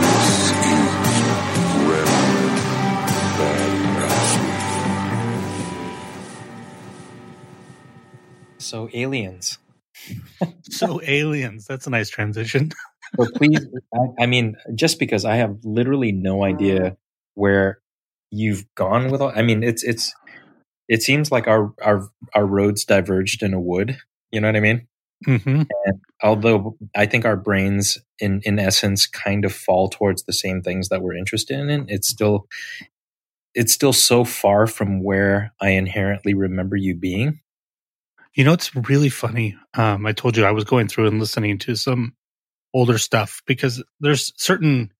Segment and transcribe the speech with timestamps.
[0.00, 1.22] This is
[1.88, 2.56] Random
[3.38, 4.78] Badassery.
[8.58, 9.58] So aliens.
[10.70, 11.66] So aliens.
[11.66, 12.72] That's a nice transition.
[13.18, 16.96] So please, I, I mean, just because I have literally no idea
[17.34, 17.80] where
[18.30, 19.32] you've gone with all.
[19.34, 20.14] I mean, it's it's.
[20.88, 23.98] It seems like our our our roads diverged in a wood.
[24.30, 24.86] You know what I mean?
[25.24, 30.32] hmm And although I think our brains, in in essence, kind of fall towards the
[30.32, 32.46] same things that we're interested in, it's still
[33.54, 37.40] it's still so far from where I inherently remember you being.
[38.34, 39.56] You know, it's really funny.
[39.74, 42.14] Um, I told you I was going through and listening to some
[42.74, 44.92] older stuff because there's certain,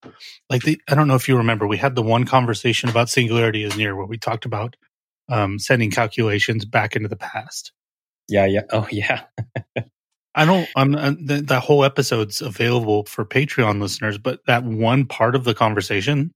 [0.48, 3.64] like the, I don't know if you remember, we had the one conversation about singularity
[3.64, 4.76] is near where we talked about
[5.28, 7.72] um, sending calculations back into the past.
[8.28, 8.62] Yeah, yeah.
[8.72, 9.22] Oh, yeah.
[10.34, 10.68] I don't.
[10.76, 15.44] I'm uh, the, that whole episode's available for Patreon listeners, but that one part of
[15.44, 16.32] the conversation,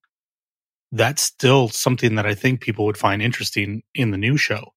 [0.91, 4.72] that's still something that I think people would find interesting in the new show.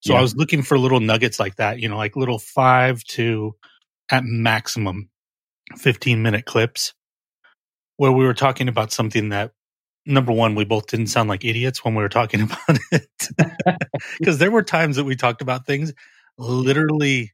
[0.00, 0.20] So Yeah.
[0.20, 3.54] I was looking for little nuggets like that, you know, like little five to
[4.10, 5.10] at maximum
[5.76, 6.94] 15 minute clips
[7.96, 9.52] where we were talking about something that
[10.06, 13.08] number one, we both didn't sound like idiots when we were talking about it.
[14.18, 15.92] Because there were times that we talked about things
[16.38, 17.32] literally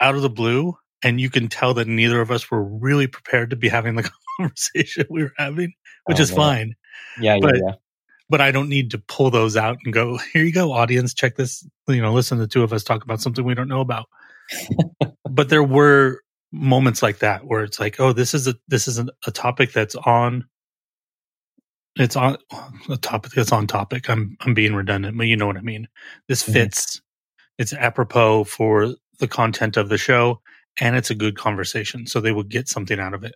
[0.00, 3.50] out of the blue, and you can tell that neither of us were really prepared
[3.50, 5.72] to be having the conversation we were having,
[6.04, 6.36] which Oh, is man.
[6.36, 6.74] fine.
[7.20, 7.72] Yeah, yeah, But- yeah.
[8.30, 11.36] But I don't need to pull those out and go, here you go, audience, check
[11.36, 13.80] this, you know, listen to the two of us talk about something we don't know
[13.80, 14.04] about.
[15.30, 16.20] but there were
[16.52, 19.94] moments like that where it's like, oh, this is a this is a, topic that's
[19.94, 20.46] on
[21.96, 22.36] it's on
[22.88, 24.08] a topic that's on topic.
[24.08, 25.88] I'm I'm being redundant, but you know what I mean.
[26.28, 26.52] This Mhm.
[26.52, 27.00] fits.
[27.58, 30.40] It's apropos for the content of the show,
[30.80, 33.34] and it's a good conversation, so they would get something out of it.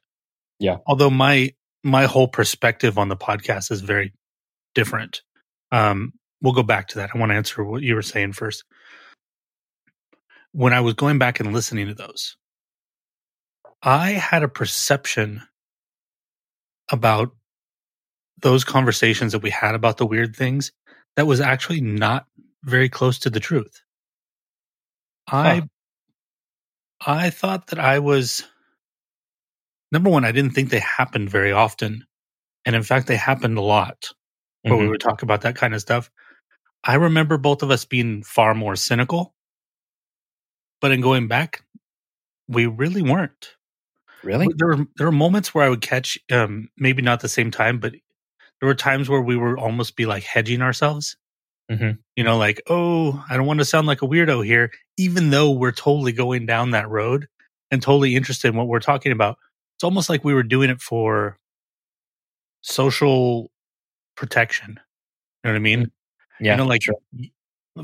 [0.58, 0.76] Yeah.
[0.86, 4.12] Although my my whole perspective on the podcast is very
[4.74, 5.22] different.
[5.72, 7.10] Um, we'll go back to that.
[7.14, 8.64] I want to answer what you were saying first.
[10.52, 12.36] When I was going back and listening to those,
[13.82, 15.42] I had a perception
[16.90, 17.32] about
[18.40, 20.72] those conversations that we had about the weird things
[21.16, 22.26] that was actually not
[22.64, 23.82] very close to the truth.
[25.26, 25.66] I Huh.
[27.06, 28.44] I thought that I was
[29.92, 32.06] number one, I didn't think they happened very often.
[32.66, 34.08] And in fact, they happened a lot
[34.66, 34.90] where we Mhm.
[34.90, 36.10] would talk about that kind of stuff.
[36.84, 39.34] I remember both of us being far more cynical,
[40.80, 41.64] but in going back,
[42.48, 43.56] we really weren't.
[44.22, 44.46] Really?
[44.56, 47.78] There were there were moments where I would catch, um, maybe not the same time,
[47.80, 47.92] but
[48.60, 51.16] there were times where we were almost be like hedging ourselves.
[51.70, 51.98] Mhm.
[52.16, 55.50] You know, like, oh, I don't want to sound like a weirdo here, even though
[55.52, 57.28] we're totally going down that road
[57.70, 59.38] and totally interested in what we're talking about.
[59.76, 61.38] It's almost like we were doing it for
[62.62, 63.50] social
[64.16, 64.70] protection.
[65.44, 65.92] You know what I mean?
[66.40, 66.52] Yeah.
[66.52, 66.96] you know, like sure.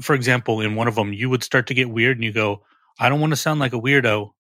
[0.02, 2.64] for example, in one of them, you would start to get weird, and you go,
[3.00, 4.32] "I don't want to sound like a weirdo,"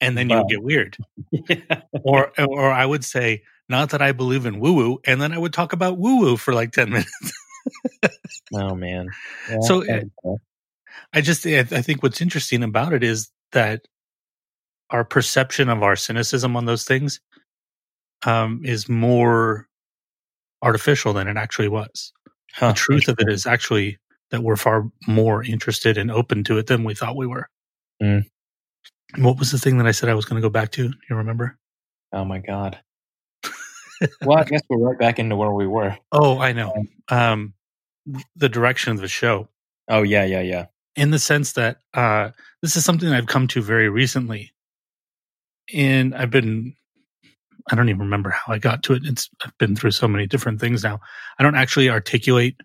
[0.00, 0.96] and then you get weird.
[1.30, 1.82] yeah.
[2.02, 5.38] Or, or I would say, "Not that I believe in woo woo," and then I
[5.38, 7.32] would talk about woo woo for like ten minutes.
[8.54, 9.08] Oh man.
[9.48, 10.08] Yeah, So, that's.
[11.12, 13.86] I just, I I think what's interesting about it is that
[14.90, 17.20] our perception of our cynicism on those things
[18.26, 19.66] um, is more
[20.62, 22.12] artificial than it actually was.
[22.54, 23.98] Huh, the truth of it is actually
[24.30, 27.48] that we're far more interested and open to it than we thought we were.
[28.02, 28.24] Mm.
[29.18, 30.84] What was the thing that I said I was going to go back to?
[30.84, 31.58] You remember?
[32.12, 32.78] Oh my god.
[34.22, 35.96] well, I guess we're right back into where we were.
[36.12, 36.72] Oh, I know.
[37.08, 37.54] Um,
[38.36, 39.48] the direction of the show,
[39.88, 40.66] Oh yeah, yeah, yeah.
[40.96, 42.30] in the sense that uh,
[42.62, 44.52] this is something I've come to very recently,
[45.74, 46.74] and I've been.
[47.70, 49.02] I don't even remember how I got to it.
[49.04, 50.98] It's I've been through so many different things now.
[51.38, 52.56] I don't actually articulate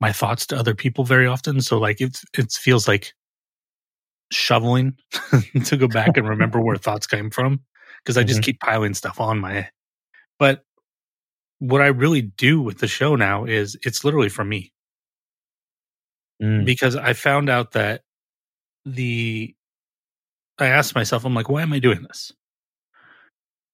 [0.00, 1.60] my thoughts to other people very often.
[1.60, 3.14] So like it it feels like
[4.30, 4.96] shoveling
[5.64, 7.60] to go back and remember where thoughts came from
[8.02, 8.44] because I just Mhm.
[8.44, 9.68] keep piling stuff on my
[10.38, 10.64] but
[11.60, 14.72] what I really do with the show now is it's literally for me
[16.42, 16.64] Mm.
[16.66, 18.02] because I found out that
[18.84, 19.54] the
[20.58, 22.32] I asked myself, I'm like, why am I doing this?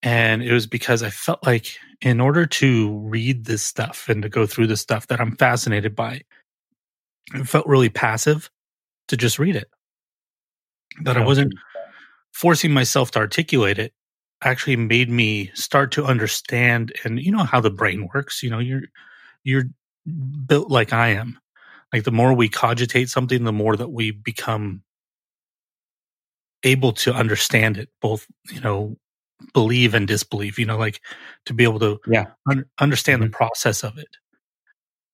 [0.02, 4.28] And it was because I felt like in order to read this stuff and to
[4.28, 6.22] go through this stuff that I'm fascinated by,
[7.34, 8.50] it felt really passive
[9.08, 9.70] to just read it.
[11.02, 11.54] That I wasn't
[12.32, 13.92] forcing myself to articulate it
[14.42, 18.58] actually made me start to understand and you know how the brain works you know
[18.58, 18.82] you're
[19.44, 19.64] you're
[20.46, 21.38] built like i am
[21.92, 24.82] like the more we cogitate something the more that we become
[26.64, 28.96] able to understand it both you know
[29.54, 31.00] believe and disbelieve you know like
[31.46, 32.26] to be able to Yeah.
[32.50, 33.26] un- understand Mhm.
[33.26, 34.08] the process of it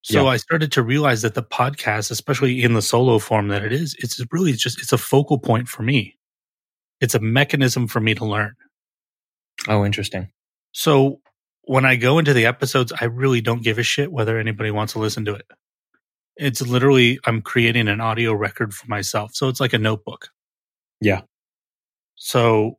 [0.09, 0.29] so Yeah.
[0.29, 3.93] i started to realize that the podcast especially in the solo form that it is
[3.99, 6.15] it's really just it's a focal point for me
[7.01, 8.53] it's a mechanism for me to learn
[9.67, 10.29] Oh, interesting.
[10.71, 11.19] so
[11.63, 14.93] when I go into the episodes, I really don't give a shit whether anybody wants
[14.93, 15.45] to listen to it.
[16.37, 19.31] It's literally I'm creating an audio record for myself.
[19.33, 20.29] So it's like a notebook.
[21.01, 21.23] Yeah.
[22.15, 22.77] So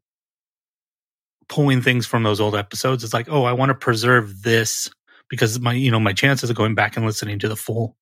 [1.50, 4.88] pulling things from those old episodes, it's like, oh, I want to preserve this
[5.28, 7.96] because my, you know, my chances of going back and listening to the full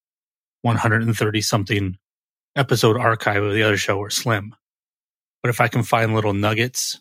[0.63, 1.97] 130 something
[2.57, 4.55] episode archive of the other show are slim.
[5.43, 7.01] But if I can find little nuggets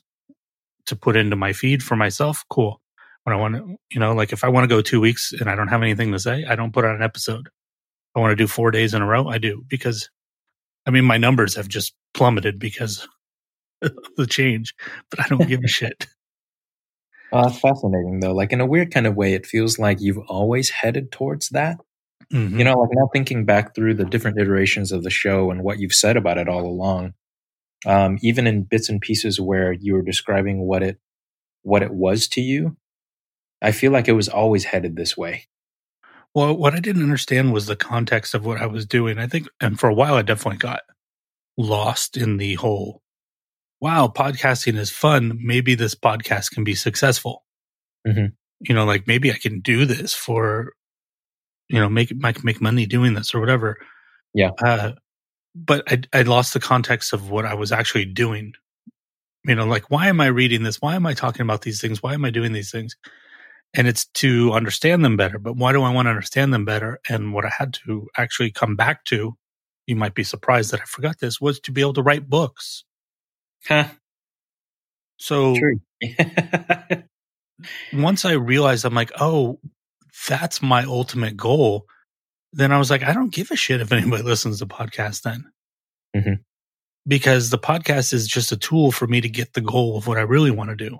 [0.85, 2.81] to put into my feed for myself, cool.
[3.23, 5.49] When I want to, you know, like if I want to go two weeks and
[5.49, 7.49] I don't have anything to say, I don't put out an episode.
[8.15, 10.09] I want to do four days in a row, I do because
[10.85, 13.07] I mean, my numbers have just plummeted because
[13.81, 14.75] of the change,
[15.09, 16.05] but I don't give a shit.
[17.31, 18.33] Oh, that's fascinating though.
[18.33, 21.77] Like in a weird kind of way, it feels like you've always headed towards that.
[22.33, 22.57] Mhm.
[22.57, 25.79] You know, like now thinking back through the different iterations of the show and what
[25.79, 27.13] you've said about it all along,
[27.85, 30.99] um, even in bits and pieces where you were describing what it
[31.63, 32.77] what it was to you,
[33.61, 35.45] I feel like it was always headed this way.
[36.35, 39.17] Well, what I didn't understand was the context of what I was doing.
[39.19, 40.81] I think, and for a while, I definitely got
[41.57, 43.01] lost in the whole,
[43.81, 45.39] wow, podcasting is fun.
[45.41, 47.43] Maybe this podcast can be successful.
[48.07, 48.33] Mhm.
[48.61, 50.73] You know, like maybe I can do this for,
[51.69, 53.77] you know, make, make, make money doing this or whatever.
[54.33, 54.51] Yeah.
[54.63, 54.93] Uh,
[55.53, 58.53] but I, I lost the context of what I was actually doing.
[59.45, 60.81] You know, like, why am I reading this?
[60.81, 62.01] Why am I talking about these things?
[62.01, 62.95] Why am I doing these things?
[63.75, 65.37] and it's to understand them better.
[65.37, 66.99] But why do I want to understand them better?
[67.09, 69.37] And what I had to actually come back to,
[69.85, 72.85] you might be surprised that I forgot this, was to be able to write books.
[73.67, 73.85] Huh.
[75.17, 75.55] So
[77.93, 79.59] once I realized, I'm like, oh,
[80.27, 81.85] that's my ultimate goal.
[82.53, 85.45] Then I was like, I don't give a shit if anybody listens to podcasts then.
[86.15, 86.39] Mhm.
[87.07, 90.17] Because the podcast is just a tool for me to get the goal of what
[90.17, 90.99] I really want to do.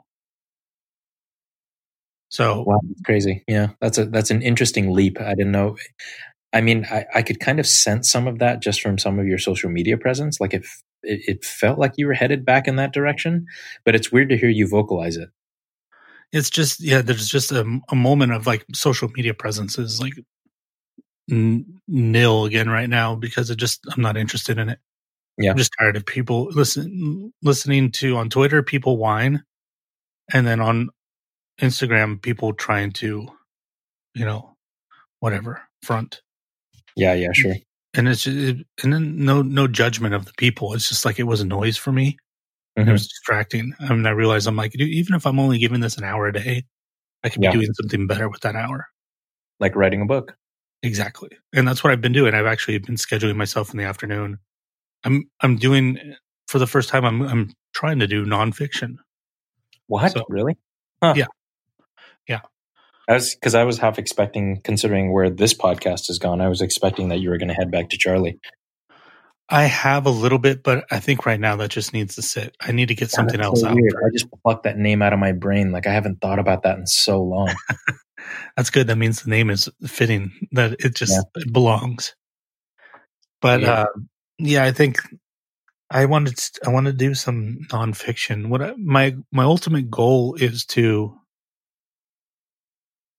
[2.30, 3.44] So Wow, crazy.
[3.48, 5.20] Yeah, that's a that's an interesting leap.
[5.22, 5.78] I didn't know.
[6.56, 9.28] I mean, I, I could kind of sense some of that just from some of
[9.28, 10.42] your social media presence.
[10.42, 13.46] Like if it, it felt like you were headed back in that direction,
[13.86, 15.30] but it's weird to hear you vocalize it.
[16.34, 20.14] it's just yeah there's just a, a moment of like social media presence is like
[21.32, 24.80] n- nil again right now because it just i'm not interested in it
[25.38, 25.52] Yeah.
[25.52, 29.44] i'm just tired of people listen listening to on twitter people whine
[30.34, 30.90] and then on
[31.62, 33.28] instagram people trying to
[34.16, 34.56] you know
[35.20, 36.22] whatever front
[36.96, 37.56] Yeah, yeah, sure.
[37.94, 41.24] and it's it, and then no no judgment of the people it's just like it
[41.24, 42.18] was a noise for me
[42.78, 42.88] Mhm.
[42.90, 43.74] it was distracting.
[43.80, 46.28] I mean, I realized I'm like, dude, even if I'm only giving this an hour
[46.28, 46.66] a day,
[47.24, 47.54] I could be Yeah.
[47.54, 48.88] doing something better with that hour.
[49.62, 50.36] Like writing a book.
[50.84, 51.30] Exactly.
[51.54, 52.34] And that's what I've been doing.
[52.34, 54.40] I've actually been scheduling myself in the afternoon.
[55.06, 56.16] I'm I'm doing
[56.50, 58.96] for the first time I'm I'm trying to do nonfiction.
[59.88, 60.12] What?
[60.12, 60.58] So- really?
[61.02, 61.14] Huh.
[61.16, 61.28] Yeah.
[63.08, 66.62] I was because I was half expecting, considering where this podcast has gone, I was
[66.62, 68.40] expecting that you were going to head back to Charlie.
[69.48, 72.56] I have a little bit, but I think right now that just needs to sit.
[72.60, 73.76] I need to get something That's else so out.
[73.76, 73.94] weird.
[73.96, 75.72] I just plucked that name out of my brain.
[75.72, 77.54] Like I haven't thought about that in so long.
[78.58, 78.88] That's good.
[78.88, 80.32] That means the name is fitting.
[80.54, 82.16] That it just it belongs.
[83.40, 83.72] But Yeah.
[83.72, 83.86] uh,
[84.40, 84.98] yeah, I think
[85.92, 88.48] I wanted to, I want to do some nonfiction.
[88.50, 91.16] What I, my my ultimate goal is to.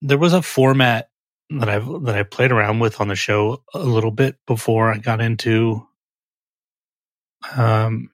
[0.06, 1.08] There was a format
[1.50, 4.98] that I've that I played around with on the show a little bit before I
[4.98, 5.86] got into
[7.56, 8.10] um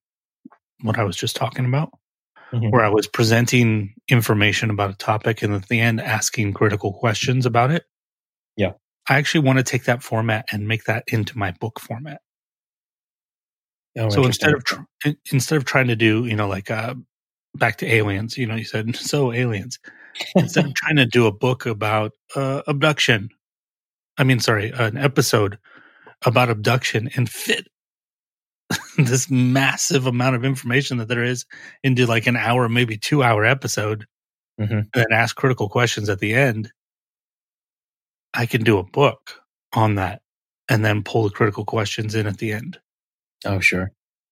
[0.81, 1.91] what I was just talking about
[2.53, 2.71] Mhm.
[2.71, 7.47] where I was presenting information about a topic and at the end asking critical questions
[7.47, 7.85] about it.
[8.57, 8.73] Yeah.
[9.09, 12.21] I actually want to take that format and make that into my book format.
[13.99, 14.81] Oh, so instead of tr-
[15.31, 16.95] instead of trying to do, you know, like uh
[17.55, 19.79] back to aliens, you know, you said so aliens.
[20.37, 23.29] Instead of trying to do a book about uh, abduction,
[24.19, 25.59] I mean, sorry, an episode
[26.25, 27.67] about abduction and fit
[28.99, 31.45] this massive amount of information that there is
[31.83, 34.07] into like an hour, maybe two hour episode,
[34.61, 34.87] Mhm.
[34.95, 36.71] and ask critical questions at the end.
[38.35, 39.41] I can do a book
[39.73, 40.23] on that
[40.69, 42.79] and then pull the critical questions in at the end.
[43.45, 43.91] oh, sure.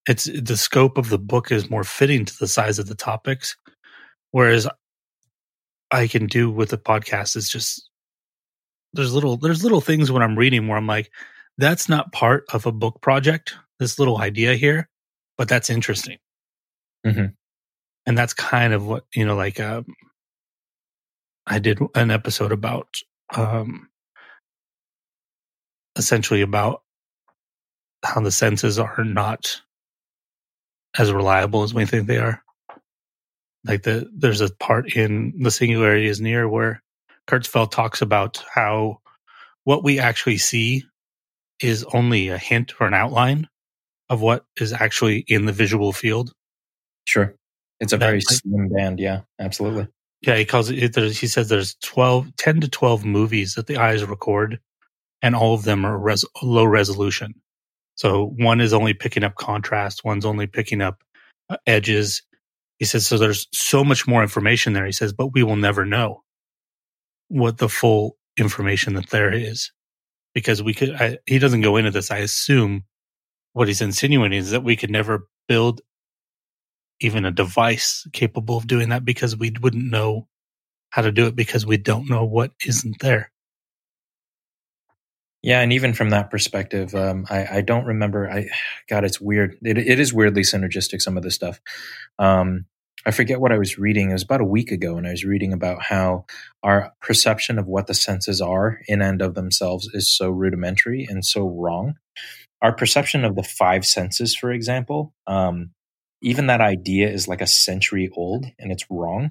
[0.09, 3.57] It's the scope of the book is more fitting to the size of the topics.
[4.31, 4.67] Whereas
[5.91, 7.89] I can do with the podcast is just
[8.93, 11.11] there's little there's little things when I'm reading where I'm like,
[11.59, 13.55] that's not part of a book project.
[13.79, 14.89] This little idea here,
[15.39, 16.19] but that's interesting.
[17.07, 17.35] Mhm.
[18.07, 19.87] And that's kind of what you know, like um,
[21.47, 23.01] I did an episode about
[23.37, 23.89] um,
[25.97, 26.83] essentially about
[28.05, 29.61] how the senses are not
[30.99, 32.43] as reliable as we think they are.
[33.65, 36.83] Like the there's a part in the singularity is near where
[37.29, 38.99] Kurzweil talks about how
[39.65, 40.85] what we actually see
[41.61, 43.49] is only a hint or an outline
[44.09, 46.33] of what is actually in the visual field.
[47.05, 47.35] Sure.
[47.81, 48.99] It's a That very slim band.
[49.01, 49.89] Yeah, absolutely.
[50.23, 50.97] Yeah, he calls it.
[50.97, 54.61] He says there's 12, 10 to twelve movies that the eyes record,
[55.23, 57.35] and all of them are res, low resolution.
[57.95, 61.03] So one is only picking up contrast, one's only picking up
[61.49, 62.23] uh, edges.
[62.81, 63.19] He says so.
[63.19, 64.87] There's so much more information there.
[64.87, 66.25] He says, but we will never know
[67.29, 69.71] what the full information that there is
[70.35, 70.95] because we could.
[70.95, 72.11] I, he doesn't go into this.
[72.11, 72.85] I assume
[73.53, 75.83] what he's insinuating is that we could never build
[77.01, 80.27] even a device capable of doing that because we wouldn't know
[80.89, 83.31] how to do it because we don't know what isn't there.
[85.43, 88.31] Yeah, and even from that perspective, um, I, I don't remember.
[88.31, 88.49] I
[88.89, 89.57] God, it's weird.
[89.63, 91.01] It, it is weirdly synergistic.
[91.01, 91.61] Some of this stuff.
[92.19, 92.67] Um,
[93.07, 94.11] I forget what I was reading.
[94.11, 96.27] It was about a week ago, and I was reading about how
[96.63, 101.25] our perception of what the senses are in and of themselves is so rudimentary and
[101.25, 101.95] so wrong.
[102.61, 105.71] Our perception of the five senses, for example, um,
[106.21, 109.31] even that idea is like a century old, and it's wrong.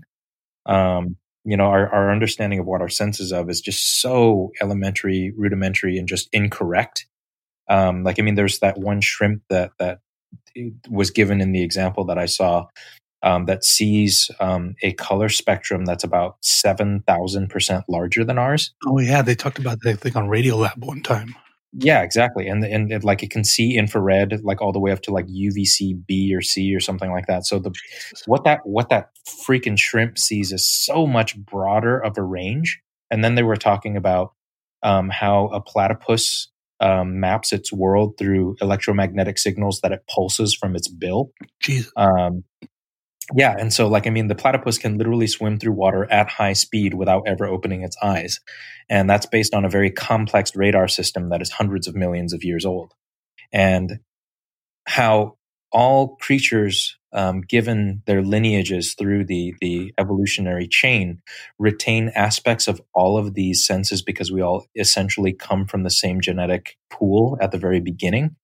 [0.65, 1.17] Um,
[1.49, 5.97] you know, our, our understanding of what our senses of is just so elementary, rudimentary,
[5.97, 7.07] and just incorrect.
[7.69, 9.99] Um, like, I mean, there's that one shrimp that that
[10.89, 12.67] was given in the example that I saw
[13.23, 18.73] um, that sees um, a color spectrum that's about seven thousand percent larger than ours.
[18.85, 21.35] Oh yeah, they talked about that I think on Radio Lab one time.
[21.73, 25.01] Yeah, exactly, and and it, like it can see infrared like all the way up
[25.03, 27.45] to like UVC B or C or something like that.
[27.45, 27.71] So the
[28.25, 29.09] what that what that
[29.47, 32.79] freaking shrimp sees is so much broader of a range.
[33.11, 34.33] And then they were talking about
[34.83, 36.49] um, how a platypus
[36.79, 41.31] um, maps its world through electromagnetic signals that it pulses from its bill.
[41.61, 41.91] Jesus.
[41.95, 42.43] Um,
[43.36, 46.53] yeah, and so like I mean, the platypus can literally swim through water at high
[46.53, 48.39] speed without ever opening its eyes,
[48.89, 52.43] and that's based on a very complex radar system that is hundreds of millions of
[52.43, 52.93] years old,
[53.51, 54.00] and
[54.88, 55.36] how
[55.71, 61.21] all creatures, um, given their lineages through the the evolutionary chain,
[61.59, 66.21] retain aspects of all of these senses because we all essentially come from the same
[66.21, 68.36] genetic pool at the very beginning.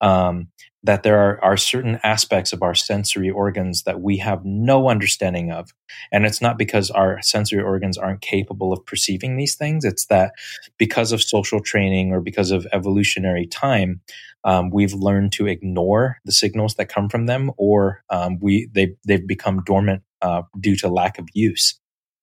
[0.00, 0.48] Um,
[0.84, 5.50] that there are, are certain aspects of our sensory organs that we have no understanding
[5.50, 5.74] of.
[6.12, 9.84] And it's not because our sensory organs aren't capable of perceiving these things.
[9.84, 10.32] It's that
[10.78, 14.00] because of social training or because of evolutionary time,
[14.44, 18.94] um, we've learned to ignore the signals that come from them, or um, we they
[19.06, 21.78] they've become dormant uh, due to lack of use.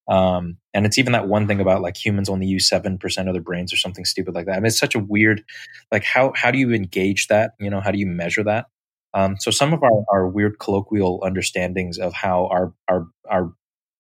[0.08, 3.34] Um, and it's even that one thing about like humans only use seven percent of
[3.34, 4.54] their brains or something stupid like that.
[4.54, 5.44] I mean, it's such a weird,
[5.92, 7.52] like how how do you engage that?
[7.60, 8.68] You know, how do you measure that?
[9.14, 13.54] Um, so some of our, our weird colloquial understandings of how our our our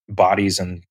[0.09, 0.83] bodies and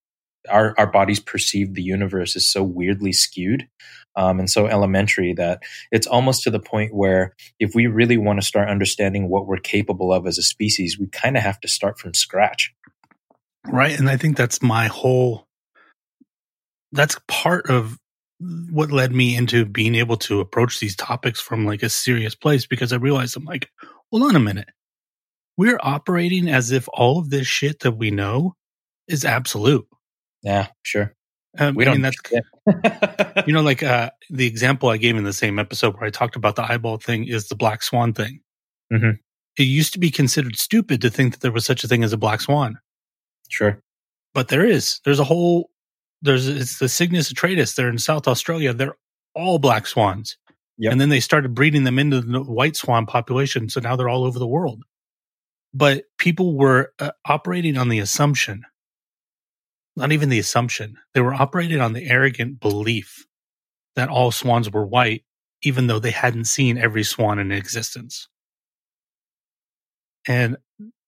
[0.49, 3.67] our our bodies perceive the universe is so weirdly skewed
[4.15, 8.39] um, and so elementary that it's almost to the point where if we really want
[8.39, 11.67] to start understanding what we're capable of as a species, we kind of have to
[11.67, 12.73] start from scratch.
[13.67, 13.97] Right.
[13.97, 15.47] And I think that's my whole,
[16.91, 17.97] that's part of
[18.69, 22.65] what led me into being able to approach these topics from like a serious place
[22.67, 23.69] because I realized I'm like,
[24.11, 24.69] hold on a minute.
[25.57, 28.55] We're operating as if all of this shit that we know
[29.07, 29.87] is absolute.
[30.43, 31.13] Yeah, sure.
[31.57, 32.01] Um, We I don't.
[32.01, 32.11] mean,
[33.31, 36.09] that's, you know, like uh, the example I gave in the same episode where I
[36.09, 38.41] talked about the eyeball thing is the black swan thing.
[38.91, 39.19] Mhm.
[39.57, 42.11] It used to be considered stupid to think that there was such a thing as
[42.11, 42.77] a black swan.
[43.49, 43.79] Sure.
[44.33, 44.99] but there is.
[45.05, 45.69] There's a whole.
[46.21, 47.75] There's it's the Cygnus atratus.
[47.75, 48.73] They're in South Australia.
[48.73, 48.95] They're
[49.35, 50.37] all black swans,
[50.77, 50.91] Yep.
[50.91, 53.69] and then they started breeding them into the white swan population.
[53.69, 54.83] So now they're all over the world.
[55.73, 58.63] But people were uh, operating on the assumption,
[59.97, 63.25] not even the assumption, they were operating on the arrogant belief
[63.97, 65.23] that all swans were white,
[65.63, 68.27] even though they hadn't seen every swan in existence.
[70.27, 70.57] And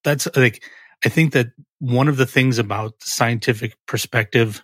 [0.03, 0.63] that's like,
[1.05, 1.47] I think that
[1.79, 4.63] one of the things about the scientific perspective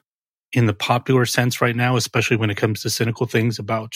[0.52, 3.94] in the popular sense right now, especially when it comes to cynical things about,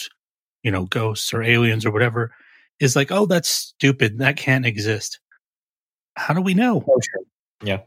[0.62, 2.32] you know, ghosts or aliens or whatever,
[2.80, 4.18] is like, oh, that's stupid.
[4.18, 5.20] That can't exist.
[6.16, 6.84] How do we know?
[6.88, 7.22] Oh, sure.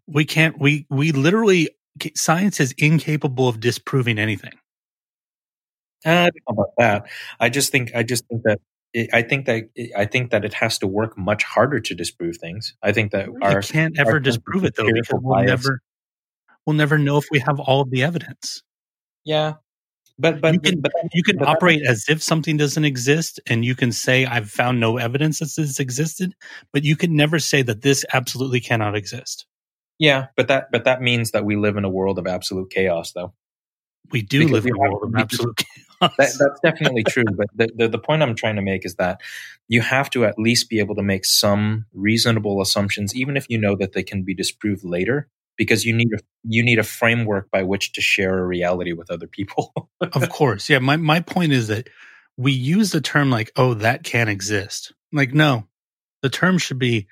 [0.08, 1.70] We can't, we, we literally
[2.15, 4.53] science is incapable of disproving anything.
[6.05, 7.08] Uh, I don't know about that.
[7.39, 8.60] I just think I just think that
[8.93, 12.38] it, I think that I think that it has to work much harder to disprove
[12.38, 12.75] things.
[12.81, 15.81] I think that our can't ever of disprove it though because we'll bias- never
[16.65, 18.63] we'll never know if we have all of the evidence.
[19.24, 19.55] Yeah,
[20.19, 23.63] but but you can but, you can but operate as if something doesn't exist and
[23.65, 26.36] you can say I've found no evidence that this existed,
[26.74, 29.45] but you can never say that this absolutely cannot exist.
[30.00, 33.13] yeah, but that but that means that we live in a world of absolute chaos,
[33.13, 33.33] though.
[34.12, 35.90] We do Because live we in a world of absolute chaos.
[36.17, 37.24] That, that's definitely true.
[37.24, 39.22] But the, the the point I'm trying to make is that
[39.67, 43.58] you have to at least be able to make some reasonable assumptions, even if you
[43.58, 47.51] know that they can be disproved later, because you need a you need a framework
[47.51, 49.74] by which to share a reality with other people.
[50.01, 50.70] of course.
[50.70, 50.79] Yeah.
[50.79, 51.88] My, my point is that
[52.38, 54.93] we use the term like, oh, that can't exist.
[55.13, 55.67] Like, no,
[56.22, 57.08] the term should be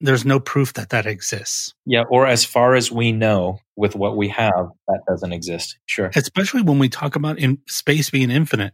[0.00, 1.74] there's no proof that that exists.
[1.86, 5.78] yeah, or as far as we know, with what we have, that doesn't exist.
[5.86, 6.10] Sure.
[6.14, 8.72] Especially when we talk about in space being infinite.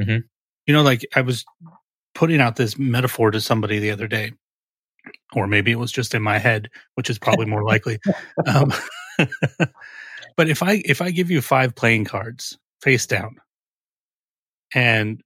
[0.00, 0.24] Mhm.
[0.66, 1.44] You know, like I was
[2.14, 4.32] putting out this metaphor to somebody the other day,
[5.32, 7.98] or maybe it was just in my head, which is probably more likely.
[8.46, 8.72] Um,
[10.36, 13.36] but if I if I give you five playing cards face down,
[14.74, 15.22] and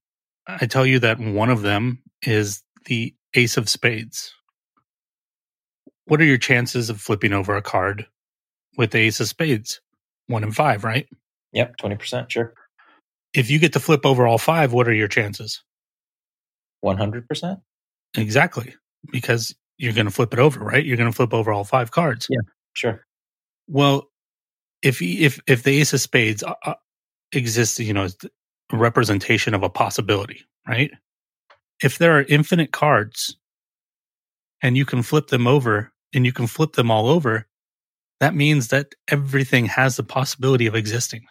[0.46, 4.32] I tell you that one of them is the Ace of Spades,
[6.06, 8.06] what are your chances of flipping over a card
[8.76, 9.80] with the Ace of Spades?
[10.28, 11.06] One in five, right?
[11.52, 12.32] Yep, twenty percent.
[12.32, 12.52] Sure.
[13.34, 15.62] If you get to flip over all five, what are your chances?
[16.80, 17.60] One hundred percent.
[18.16, 18.74] Exactly,
[19.12, 20.84] because you're going to flip it over, right?
[20.84, 22.26] You're going to flip over all five cards.
[22.30, 22.40] Yeah.
[22.72, 23.04] Sure.
[23.68, 24.08] Well,
[24.82, 26.74] if if if the Ace of Spades uh, uh,
[27.32, 28.16] exists, you know, as
[28.72, 30.90] a representation of a possibility, right?
[31.82, 33.36] If there are infinite cards,
[34.62, 37.46] and you can flip them over, and you can flip them all over,
[38.20, 41.26] that means that everything has the possibility of existing.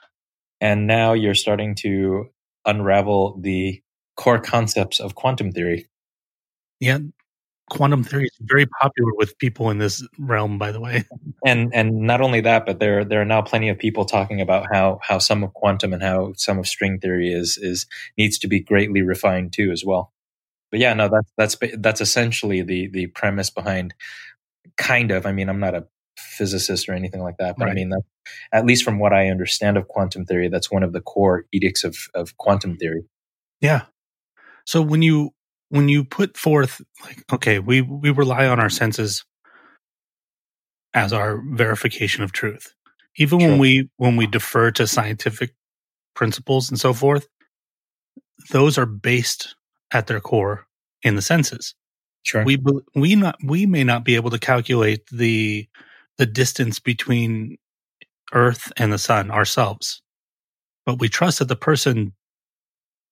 [0.61, 2.27] And now you're starting to
[2.65, 3.81] unravel the
[4.15, 5.87] core concepts of quantum theory.
[6.79, 6.99] Yeah,
[7.69, 11.03] quantum theory is very popular with people in this realm, by the way.
[11.45, 14.65] And and not only that, but there there are now plenty of people talking about
[14.73, 17.85] how how some of quantum and how some of string theory is is
[18.17, 20.11] needs to be greatly refined too as well.
[20.71, 23.93] But yeah, no, that's that's that's essentially the the premise behind
[24.77, 25.25] kind of.
[25.25, 28.01] I mean, I'm not a physicist or anything like that, but I mean that
[28.51, 31.83] at least from what I understand of quantum theory, that's one of the core edicts
[31.83, 33.03] of of quantum theory.
[33.61, 33.83] Yeah.
[34.65, 35.31] So when you
[35.69, 39.25] when you put forth like okay, we we rely on our senses
[40.93, 42.73] as our verification of truth.
[43.17, 45.53] Even when we when we defer to scientific
[46.15, 47.27] principles and so forth,
[48.51, 49.55] those are based
[49.91, 50.67] at their core
[51.03, 51.75] in the senses.
[52.25, 52.43] Sure.
[52.43, 52.57] We
[52.95, 55.67] we not we may not be able to calculate the
[56.17, 57.57] the distance between
[58.33, 60.01] Earth and the sun ourselves,
[60.85, 62.13] but we trust that the person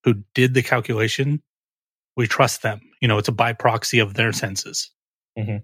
[0.03, 1.41] who did the calculation,
[2.17, 2.81] we trust them.
[3.01, 4.91] You know, it's a by proxy of their senses.
[5.37, 5.63] Mhm.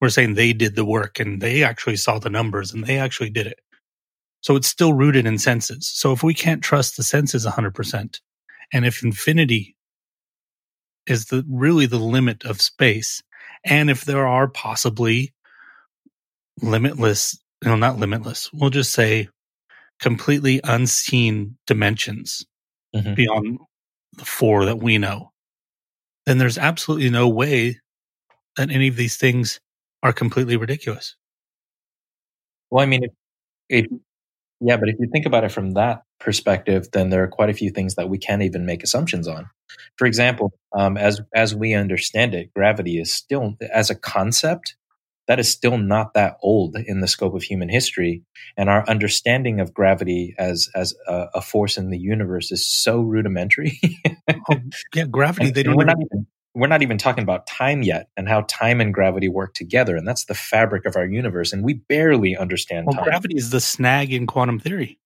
[0.00, 3.30] We're saying they did the work and they actually saw the numbers and they actually
[3.30, 3.60] did it.
[4.42, 5.90] So it's still rooted in senses.
[5.94, 8.20] So if we can't trust the senses 100%,
[8.72, 9.76] and if infinity
[11.10, 13.22] is the really the limit of space,
[13.64, 15.34] and if there are possibly
[16.62, 19.28] limitless, no, not limitless, we'll just say
[19.98, 22.46] completely unseen dimensions
[22.94, 23.14] Mhm.
[23.16, 23.58] beyond
[24.14, 25.32] the four that we know,
[26.26, 27.78] then there's absolutely no way
[28.56, 29.60] that any of these things
[30.02, 31.16] are completely ridiculous.
[32.70, 33.04] Well, I mean,
[33.68, 33.86] if
[34.60, 37.54] yeah, but if you think about it from that perspective, then there are quite a
[37.54, 39.48] few things that we can't even make assumptions on.
[39.96, 44.76] For example, um, as as we understand it, gravity is still as a concept
[45.26, 48.22] that is still not that old in the scope of human history,
[48.56, 53.00] and our understanding of gravity as as a, a force in the universe is so
[53.00, 53.80] rudimentary.
[54.94, 58.08] Yeah, gravity, they don't we're even, not even we're not even talking about time yet
[58.16, 61.64] and how time and gravity work together and that's the fabric of our universe and
[61.64, 64.99] we barely understand well, time gravity is the snag in quantum theory.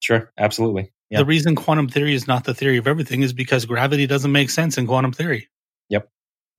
[0.00, 3.64] Sure absolutely yeah The reason quantum theory is not the theory of everything is because
[3.66, 5.48] gravity doesn't make sense in quantum theory.
[5.88, 6.08] Yep.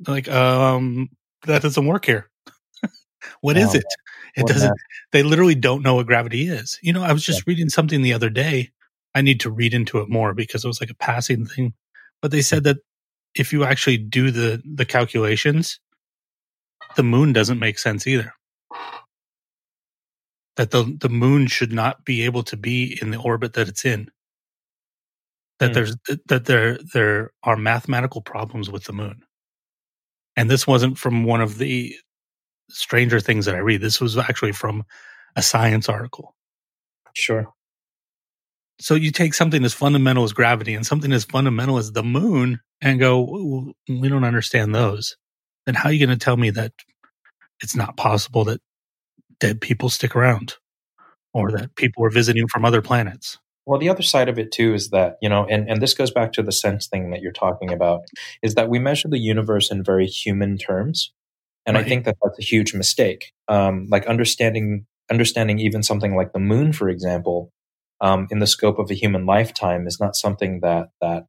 [0.07, 1.09] Like, um,
[1.45, 2.29] that doesn't work here.
[3.41, 3.79] What is No.
[3.79, 3.85] it?
[4.35, 4.73] It What doesn't.
[5.11, 6.79] They literally don't know what gravity is.
[6.81, 8.71] You know, I was just reading something the other day.
[9.15, 11.73] I need to read into it more because it was like a passing thing.
[12.21, 12.77] But they said that
[13.35, 15.79] if you actually do the the calculations,
[16.95, 18.33] the moon doesn't make sense either.
[20.57, 23.85] That the the moon should not be able to be in the orbit that it's
[23.85, 24.11] in.
[25.59, 25.73] That Hmm.
[25.73, 25.95] there's
[26.27, 29.23] that there there are mathematical problems with the moon.
[30.35, 31.95] And this wasn't from one of the
[32.69, 33.81] stranger things that I read.
[33.81, 34.83] This was actually from
[35.35, 36.35] a science article.
[37.15, 37.53] Sure.
[38.79, 42.61] So you take something as fundamental as gravity and something as fundamental as the moon
[42.81, 45.17] and go, we don't understand those.
[45.65, 46.71] Then how are you going to tell me that
[47.61, 48.61] it's not possible that
[49.39, 50.55] dead people stick around
[51.33, 53.37] or that people are visiting from other planets?
[53.65, 56.09] Well, the other side of it too is that, you know, and, and this goes
[56.09, 58.01] back to the sense thing that you're talking about,
[58.41, 61.13] is that we measure the universe in very human terms.
[61.65, 63.31] And I think that that's a huge mistake.
[63.47, 67.51] Um, like understanding, understanding even something like the moon, for example,
[68.01, 71.25] um, in the scope of a human lifetime is not something that, that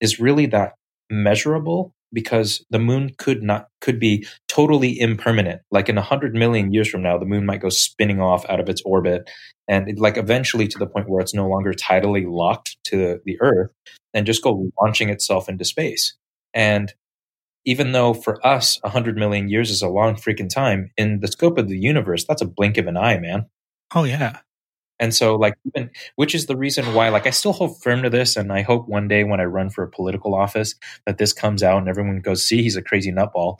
[0.00, 0.72] is really that
[1.10, 5.60] measurable because the moon could not, could be totally impermanent.
[5.70, 8.60] Like in a hundred million years from now, the moon might go spinning off out
[8.60, 9.28] of its orbit
[9.68, 13.36] and it, like eventually to the point where it's no longer tidally locked to the
[13.40, 13.70] earth
[14.14, 16.16] and just go launching itself into space
[16.54, 16.94] and
[17.66, 21.58] even though for us 100 million years is a long freaking time in the scope
[21.58, 23.46] of the universe that's a blink of an eye man
[23.94, 24.38] Oh, yeah.
[25.00, 28.10] And so like even which is the reason why like i still hold firm to
[28.10, 30.74] this and i hope one day when i run for a political office
[31.06, 33.58] that this comes out and everyone goes see he's a crazy nutball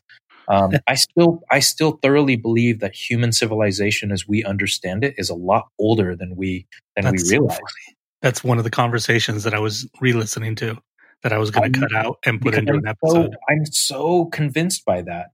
[0.48, 5.30] um, i still i still thoroughly believe that human civilization as we understand it is
[5.30, 6.66] a lot older than we
[6.96, 7.96] than That's we so realize funny.
[8.24, 10.78] That's one of the conversations that I was re-listening to
[11.22, 13.32] that I was going to cut out and put into I'm an episode.
[13.32, 15.26] So, I'm so convinced by that.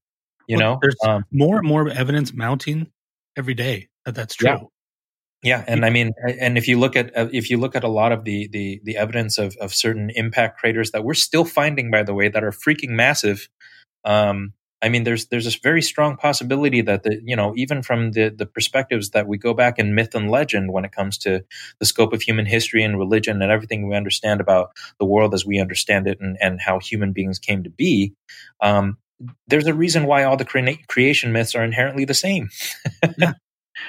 [0.48, 2.90] You Well, know, there's um, more and more evidence mounting
[3.36, 4.48] every day that that's true.
[4.50, 4.58] Yeah.
[5.42, 7.88] Yeah, and I mean, and if you look at uh, if you look at a
[7.88, 11.90] lot of the the the evidence of of certain impact craters that we're still finding,
[11.90, 13.48] by the way, that are freaking massive.
[14.05, 18.12] Um, I mean, there's there's this very strong possibility that the you know even from
[18.12, 21.42] the the perspectives that we go back in myth and legend when it comes to
[21.79, 25.46] the scope of human history and religion and everything we understand about the world as
[25.46, 28.12] we understand it and and how human beings came to be.
[28.61, 28.98] Um,
[29.48, 32.50] there's a reason why all the crea- creation myths are inherently the same.
[33.18, 33.35] yeah.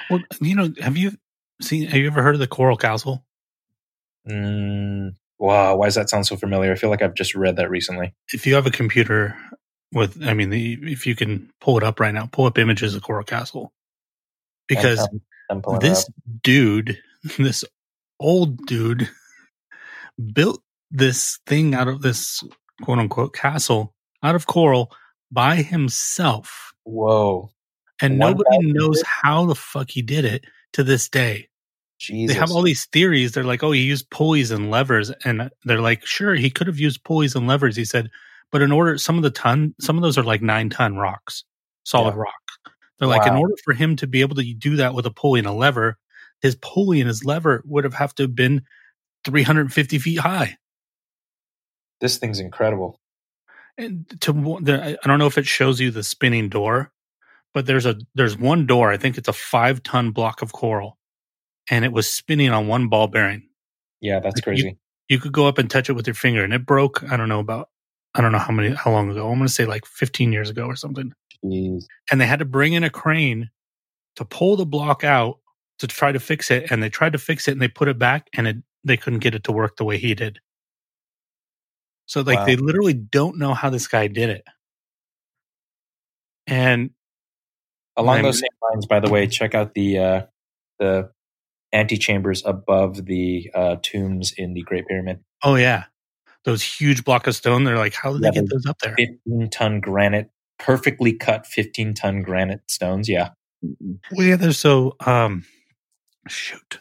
[0.10, 1.14] Well, you know, have you
[1.64, 1.88] seen?
[1.88, 3.26] Have you ever heard of the Coral Castle?
[4.30, 6.72] Mm, wow, why does that sound so familiar?
[6.72, 8.14] I feel like I've just read that recently.
[8.32, 9.36] If you have a computer
[9.92, 12.96] with, I mean, the, if you can pull it up right now, pull up images
[12.96, 13.74] of Coral Castle,
[14.68, 15.08] because
[15.50, 16.10] I'm, I'm this
[16.44, 16.98] dude,
[17.38, 17.64] this
[18.20, 19.10] old dude,
[20.34, 22.44] built this thing out of this
[22.82, 23.94] quote unquote castle
[24.24, 24.92] out of coral
[25.32, 26.74] by himself.
[26.84, 27.52] Whoa,
[28.02, 31.48] And One nobody knows how the fuck he did it to this day.
[32.02, 32.34] Jesus!
[32.36, 33.32] They have all these theories.
[33.32, 35.12] They're like, oh, he used pulleys and levers.
[35.24, 37.76] And they're like, sure, he could have used pulleys and levers.
[37.76, 38.10] He said,
[38.52, 41.44] but in order, some of the ton, some of those are like nine ton rocks,
[41.84, 42.22] solid Yeah.
[42.22, 42.34] rock.
[43.00, 45.40] They're like, in order for him to be able to do that with a pulley
[45.40, 45.98] and a lever,
[46.42, 48.64] his pulley and his lever would have have to have been
[49.26, 50.58] 350 feet high.
[52.00, 53.00] this thing's incredible.
[53.78, 54.32] And to
[54.68, 56.92] I don't know if it shows you the spinning door,
[57.54, 58.92] but there's a there's one door.
[58.92, 60.98] I think it's a five ton block of coral,
[61.72, 63.48] and it was spinning on one ball bearing.
[64.02, 64.78] Yeah, that's Like, crazy.
[65.10, 67.04] You could go up and touch it with your finger, and it broke.
[67.12, 67.70] I don't know about
[68.14, 69.28] I don't know how many how long ago.
[69.30, 71.14] I'm going to say like 15 years ago or something.
[71.44, 71.86] Jeez.
[72.12, 73.50] And they had to bring in a crane
[74.18, 75.40] to pull the block out
[75.80, 76.70] to try to fix it.
[76.70, 79.20] And they tried to fix it, and they put it back, and it they couldn't
[79.20, 80.40] get it to work the way he did.
[82.06, 82.46] So like Wow.
[82.46, 84.44] they literally don't know how this guy did it.
[86.48, 86.92] And
[87.98, 90.22] Along those same lines, by the way, check out the uh,
[90.80, 91.12] the
[91.74, 95.20] antechambers above the uh, tombs in the Great Pyramid.
[95.44, 95.86] oh yeah,
[96.44, 97.64] those huge block of stone.
[97.64, 98.96] They're like, how did Yeah, they get those up there?
[98.98, 100.30] 15 ton granite,
[100.60, 103.08] perfectly cut 15 ton granite stones.
[103.10, 103.30] Yeah.
[104.12, 105.46] Well, yeah, there's so um,
[106.28, 106.80] shoot.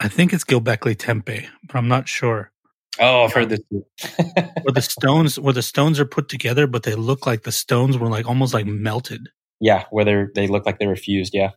[0.00, 2.50] I think it's Göbekli Tepe, but I'm not sure.
[2.98, 3.60] Oh, I've heard this.
[3.70, 3.84] too.
[4.62, 7.98] Where the stones, where the stones are put together, but they look like the stones
[7.98, 9.28] were like almost like melted
[9.60, 11.32] yeah, where they they look like they were fused.
[11.34, 11.50] Yeah.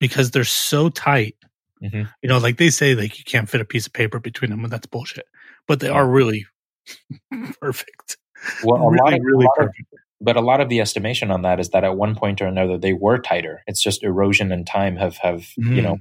[0.00, 1.34] because they're so tight.
[1.82, 2.08] Mhm.
[2.22, 4.64] You know, like they say, like you can't fit a piece of paper between them,
[4.64, 5.26] and that's bullshit.
[5.68, 6.46] But they are really
[7.60, 8.16] perfect.
[8.64, 9.94] Well, a really, lot of, really a lot of- perfect.
[10.20, 12.78] but a lot of the estimation on that is that at one point or another
[12.78, 13.62] they were tighter.
[13.66, 15.82] It's just erosion and time have have you Mm.
[15.82, 15.98] know.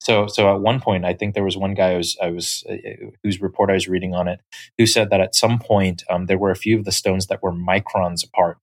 [0.00, 2.64] So so at one point, I think there was one guy I was I was
[2.70, 2.76] uh,
[3.22, 4.40] whose report I was reading on it
[4.78, 7.42] who said that at some point um, there were a few of the stones that
[7.42, 8.58] were microns apart,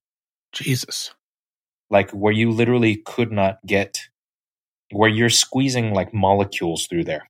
[0.51, 1.13] Jesus.
[1.89, 3.99] like where you literally could not get
[4.91, 7.29] where you're squeezing like molecules through there.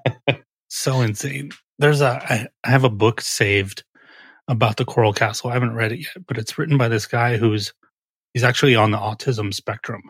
[0.68, 1.50] so insane.
[1.78, 3.84] There's a I, have a book saved
[4.48, 5.50] about the Coral Castle.
[5.50, 7.72] I haven't read it yet, but it's written by this guy who's
[8.34, 10.02] he's actually on the autism spectrum.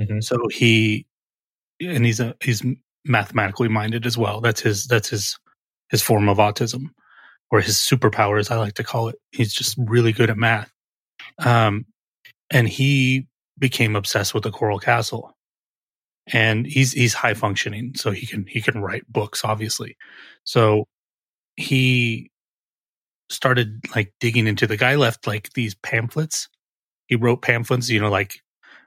[0.00, 0.22] Mhm.
[0.22, 1.06] So he
[1.80, 2.62] and he's a he's
[3.04, 4.40] mathematically minded as well.
[4.40, 5.38] That's his that's his
[5.90, 6.86] his form of autism
[7.50, 9.16] or his superpower as I like to call it.
[9.30, 10.72] He's just really good at math.
[11.38, 11.86] Um
[12.50, 13.26] and he
[13.58, 15.35] became obsessed with the Coral Castle.
[16.32, 19.96] And he's he's high functioning, so he can he can write books, obviously.
[20.44, 20.86] So
[21.56, 22.30] he
[23.30, 26.48] started like digging into the guy left like these pamphlets.
[27.06, 28.40] He wrote pamphlets, you know, like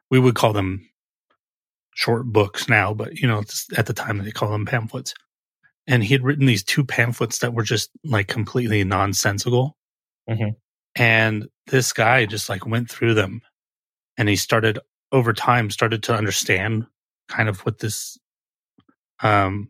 [0.10, 0.88] we would call them
[1.96, 3.44] short books now, but you know,
[3.78, 5.14] at the time they call them pamphlets.
[5.88, 9.76] And he had written these two pamphlets that were just like completely nonsensical.
[10.30, 10.56] Mhm.
[10.96, 13.42] And this guy just like went through them
[14.18, 14.80] and he started
[15.12, 16.86] over time started to understand
[17.30, 18.18] kind of what this
[19.22, 19.70] um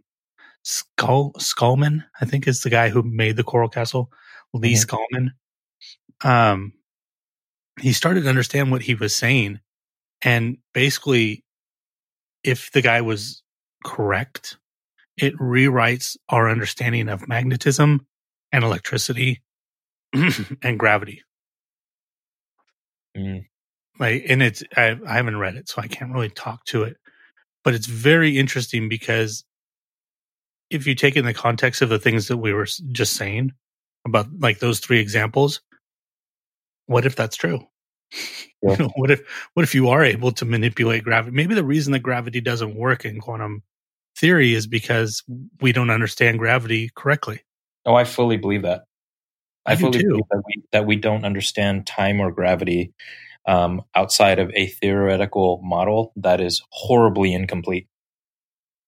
[0.64, 4.12] Skull Skullman, I think is the guy who made the Coral Castle,
[4.54, 4.86] Lee Mhm.
[4.86, 5.30] Skullman.
[6.30, 6.74] Um
[7.80, 9.60] he started to understand what he was saying
[10.22, 11.46] and basically
[12.44, 13.42] if the guy was
[13.86, 14.58] correct,
[15.18, 18.06] it rewrites our understanding of magnetism
[18.52, 19.42] and electricity
[20.64, 21.22] and gravity.
[23.18, 23.46] Mm.
[24.00, 26.98] Like, and it's I, I haven't read it, so I can't really talk to it.
[27.70, 29.46] But it's very interesting because
[30.72, 33.52] if you take in the context of the things that we were just saying
[34.08, 35.62] about like those three examples,
[36.88, 37.60] what if that's true?
[38.64, 38.72] Yeah.
[38.72, 39.22] You know, what if
[39.54, 41.34] what if you are able to manipulate gravity?
[41.34, 43.62] Maybe the reason that gravity doesn't work in quantum
[44.18, 45.24] theory is because
[45.62, 47.42] we don't understand gravity correctly.
[47.86, 48.86] Oh, I fully believe that.
[49.68, 50.08] I I, fully too.
[50.10, 52.94] believe that we that we don't understand time or gravity
[53.48, 57.88] um, outside of a theoretical model that is horribly incomplete.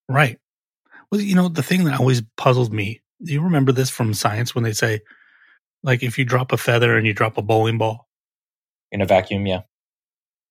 [0.09, 0.37] Right.
[1.11, 4.53] Well, you know, the thing that always puzzled me, do you remember this from science
[4.55, 5.01] when they say,
[5.83, 8.07] like, if you drop a feather and you drop a bowling ball,
[8.91, 9.61] In a vacuum, yeah.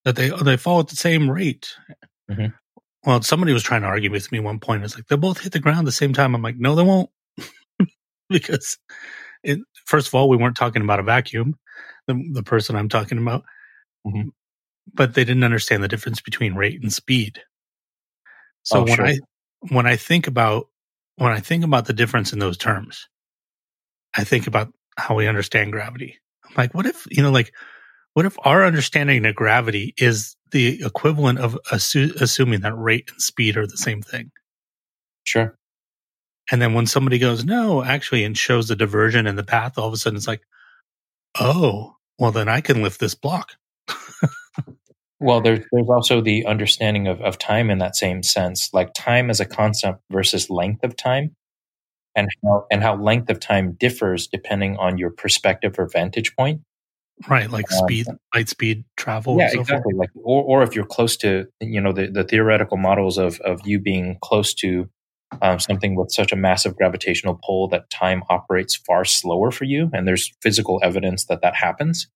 [0.05, 1.69] that they they fall at the same rate?
[2.31, 2.53] Mhm.
[3.05, 4.85] Well, somebody was trying to argue with me at one point.
[4.85, 6.35] It's like, they'll both hit the ground at the same time.
[6.35, 7.11] I'm like, no, they won't.
[8.29, 8.79] because,
[9.43, 11.59] it, first of all, we weren't talking about a vacuum,
[12.07, 13.45] the, the person I'm talking about.
[14.07, 14.31] Mhm.
[14.93, 17.43] But they didn't understand the difference between rate and speed.
[18.63, 19.07] So Oh, when sure.
[19.07, 19.19] I
[19.71, 20.69] when I think about
[21.17, 23.09] when I think about the difference in those terms,
[24.17, 26.19] I think about how we understand gravity.
[26.45, 27.53] I'm like, what if you know, like,
[28.15, 33.21] what if our understanding of gravity is the equivalent of assu- assuming that rate and
[33.23, 34.31] speed are the same thing?
[35.25, 35.57] Sure.
[36.51, 39.87] And then when somebody goes, no, actually, and shows the diversion and the path, all
[39.87, 40.43] of a sudden it's like,
[41.39, 43.53] oh, well, then I can lift this block.
[45.21, 49.29] Well, there's there's also the understanding of, of time in that same sense, like time
[49.31, 51.37] as a concept versus length of time,
[52.17, 56.63] and how and how length of time differs depending on your perspective or vantage point.
[57.29, 59.37] Right, like Um, speed, light speed travel.
[59.37, 59.69] yeah, and so forth.
[59.69, 59.95] exactly.
[59.95, 63.61] Like, or or if you're close to, you know, the, the theoretical models of of
[63.67, 64.89] you being close to
[65.43, 69.91] um, something with such a massive gravitational pull that time operates far slower for you,
[69.93, 72.09] and there's physical evidence that that happens.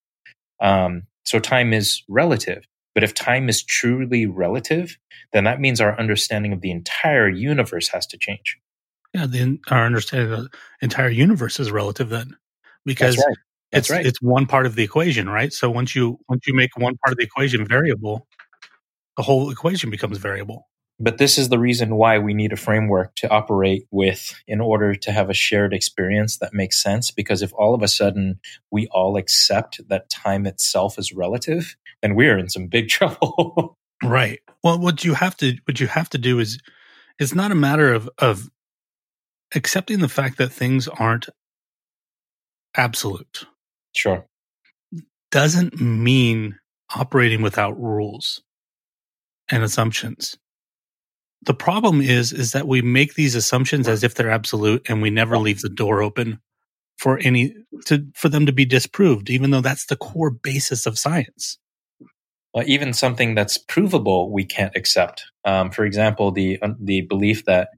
[0.61, 2.65] Um, so time is relative.
[2.95, 4.99] But if time is truly relative,
[5.33, 8.59] then that means our understanding of the entire universe has to change.
[9.13, 12.37] Yeah, the, our understanding of the entire universe is relative then,
[12.85, 13.37] because That's right.
[13.73, 14.07] That's it's right.
[14.07, 15.53] it's one part of the equation, right?
[15.53, 18.29] So once you once you make one part of the equation variable,
[19.17, 20.69] the whole equation becomes variable.
[21.01, 24.95] But this is the reason why we need a framework to operate with in order
[24.95, 27.11] to have a shared experience that makes sense.
[27.11, 28.39] Because if all of a sudden
[28.71, 33.79] we all accept that time itself is relative, then we're in some big trouble.
[34.03, 34.41] Right.
[34.63, 36.61] Well, what you have to what you have to do is
[37.19, 38.49] it's not a matter of of
[39.55, 41.29] accepting the fact that things aren't
[42.77, 43.47] absolute.
[43.97, 44.27] sure.
[45.31, 46.59] Doesn't mean
[46.95, 48.43] operating without rules
[49.51, 50.37] and assumptions.
[51.43, 55.11] The problem is is that we make these assumptions as if they're absolute and we
[55.11, 56.41] never leave the door open
[56.99, 57.55] for any
[57.87, 61.59] to for them to be disproved even though that's the core basis of science.
[62.67, 65.25] Even something that's provable, we can't accept.
[65.45, 67.71] Um, for example, the uh, the belief that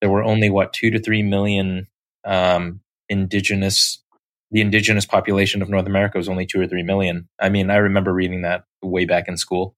[0.00, 1.86] there were only what two to three million
[2.24, 4.02] um, indigenous,
[4.50, 7.28] the indigenous population of North America was only two or three million.
[7.40, 9.76] I mean, I remember reading that way back in school.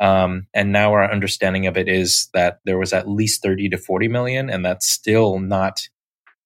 [0.00, 3.76] Um, and now our understanding of it is that there was at least 30 to
[3.78, 5.80] 40 million, and that's still not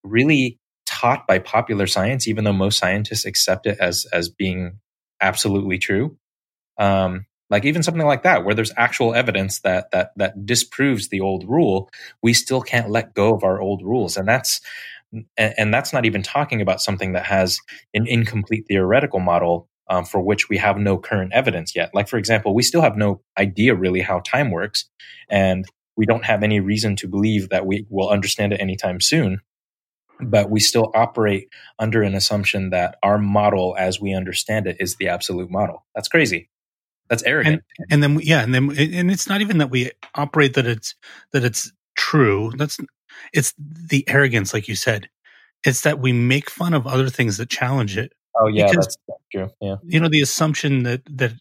[0.03, 4.81] really taught by popular science, even though most scientists accept it as as being
[5.21, 6.17] absolutely true.
[6.79, 11.21] Um, like even something like that, where there's actual evidence that that that disproves the
[11.21, 11.91] old rule,
[12.23, 14.61] we still can't let go of our old rules, and that's
[15.37, 17.59] and, that's not even talking about something that has
[17.93, 21.91] an incomplete theoretical model um, for which we have no current evidence yet.
[21.95, 24.89] Like for example, we still have no idea really how time works,
[25.29, 25.65] and
[25.97, 29.41] we don't have any reason to believe that we will understand it anytime soon.
[30.21, 34.97] But we still operate under an assumption that our model, as we understand it, is
[34.97, 35.85] the absolute model.
[35.95, 36.49] That's crazy.
[37.15, 37.63] That's arrogant.
[37.91, 40.95] and then yeah and then and it's not even that we operate that it's
[41.33, 42.79] that it's true that's
[43.33, 45.09] it's the arrogance like you said
[45.65, 49.19] it's that we make fun of other things that challenge it oh yeah, because- that's,
[49.33, 49.51] true.
[49.61, 49.77] Yeah.
[49.85, 51.33] you know the assumption that that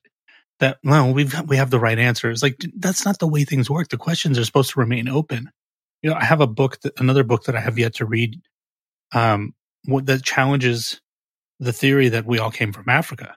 [0.59, 3.43] that well we've got, we have the right answer answers like that's not the way
[3.43, 5.49] things work the questions are supposed to remain open
[6.01, 8.39] you know i have a book that another book that i have yet to read
[9.13, 9.53] um
[9.85, 11.01] what that challenges
[11.59, 13.35] the theory that we all came from africa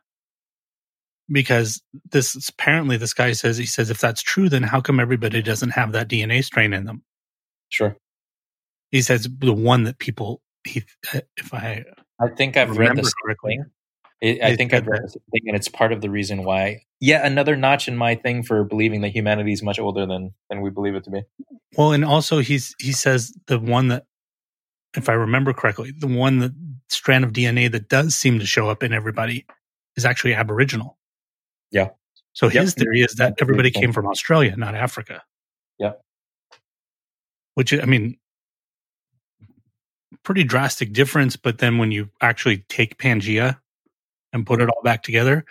[1.30, 5.42] because this apparently this guy says he says if that's true then how come everybody
[5.42, 7.02] doesn't have that dna strain in them
[7.68, 7.96] Sure.
[8.90, 10.84] he says the one that people he
[11.14, 11.84] uh, if i
[12.20, 13.58] I think I've read this correctly.
[14.20, 16.82] It, I think I've read this thing, and it's part of the reason why.
[17.00, 20.62] Yeah, another notch in my thing for believing that humanity is much older than than
[20.62, 21.22] we believe it to be.
[21.76, 24.06] Well, and also he's he says the one that,
[24.96, 26.52] if I remember correctly, the one that
[26.88, 29.44] strand of DNA that does seem to show up in everybody
[29.96, 30.96] is actually Aboriginal.
[31.70, 31.88] Yeah.
[32.32, 32.62] So Yep.
[32.62, 35.22] his theory is that everybody came from Australia, not Africa.
[35.78, 35.92] Yeah.
[37.54, 38.18] Which I mean,
[40.22, 41.36] pretty drastic difference.
[41.36, 43.58] But then when you actually take Pangea
[44.32, 45.44] and put it all back together,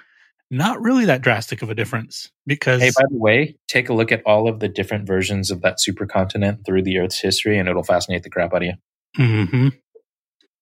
[0.51, 4.11] not really that drastic of a difference because Hey, by the way, take a look
[4.11, 7.83] at all of the different versions of that supercontinent through the Earth's history, and it'll
[7.83, 8.73] fascinate the crap out of you.
[9.17, 9.79] Mhm.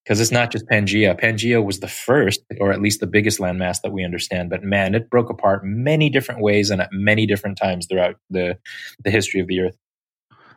[0.04, 1.18] Because it's not just Pangea.
[1.20, 4.50] Pangea was the first, or at least the biggest landmass that we understand.
[4.50, 8.58] But man, it broke apart many different ways and at many different times throughout the
[9.04, 9.78] the history of the Earth.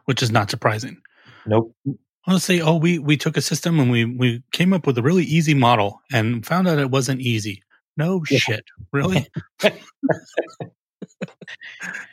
[0.06, 0.96] which is not surprising.
[1.46, 1.72] Nope.
[2.26, 5.02] I'll say, oh, we we took a system and we we came up with a
[5.02, 7.62] really easy model and found out it wasn't easy.
[7.96, 8.38] No Yeah.
[8.38, 9.28] shit, really.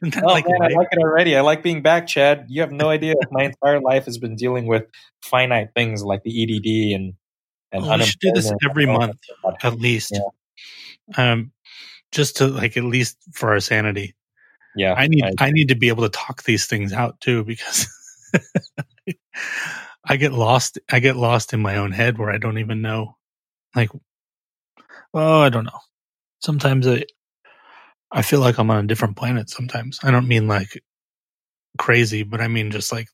[0.04, 1.36] Oh like man, I like it already.
[1.36, 2.46] I like being back, Chad.
[2.48, 3.16] You have no idea.
[3.32, 4.84] My entire life has been dealing with
[5.24, 7.14] finite things like the EDD and
[7.74, 9.18] and Oh, we should do this every month.
[9.62, 10.18] at least,
[11.18, 11.52] um,
[12.12, 14.16] just to like at least for our sanity.
[14.76, 17.88] Yeah, I need I need to be able to talk these things out too because
[20.06, 20.80] I get lost.
[20.92, 23.18] I get lost in my own head where I don't even know.
[23.76, 23.90] Like,
[25.14, 25.80] oh, I don't know.
[26.40, 27.04] Sometimes I
[28.12, 29.50] I feel like I'm on a different planet.
[29.50, 30.82] Sometimes I don't mean like
[31.80, 33.08] crazy, but I mean just like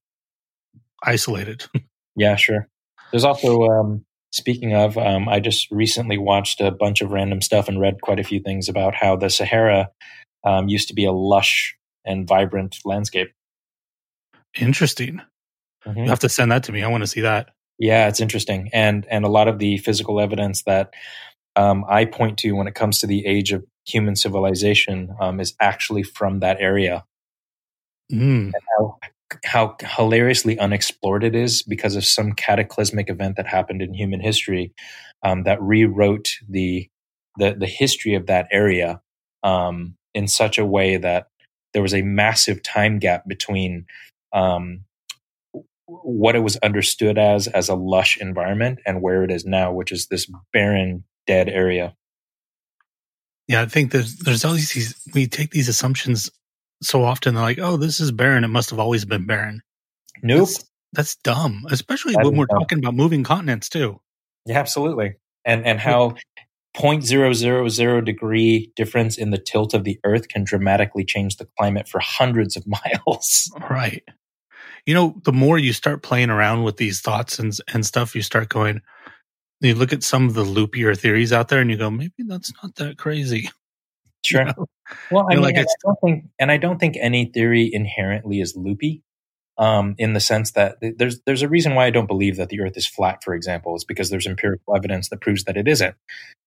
[1.04, 1.66] isolated.
[2.16, 2.68] Yeah, sure.
[3.12, 7.68] There's also, um, speaking of, um, I just recently watched a bunch of random stuff
[7.68, 9.90] and read quite a few things about how the Sahara
[10.44, 13.32] um, used to be a lush and vibrant landscape.
[14.60, 15.22] Interesting.
[15.86, 16.04] Mhm.
[16.04, 16.84] You have to send that to me.
[16.84, 17.50] I want to see that.
[17.78, 20.94] Yeah, it's interesting, and and a lot of the physical evidence that
[21.56, 25.56] um, I point to when it comes to the age of human civilization um, is
[25.62, 27.06] actually from that area.
[28.12, 28.52] Mm.
[28.78, 28.98] how
[29.44, 34.74] how hilariously unexplored it is because of some cataclysmic event that happened in human history
[35.24, 36.90] um, that rewrote the
[37.38, 39.02] the the history of that area
[39.44, 41.28] um, in such a way that
[41.74, 43.86] there was a massive time gap between
[44.34, 44.82] um,
[45.86, 49.92] what it was understood as as a lush environment and where it is now, which
[49.92, 51.96] is this barren, dead area.
[53.48, 56.30] Yeah, I think there's there's always these we take these assumptions
[56.82, 57.34] so often.
[57.36, 58.44] They're like, oh, this is barren.
[58.44, 59.62] It must have always been barren.
[60.22, 60.40] Nope.
[60.48, 62.60] That's, that's dumb, especially That when we're dumb.
[62.60, 64.00] talking about moving continents too.
[64.46, 65.16] Yeah, absolutely.
[65.46, 66.16] And and how
[66.76, 72.00] 0.000 degree difference in the tilt of the earth can dramatically change the climate for
[72.00, 73.52] hundreds of miles.
[73.70, 74.04] Right.
[74.86, 78.22] You know, the more you start playing around with these thoughts and and stuff, you
[78.22, 78.82] start going.
[79.62, 82.54] You look at some of the loopier theories out there, and you go, maybe that's
[82.64, 83.50] not that crazy.
[84.26, 84.42] Sure.
[84.42, 84.66] You know?
[85.12, 88.42] Well, I mean, like, I it's- don't think, and I don't think any theory inherently
[88.42, 89.04] is loopy.
[89.58, 92.62] Um, in the sense that there's there's a reason why I don't believe that the
[92.62, 95.96] Earth is flat, for example, is because there's empirical evidence that proves that it isn't.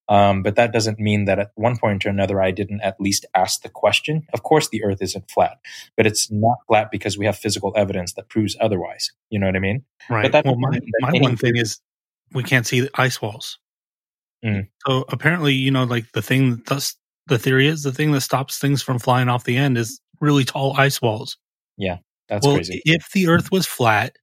[0.08, 3.26] Um, but that doesn't mean that at one point or another I didn't at least
[3.35, 4.22] ask the question.
[4.32, 5.58] Of course, the Earth isn't flat,
[5.94, 9.11] but it's not flat because we have physical evidence that proves otherwise.
[9.28, 9.85] You know what I mean?
[10.08, 10.32] Right.
[10.32, 11.80] that well, my, my one thing is
[12.32, 13.58] we can't see the ice walls.
[14.42, 14.68] Mm.
[14.87, 16.96] So apparently, you know, like the thing that's
[17.27, 20.44] the theory is the thing that stops things from flying off the end is really
[20.44, 21.37] tall ice walls.
[21.77, 21.98] Yeah,
[22.29, 22.83] that's well, crazy.
[22.85, 24.16] if the Earth was flat,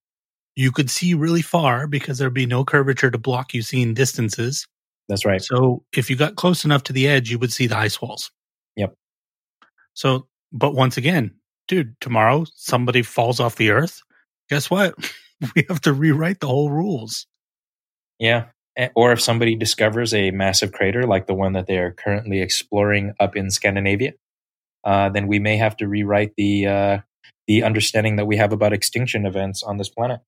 [0.56, 4.68] you could see really far because there'd be no curvature to block you seeing distances.
[5.08, 5.42] That's right.
[5.42, 8.32] So if you got close enough to the edge, you would see the ice walls.
[8.76, 8.94] Yep.
[9.94, 11.36] So, but once again,
[11.68, 14.02] dude, tomorrow somebody falls off the Earth.
[14.50, 14.96] Guess what?
[15.56, 17.26] we have to rewrite the whole rules.
[18.20, 18.48] Yeah.
[18.96, 23.14] Or if somebody discovers a massive crater like the one that they are currently exploring
[23.20, 24.14] up in Scandinavia,
[24.84, 26.98] uh, then we may have to rewrite the uh,
[27.48, 30.22] the understanding that we have about extinction events on this planet.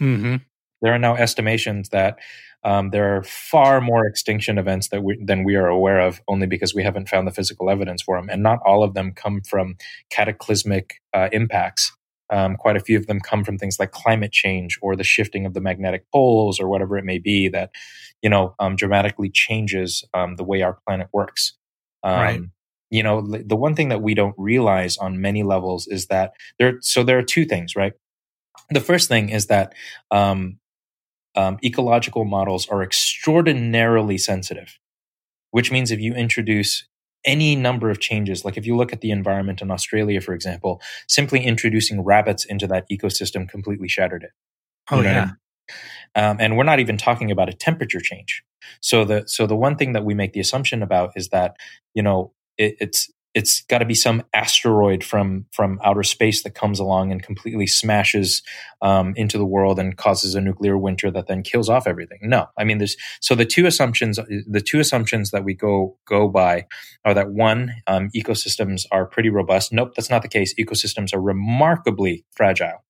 [0.00, 0.36] Mm-hmm.
[0.82, 2.18] there are now estimations that
[2.64, 6.46] um, there are far more extinction events that we, than we are aware of, only
[6.46, 9.42] because we haven't found the physical evidence for them, and not all of them come
[9.42, 9.76] from
[10.10, 11.92] cataclysmic uh, impacts.
[12.30, 15.44] Um, quite a few of them come from things like climate change or the shifting
[15.44, 17.70] of the magnetic poles or whatever it may be that
[18.22, 21.52] you know um, dramatically changes um, the way our planet works.
[22.02, 22.40] Um, Right.
[22.90, 26.78] You know, the one thing that we don't realize on many levels is that there.
[26.80, 27.92] So there are two things, right?
[28.70, 29.74] The first thing is that
[30.12, 30.58] um,
[31.34, 34.78] um, ecological models are extraordinarily sensitive,
[35.50, 36.86] which means if you introduce
[37.24, 40.80] any number of changes, like if you look at the environment in Australia, for example,
[41.08, 44.30] simply introducing rabbits into that ecosystem completely shattered it.
[44.90, 45.24] Oh You know what I yeah.
[45.24, 45.36] mean?
[46.16, 48.44] Um, and we're not even talking about a temperature change.
[48.80, 51.56] So the so the one thing that we make the assumption about is that
[51.94, 56.54] you know it, it's it's got to be some asteroid from from outer space that
[56.54, 58.42] comes along and completely smashes
[58.80, 62.18] um, into the world and causes a nuclear winter that then kills off everything.
[62.22, 66.28] No, I mean there's so the two assumptions the two assumptions that we go go
[66.28, 66.66] by
[67.04, 69.72] are that one um, ecosystems are pretty robust.
[69.72, 70.54] Nope, that's not the case.
[70.54, 72.84] Ecosystems are remarkably fragile.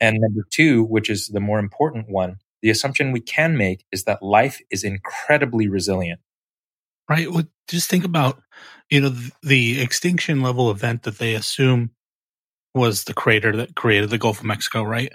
[0.00, 4.04] And number two, which is the more important one, the assumption we can make is
[4.04, 6.20] that life is incredibly resilient.
[7.08, 7.30] Right.
[7.30, 8.40] Well, just think about,
[8.90, 11.90] you know, th- the extinction level event that they assume
[12.74, 15.12] was the crater that created the Gulf of Mexico, right?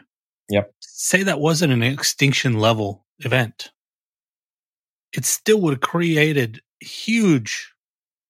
[0.50, 0.74] Yep.
[0.82, 3.72] Say that wasn't an extinction level event.
[5.14, 7.74] It still would have created huge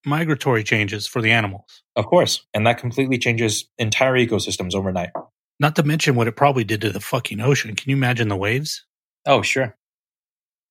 [0.06, 1.84] migratory changes for the animals.
[1.96, 2.46] Of course.
[2.54, 5.12] And that completely changes entire ecosystems overnight.
[5.60, 7.76] Not to mention what it probably did to the fucking ocean.
[7.76, 8.84] Can you imagine the waves?
[9.26, 9.78] Oh, sure.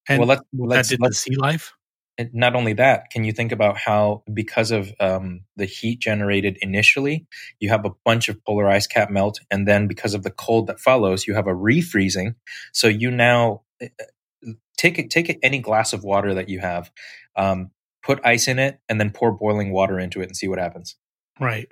[0.08, 1.72] And well, let's, what that let's, did to let's sea life?
[2.18, 6.58] And not only that, can you think about how, because of um, the heat generated
[6.60, 7.26] initially,
[7.60, 10.66] you have a bunch of polar ice cap melt, and then because of the cold
[10.66, 12.34] that follows, you have a refreezing.
[12.72, 13.86] So you now uh,
[14.76, 16.90] take it, take it, any glass of water that you have,
[17.36, 17.70] um,
[18.02, 20.96] put ice in it, and then pour boiling water into it and see what happens.
[21.38, 21.70] Right.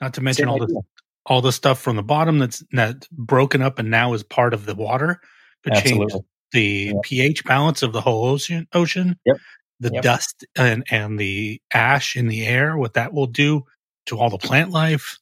[0.00, 0.82] Not to mention Same all the
[1.24, 4.66] all the stuff from the bottom that's that's broken up and now is part of
[4.66, 5.20] the water
[5.62, 6.20] could change Absolutely.
[6.52, 7.00] The Yeah.
[7.02, 8.66] pH balance of the whole ocean.
[8.72, 9.18] Ocean.
[9.26, 9.36] Yep.
[9.80, 10.02] The Yep.
[10.02, 13.64] dust and and the ash in the air, what that will do
[14.06, 15.18] to all the plant life.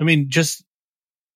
[0.00, 0.64] I mean, just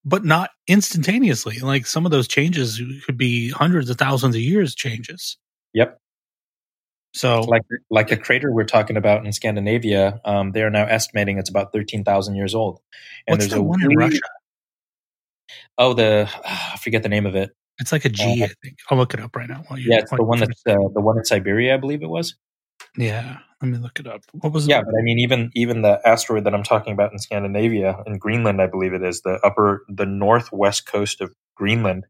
[0.05, 1.59] but not instantaneously.
[1.61, 5.39] Like some of those changes could be hundreds of thousands of years changes.
[5.75, 5.99] Yep.
[7.15, 11.39] So like like the crater we're talking about in Scandinavia, um, they are now estimating
[11.39, 12.81] it's about thirteen thousand years old.
[13.27, 14.21] And what's there's the a one in Russia?
[15.79, 17.51] Oh, the I forget the name of it.
[17.81, 18.79] It's like a G, I think.
[18.89, 19.65] I'll look it up right now.
[19.77, 22.37] Yeah, it's the one that's uh, the one in Siberia, I believe it was.
[22.97, 24.23] Yeah, let me look it up.
[24.33, 27.19] What was Yeah, but I mean, even even the asteroid that I'm talking about in
[27.19, 32.07] Scandinavia, in Greenland, I believe it is the upper, the northwest coast of Greenland,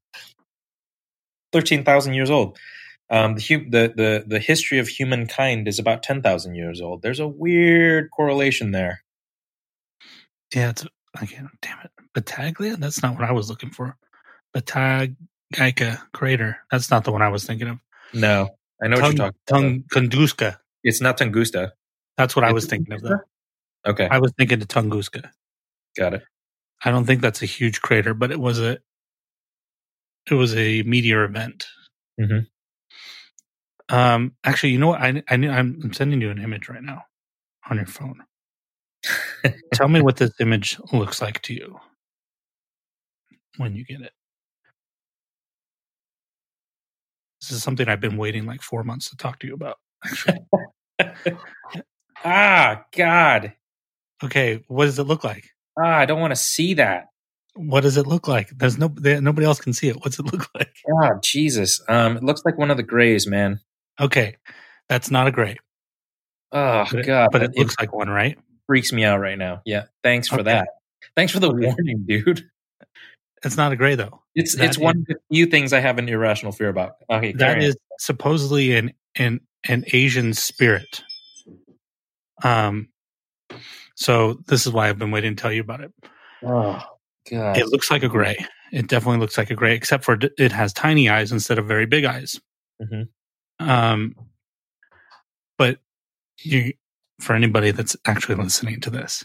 [1.52, 2.58] thirteen thousand years old.
[3.10, 7.00] Um, the, the the the history of humankind is about ten thousand years old.
[7.00, 9.02] There's a weird correlation there.
[10.54, 10.86] Yeah, it's
[11.20, 11.48] again.
[11.62, 12.76] Damn it, Bataglia.
[12.76, 13.96] That's not what I was looking for.
[15.52, 16.58] Batagaika crater.
[16.70, 17.78] That's not the one I was thinking of.
[18.12, 18.48] No,
[18.82, 19.90] I know what Tung, you're talking about.
[19.92, 20.58] Tung, Tunguska.
[20.82, 21.72] It's not Tunguska.
[22.16, 23.02] That's what I was thinking of.
[23.02, 23.18] Though.
[23.86, 25.30] Okay, I was thinking of Tunguska.
[25.96, 26.22] got it.
[26.84, 28.78] I don't think that's a huge crater, but it was a.
[30.30, 31.66] It was a meteor event.
[32.20, 32.46] Mhm.
[33.88, 34.32] Um.
[34.44, 35.00] Actually, you know what?
[35.00, 37.04] I I knew, I'm, I'm sending you an image right now
[37.68, 38.22] on your phone.
[39.74, 41.78] Tell me what this image looks like to you
[43.58, 44.12] when you get it.
[47.48, 49.76] This is something I've been waiting like four months to talk to you about.
[50.04, 50.38] Actually,
[52.24, 53.52] ah, God.
[54.22, 55.44] okay, what does it look like?
[55.78, 57.06] Ah, I don't want to see that.
[57.54, 58.48] What does it look like?
[58.56, 59.96] There's no there, nobody else can see it.
[59.96, 60.74] What's it look like?
[61.02, 61.82] Ah, Jesus.
[61.88, 63.60] Um, it looks like one of the grays, man.
[64.00, 64.36] Okay,
[64.88, 65.58] that's not a gray,
[66.52, 68.38] Oh but it, God, but it it looks like one, right?
[68.66, 69.60] freaks me out right now.
[69.66, 70.44] Yeah, thanks for Okay.
[70.44, 70.68] that.
[71.14, 72.48] Thanks for the warning, dude.
[73.44, 74.22] It's not a gray though.
[74.34, 76.92] It's That it's one of the few things I have an irrational fear about.
[77.10, 77.72] Okay, That on.
[77.98, 81.02] supposedly an an an Asian spirit.
[82.42, 82.88] Um,
[83.94, 85.92] so this is why I've been waiting to tell you about it.
[86.42, 86.82] Oh
[87.30, 87.56] God.
[87.56, 88.36] It looks like a gray.
[88.72, 91.86] It definitely looks like a gray, except for it has tiny eyes instead of very
[91.86, 92.40] big eyes.
[92.82, 93.08] Mhm.
[93.60, 94.14] Um,
[95.56, 95.78] but
[96.42, 96.72] you,
[97.20, 99.24] for anybody that's actually listening to this,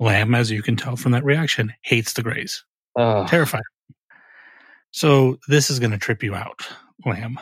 [0.00, 2.64] Lam, as you can tell from that reaction, hates the grays.
[2.96, 3.62] Oh, Terrified.
[4.92, 6.62] So this is going to trip you out,
[7.04, 7.38] Lam.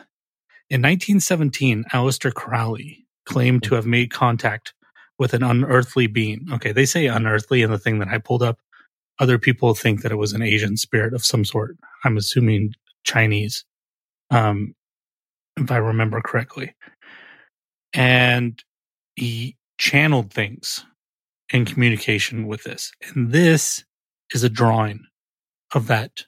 [0.70, 4.74] In 1917, Aleister Crowley claimed to have made contact
[5.18, 6.46] with an unearthly being.
[6.52, 8.58] Okay, they say unearthly in the thing that I pulled up.
[9.20, 11.76] Other people think that it was an Asian spirit of some sort.
[12.04, 12.74] I'm assuming
[13.04, 13.64] Chinese.
[14.30, 14.74] um,
[15.56, 16.74] if I remember correctly.
[17.92, 18.62] And
[19.16, 20.84] he channeled things
[21.52, 22.92] in communication with this.
[23.14, 23.84] And this
[24.34, 25.04] is a drawing
[25.74, 26.24] of that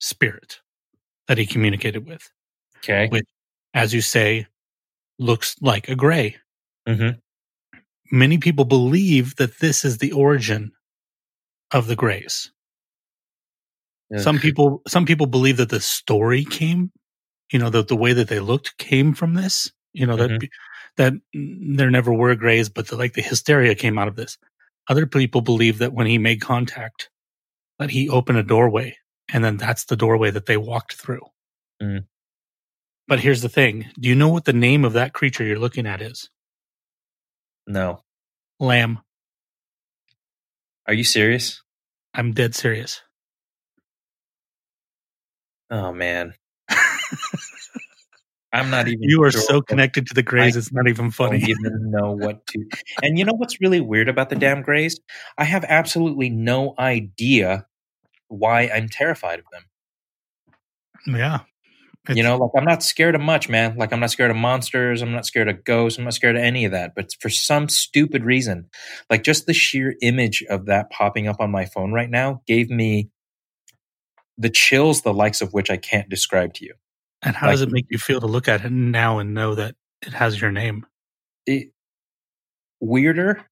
[0.00, 0.60] spirit
[1.28, 2.30] that he communicated with,
[2.78, 3.08] Okay.
[3.08, 3.26] which,
[3.74, 4.46] as you say,
[5.18, 6.36] looks like a gray.
[6.88, 7.18] Mm-hmm.
[8.10, 10.72] Many people believe that this is the origin
[11.72, 12.50] of the grays.
[14.16, 16.90] Some people, some people believe that the story came,
[17.52, 19.70] you know, that the way that they looked came from this.
[19.92, 20.48] You know that Mhm.
[20.96, 24.36] that there never were grays, but the, like the hysteria came out of this.
[24.88, 27.08] Other people believe that when he made contact,
[27.80, 28.96] that he opened a doorway,
[29.32, 31.22] and then that's the doorway that they walked through.
[31.82, 32.04] Mm.
[33.08, 35.86] But here's the thing: Do you know what the name of that creature you're looking
[35.86, 36.28] at is?
[37.66, 38.04] No.
[38.60, 39.00] Lam.
[40.86, 41.62] Are you serious?
[42.12, 43.00] I'm dead serious.
[45.70, 46.34] Oh man.
[48.52, 49.02] I'm not even.
[49.02, 51.38] You are sure so connected to the grays; it's not even don't funny.
[51.38, 52.64] even know what to.
[53.02, 54.98] And you know what's really weird about the damn Greys?
[55.38, 57.66] I have absolutely no idea
[58.30, 59.62] why I'm terrified of them.
[61.06, 61.40] Yeah,
[62.14, 63.76] you know, like I'm not scared of much, man.
[63.76, 65.02] Like I'm not scared of monsters.
[65.02, 65.98] I'm not scared of ghosts.
[65.98, 66.92] I'm not scared of any of that.
[66.94, 68.68] But for some stupid reason,
[69.10, 72.70] like just the sheer image of that popping up on my phone right now gave
[72.70, 73.10] me
[74.38, 76.74] the chills, the likes of which I can't describe to you.
[77.22, 79.54] And how Like- does it make you feel to look at it now and know
[79.54, 80.86] that it has your name?
[81.46, 81.68] it
[82.80, 83.44] weirder.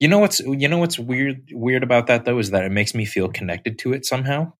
[0.00, 2.94] You know what's you know what's weird weird about that though is that it makes
[2.94, 4.52] me feel connected to it somehow,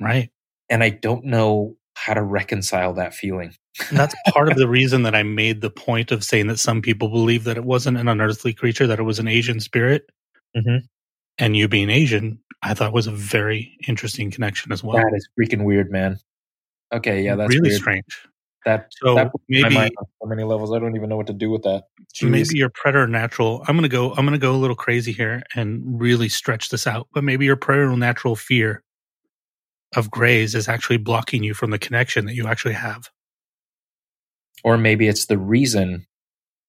[0.00, 0.30] Right.
[0.70, 3.54] and I don't know how to reconcile that feeling.
[3.90, 6.80] And that's part of the reason that I made the point of saying that some
[6.80, 10.08] people believe that it wasn't an unearthly creature, that it was an Asian spirit.
[10.56, 10.82] Mhm.
[11.38, 14.96] And you being Asian, I thought was a very interesting connection as well.
[14.96, 16.18] that is freaking weird, man.
[16.92, 17.80] Okay, yeah, that's really weird.
[17.80, 18.04] strange.
[18.68, 19.88] That So that maybe on
[20.20, 20.74] so many levels.
[20.74, 21.84] I don't even know what to do with that.
[22.14, 22.28] Jeez.
[22.28, 23.64] maybe your preternatural.
[23.66, 24.12] I'm gonna go.
[24.12, 27.08] I'm gonna go a little crazy here and really stretch this out.
[27.14, 28.82] But maybe your preternatural fear
[29.96, 33.08] of grays is actually blocking you from the connection that you actually have.
[34.64, 36.06] or maybe it's the reason.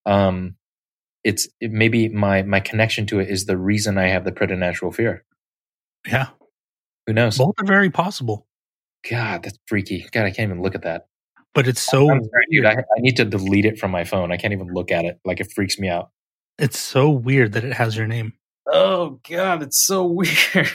[0.06, 0.56] Um,
[1.26, 4.94] it's it, maybe my my connection to it is the reason I have the preternatural
[4.94, 5.26] fear.
[6.08, 6.28] Yeah,
[7.08, 7.38] Who knows?
[7.38, 8.48] both are very possible.
[9.10, 10.08] God, that's freaky.
[10.14, 11.08] God, I can't even look at that.
[11.56, 12.64] But it's so I'm sorry, dude.
[12.64, 12.78] weird.
[12.78, 14.32] I, I need to delete it from my phone.
[14.32, 15.20] I can't even look at it.
[15.26, 16.12] Like it freaks me out.
[16.58, 18.34] It's so weird that it has your name.
[18.72, 20.70] Oh God, it's so weird.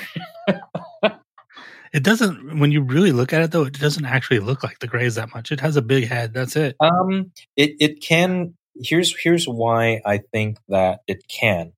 [1.93, 2.59] It doesn't.
[2.59, 5.33] When you really look at it, though, it doesn't actually look like the Greys that
[5.33, 5.53] much.
[5.53, 6.35] It has a big head.
[6.35, 6.75] That's it.
[6.81, 8.55] um, it it can.
[8.83, 11.73] Here's here's why I think that it can.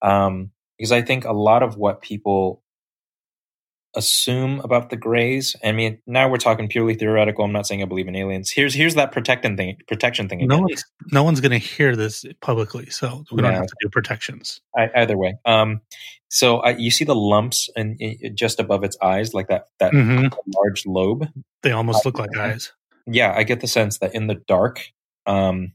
[0.00, 2.62] Um, because I think a lot of what people
[3.98, 5.54] assume about the Greys.
[5.62, 7.44] I mean, now we're talking purely theoretical.
[7.44, 8.50] I'm not saying I believe in aliens.
[8.50, 10.46] Here's here's that protecting thing, protection thing.
[10.46, 13.88] No one's no one's going to hear this publicly, so we don't have to do
[13.90, 14.60] protections.
[14.76, 15.34] I, either way.
[15.44, 15.82] Um,
[16.28, 18.00] so I, you see the lumps and
[18.34, 21.28] just above its eyes, like that that hmm large lobe.
[21.62, 22.72] They almost look like eyes.
[23.06, 24.80] Yeah, I get the sense that in the dark,
[25.26, 25.72] um,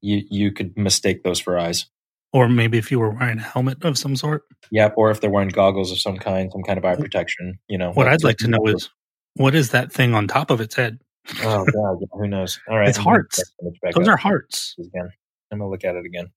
[0.00, 1.86] you you could mistake those for eyes.
[2.32, 4.42] Or maybe if you were wearing a helmet of some sort.
[4.70, 7.58] Yep, or if they're wearing goggles of some kind, some kind of eye protection.
[7.68, 8.90] You know, What I'd like to know is
[9.34, 10.98] what is that thing on top of its head?
[11.42, 12.58] oh god, who knows?
[12.68, 13.36] All right, It's hearts.
[13.36, 14.74] check the image back Those up are hearts.
[14.78, 15.10] again.
[15.50, 16.28] I'm gonna look at it again.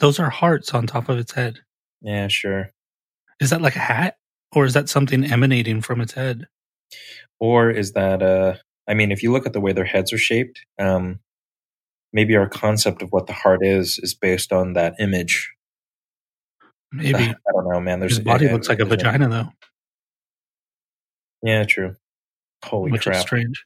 [0.00, 1.58] Those are hearts on top of its head.
[2.02, 2.70] Yeah, sure.
[3.40, 4.16] Is that like a hat,
[4.54, 6.46] or is that something emanating from its head?
[7.40, 8.54] Or is that uh?
[8.88, 11.20] I mean, if you look at the way their heads are shaped, um,
[12.12, 15.50] maybe our concept of what the heart is is based on that image.
[16.92, 18.00] Maybe I don't know, man.
[18.00, 19.48] There's his body uh, looks like a vagina, though,
[21.42, 21.96] Yeah, true.
[22.64, 23.20] Holy which is crap!
[23.22, 23.64] strange.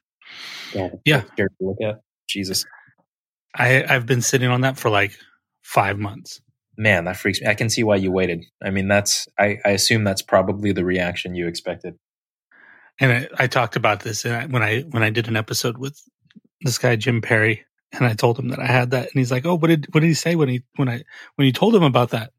[0.74, 1.20] Yeah, Yeah.
[1.36, 2.00] to look at.
[2.28, 2.64] Jesus,
[3.54, 5.12] I I've been sitting on that for like
[5.62, 6.40] five months.
[6.78, 7.46] man, that freaks me.
[7.46, 8.44] I can see why you waited.
[8.62, 9.28] I mean, that's.
[9.38, 11.94] I, I assume that's probably the reaction you expected.
[12.98, 16.00] And I, I talked about this I- when I when I did an episode with
[16.62, 19.46] this guy Jim Perry, and I told him that I had that, and he's like,
[19.46, 21.02] "Oh, what did what did he say when he when I
[21.36, 22.32] when you told him about that?"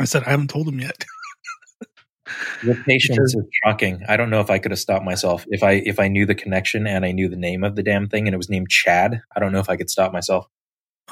[0.00, 1.04] I said, "I haven't told him yet."
[2.64, 4.02] Your patience Because- is shocking.
[4.08, 6.34] I don't know if I could have stopped myself if I if I knew the
[6.34, 9.20] connection and I knew the name of the damn thing and it was named Chad.
[9.36, 10.46] I don't know if I could stop myself.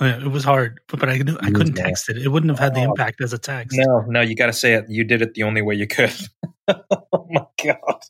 [0.00, 1.84] Oh, yeah, it was hard, but, but I knew I couldn't man.
[1.84, 2.16] text it.
[2.18, 2.90] It wouldn't have had the Oh.
[2.90, 3.78] impact as a text.
[3.78, 4.86] No, no, you got to say it.
[4.88, 6.12] You did it the only way you could.
[6.68, 8.02] oh my god,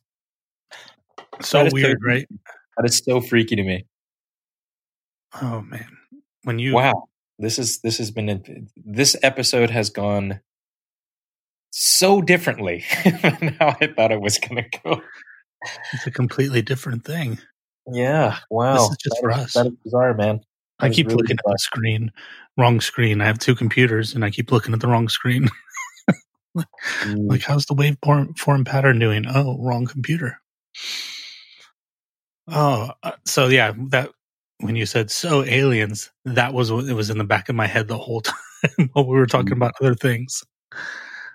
[1.43, 2.27] so is so weird, right?
[2.79, 3.85] that is so freaky to me.
[5.43, 5.97] Oh man,
[6.45, 7.05] when you Wow,
[7.39, 10.41] this is this has been this episode has gone
[11.71, 15.03] so differently than how I thought it was going to go.
[15.93, 17.39] it's a completely different thing.
[17.91, 18.39] Yeah.
[18.51, 18.75] Wow.
[18.75, 19.53] This is just That for is- us.
[19.55, 20.41] That is bizarre, man.
[20.81, 22.11] I keep really looking at the screen,
[22.59, 23.21] wrong screen.
[23.21, 25.49] I have two computers, and I keep looking at the wrong screen.
[27.03, 29.25] Mm, like, how's the waveform form pattern doing?
[29.27, 30.41] Oh, wrong computer.
[32.47, 34.11] Oh, uh, so yeah, that
[34.61, 37.67] when you said so aliens, that was what it was in the back of my
[37.67, 39.57] head the whole time while we were talking Mm.
[39.59, 40.43] about other things.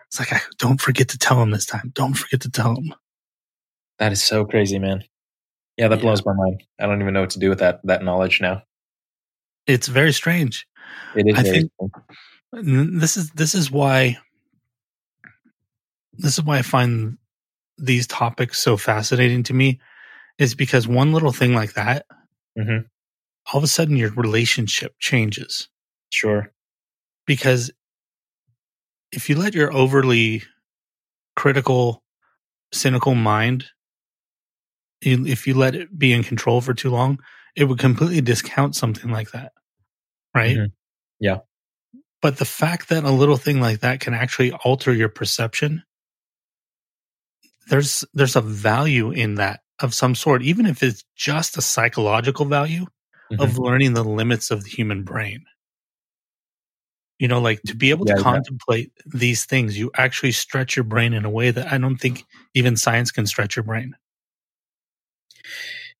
[0.07, 1.91] It's like, I, don't forget to tell him this time.
[1.93, 2.93] Don't forget to tell him.
[3.99, 5.03] that is so crazy, man.
[5.77, 6.01] Yeah, that Yeah.
[6.01, 6.63] blows my mind.
[6.79, 8.63] I don't even know what to do with that that knowledge now.
[9.67, 10.65] It's very strange.
[11.15, 11.71] It is I very think-
[12.55, 14.17] N- This is this is why
[16.13, 17.17] this is why I find
[17.77, 19.79] these topics so fascinating to me
[20.37, 22.05] is because one little thing like that,
[22.57, 22.85] Mhm.
[23.51, 25.69] All of a sudden your relationship changes.
[26.11, 26.51] sure.
[27.25, 27.71] Because
[29.11, 30.43] if you let your overly
[31.35, 32.03] critical,
[32.71, 33.65] cynical mind,
[35.01, 37.19] if you let it be in control for too long,
[37.55, 39.51] it would completely discount something like that.
[40.35, 40.57] Right?
[40.57, 40.71] Mhm.
[41.19, 41.39] Yeah.
[42.21, 45.83] But the fact that a little thing like that can actually alter your perception,
[47.69, 52.45] there's there's a value in that of some sort, even if it's just a psychological
[52.45, 52.85] value
[53.37, 53.59] of Mhm.
[53.59, 55.45] learning the limits of the human brain.
[57.19, 58.23] You know, like to be able Yeah, to yeah.
[58.23, 62.25] contemplate these things, you actually stretch your brain in a way that I don't think
[62.53, 63.95] even science can stretch your brain.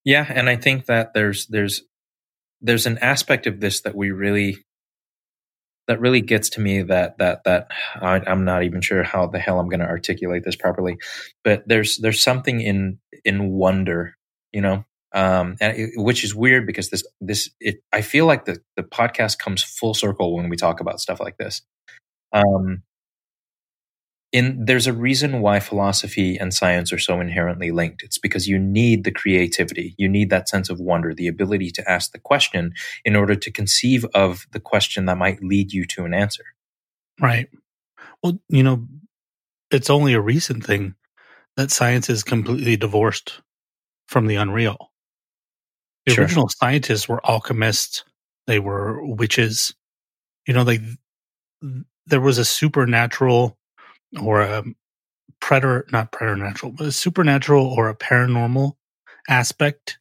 [0.05, 1.83] Yeah, and I think that there's there's
[2.61, 4.57] there's an aspect of this that we really
[5.87, 9.39] that really gets to me that that that I, I'm not even sure how the
[9.39, 10.97] hell I'm going to articulate this properly,
[11.43, 14.15] but there's there's something in in wonder,
[14.51, 18.45] you know, um, and it, which is weird because this this it I feel like
[18.45, 21.61] the the podcast comes full circle when we talk about stuff like this.
[22.31, 22.83] Um,
[24.31, 28.03] in there's a reason why philosophy and science are so inherently linked.
[28.03, 31.89] It's because you need the creativity, you need that sense of wonder, the ability to
[31.89, 36.05] ask the question in order to conceive of the question that might lead you to
[36.05, 36.43] an answer.
[37.19, 37.49] Right.
[38.21, 38.87] Well, you know,
[39.71, 40.95] it's only a recent thing
[41.57, 43.41] that science is completely divorced
[44.07, 44.88] from the unreal.
[46.09, 46.23] The Sure.
[46.25, 48.03] original scientists were alchemists,
[48.47, 49.75] they were witches.
[50.47, 50.81] You know, like
[52.07, 53.55] there was a supernatural
[54.19, 54.63] or a
[55.39, 58.73] predator, not preternatural, but a supernatural or a paranormal
[59.29, 59.99] aspect.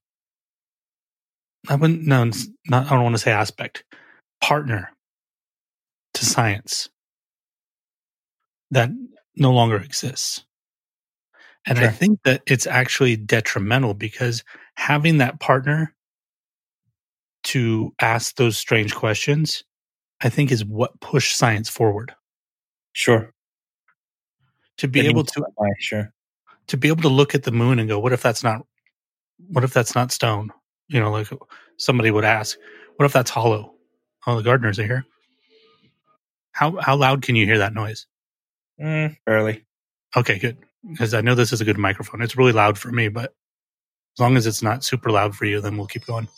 [1.68, 2.30] I wouldn't, no,
[2.68, 3.84] not, I don't want to say aspect,
[4.40, 4.90] partner
[6.14, 6.88] to science
[8.70, 8.88] that
[9.36, 10.46] no longer exists.
[11.66, 14.42] And I think that it's actually detrimental because
[14.76, 15.94] having that partner
[17.48, 19.64] to ask those strange questions,
[20.20, 22.14] I think is what pushed science forward.
[22.92, 23.32] Sure.
[24.78, 26.12] To be able to buy, sure.
[26.68, 28.64] to be able to look at the moon and go, what if that's not
[29.48, 30.52] what if that's not stone?
[30.88, 31.28] You know, like
[31.78, 32.56] somebody would ask,
[32.96, 33.74] what if that's hollow?
[34.26, 35.04] Oh, the gardeners are here.
[36.52, 38.06] How how loud can you hear that noise?
[38.80, 39.64] Mm, barely.
[40.16, 40.58] Okay, good.
[40.88, 42.22] Because I know this is a good microphone.
[42.22, 43.34] It's really loud for me, but
[44.16, 46.28] as long as it's not super loud for you, then we'll keep going.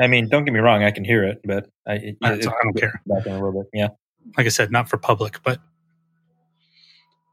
[0.00, 2.36] I mean, don't get me wrong, I can hear it, but I, it, it- I
[2.38, 3.00] don't care.
[3.06, 3.88] Back in a little bit, yeah.
[4.36, 5.58] Like I said, not for public, but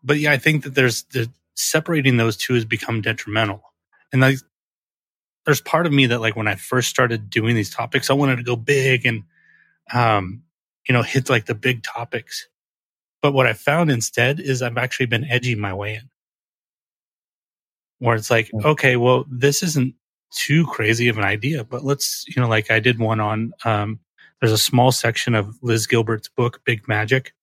[0.03, 3.61] but yeah, I think that there's the separating those two has become detrimental.
[4.13, 4.37] And like
[5.45, 8.37] there's part of me that like when I first started doing these topics, I wanted
[8.37, 9.23] to go big and
[9.93, 10.43] um,
[10.87, 12.47] you know, hit like the big topics.
[13.21, 16.09] But what I found instead is I've actually been edging my way in.
[17.99, 18.65] Where it's like, Mm.
[18.65, 19.95] okay, well, this isn't
[20.35, 23.99] too crazy of an idea, but let's, you know, like I did one on um
[24.41, 27.33] there's a small section of Liz Gilbert's book, Big Magic.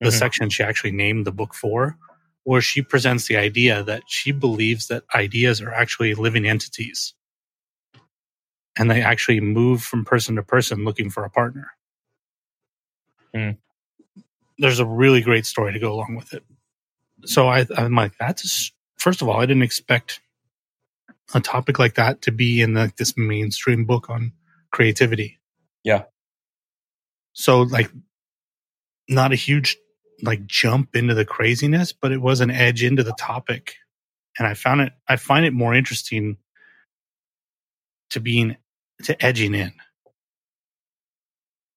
[0.00, 0.18] The Mhm.
[0.18, 1.98] section she actually named the book for,
[2.44, 7.14] where she presents the idea that she believes that ideas are actually living entities.
[8.78, 11.72] And they actually move from person to person looking for a partner.
[13.34, 13.50] Hmm.
[14.58, 16.44] There's a really great story to go along with it.
[17.26, 20.20] So I, I'm like, that's first of all, I didn't expect
[21.34, 24.32] a topic like that to be in like this mainstream book on
[24.70, 25.38] creativity.
[25.84, 26.04] Yeah.
[27.32, 27.90] So like,
[29.08, 29.76] not a huge
[30.22, 33.74] like jump into the craziness, but it was an edge into the topic.
[34.38, 36.36] And I found it, I find it more interesting
[38.10, 38.56] to being,
[39.04, 39.72] to edging in.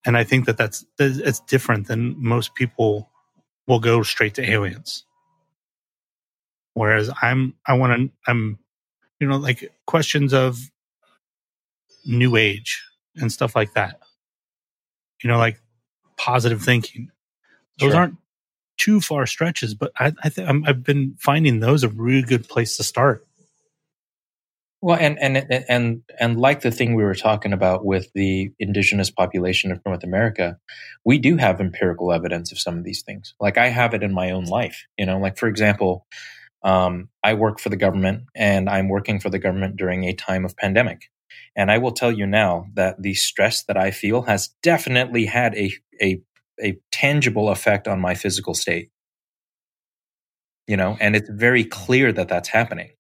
[0.05, 3.09] And I think that that's, that it's different than most people
[3.67, 5.05] will go straight to aliens.
[6.73, 8.59] Whereas I'm, I want to, I'm,
[9.23, 10.59] you know, like questions of
[12.05, 12.83] new age
[13.15, 13.99] and stuff like that.
[15.23, 15.61] You know, like
[16.17, 17.09] positive thinking.
[17.79, 17.99] Those Sure.
[18.01, 18.17] aren't
[18.77, 22.75] too far stretches, but I, I think I've been finding those a really good place
[22.77, 23.25] to start.
[24.81, 25.37] Well, and and
[25.69, 30.03] and and like the thing we were talking about with the indigenous population of North
[30.03, 30.57] America,
[31.05, 33.33] we do have empirical evidence of some of these things.
[33.39, 34.85] Like I have it in my own life.
[34.97, 36.05] You know, like for example,
[36.63, 40.45] um, I work for the government, and I'm working for the government during a time
[40.45, 41.03] of pandemic.
[41.55, 45.55] And I will tell you now that the stress that I feel has definitely had
[45.55, 46.21] a a
[46.61, 48.89] a tangible effect on my physical state.
[50.67, 52.91] You know, and it's very clear that that's happening.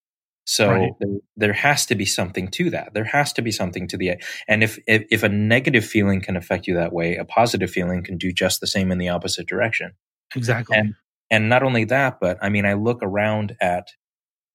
[0.45, 0.91] So Right.
[0.99, 2.93] there, there has to be something to that.
[2.93, 6.35] There has to be something to the and if, if if a negative feeling can
[6.35, 9.47] affect you that way, a positive feeling can do just the same in the opposite
[9.47, 9.93] direction.
[10.35, 10.77] Exactly.
[10.77, 10.95] And
[11.33, 13.87] and not only that, but I mean, I look around at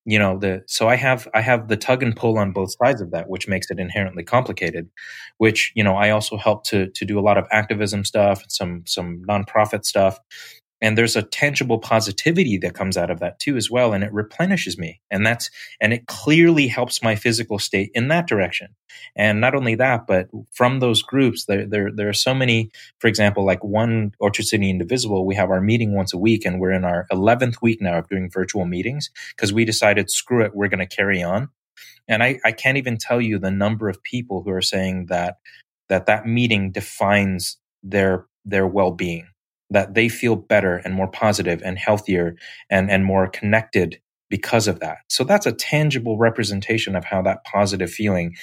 [0.06, 3.00] you know the so I have I have the tug and pull on both sides
[3.00, 4.88] of that, which makes it inherently complicated.
[5.38, 8.84] Which you know I also help to to do a lot of activism stuff, some
[8.86, 10.20] some nonprofit stuff,
[10.80, 14.12] and there's a tangible positivity that comes out of that too as well, and it
[14.12, 15.50] replenishes me, and that's
[15.80, 18.74] and it clearly helps my physical state in that direction.
[19.16, 22.68] And not only that, but from those groups, there there there are so many
[23.00, 26.60] for example, like one Orchard City Indivisible, we have our meeting once a week, and
[26.60, 30.54] we're in our 11th week now of doing virtual meetings because we decided, screw it,
[30.54, 31.50] we're going to carry on.
[32.08, 35.38] And I, I can't even tell you the number of people who are saying that
[35.88, 39.28] that that meeting defines their their well being,
[39.70, 42.36] that they feel better and more positive and healthier
[42.70, 44.00] and and more connected
[44.30, 44.98] because of that.
[45.08, 48.34] So that's a tangible representation of how that positive feeling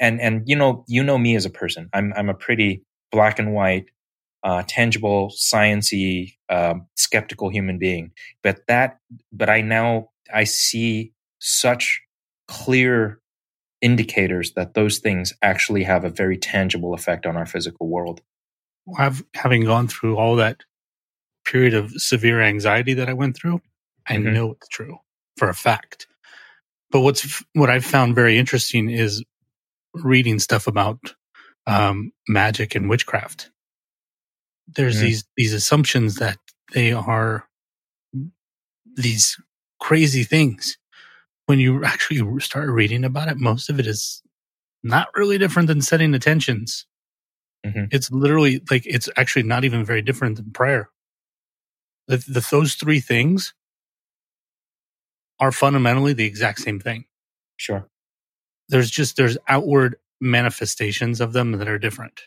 [0.00, 1.88] and and you know you know me as a person.
[1.92, 3.86] I'm I'm a pretty black and white,
[4.44, 8.12] uh, tangible, sciency, um, skeptical human being.
[8.42, 8.98] But that,
[9.32, 12.00] but I now I see such
[12.48, 13.20] clear
[13.82, 18.20] indicators that those things actually have a very tangible effect on our physical world.
[18.96, 20.62] I've, having gone through all that
[21.44, 23.60] period of severe anxiety that I went through,
[24.08, 24.32] I Mhm.
[24.32, 24.98] know it's true
[25.36, 26.06] for a fact.
[26.90, 29.22] But what's what I've found very interesting is
[29.94, 31.14] reading stuff about
[31.66, 33.50] um, magic and witchcraft.
[34.68, 35.00] There's Mhm.
[35.02, 36.38] these these assumptions that
[36.72, 37.46] they are
[38.96, 39.36] these
[39.80, 40.78] crazy things.
[41.46, 44.22] When you actually start reading about it, most of it is
[44.82, 46.86] not really different than setting intentions.
[47.66, 47.88] Mhm.
[47.92, 50.90] It's literally like it's actually not even very different than prayer.
[52.06, 53.52] The, the, those three things
[55.40, 57.04] are fundamentally the exact same thing.
[57.56, 57.88] Sure.
[58.68, 62.22] There's just there's outward manifestations of them that are different.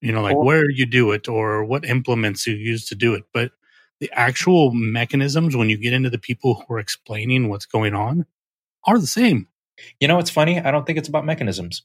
[0.00, 3.14] You know, like Or- where you do it or what implements you use to do
[3.14, 3.52] it, but
[4.00, 8.26] the actual mechanisms when you get into the people who are explaining what's going on
[8.84, 9.48] are the same.
[10.00, 10.60] You know what's funny?
[10.60, 11.82] I don't think it's about mechanisms.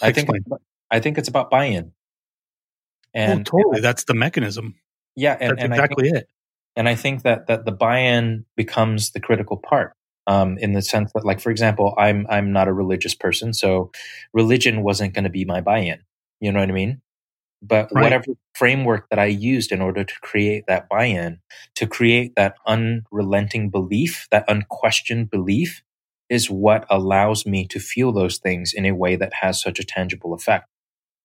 [0.00, 0.60] I think Explain.
[0.90, 1.92] I think it's about buy-in.
[3.14, 3.80] And oh, totally.
[3.80, 4.76] That's the mechanism.
[5.16, 6.28] yeah, and, That's and I think exactly it.
[6.76, 9.94] and I think that that the buy-in becomes the critical part.
[10.26, 13.90] Um, in the sense that, like, for example, I'm I'm not a religious person, so
[14.32, 16.00] religion wasn't going to be my buy-in.
[16.40, 17.00] You know what I mean?
[17.62, 18.02] But Right.
[18.04, 21.40] whatever framework that I used in order to create that buy-in,
[21.74, 25.82] to create that unrelenting belief, that unquestioned belief,
[26.28, 29.84] is what allows me to feel those things in a way that has such a
[29.84, 30.69] tangible effect.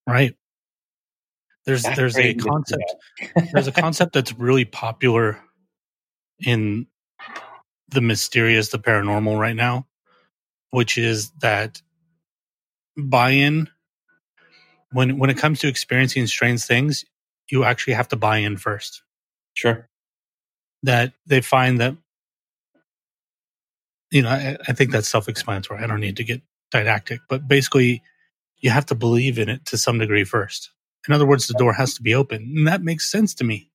[0.08, 0.36] Right.
[1.66, 2.95] There's That's there's a crazy to think concept
[3.53, 5.41] there's a concept that's really popular
[6.39, 6.88] in
[7.89, 9.88] the mysterious, the paranormal right now,
[10.72, 11.82] which is that
[12.97, 13.70] buy-in
[14.91, 17.03] when when it comes to experiencing strange things,
[17.49, 19.03] you actually have to buy in first.
[19.53, 19.89] sure.
[20.84, 21.95] That they find that
[24.12, 25.84] you know, I, I think that's self-explanatory.
[25.84, 26.41] I don't need to get
[26.72, 28.01] didactic, but basically
[28.66, 30.72] you have to believe in it to some degree first.
[31.07, 32.41] In other words, the door has to be open.
[32.57, 33.70] And that makes sense to me.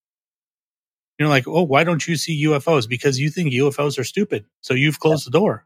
[1.16, 2.88] You're like, oh, why don't you see UFOs?
[2.88, 4.46] Because you think UFOs are stupid.
[4.62, 5.64] So you've closed the door.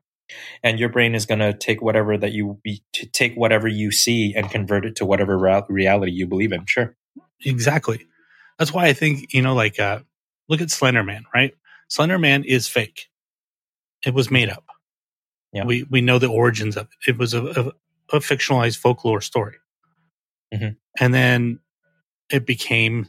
[0.62, 3.90] and your brain is going to take whatever that you be, to take whatever you
[3.90, 6.66] see and convert it to whatever rea- reality you believe in.
[6.66, 6.94] Sure.
[7.44, 8.06] Exactly.
[8.58, 10.00] That's why I think, you know, like, uh,
[10.48, 11.54] look at Slender Man, right?
[11.88, 13.08] Slender Man is fake.
[14.04, 14.64] It was made up.
[15.52, 15.64] Yeah.
[15.64, 17.10] We, we know the origins of it.
[17.10, 17.72] It was a, a,
[18.14, 19.56] a fictionalized folklore story.
[20.54, 20.76] Mhm.
[21.00, 21.60] And then
[22.30, 23.08] it became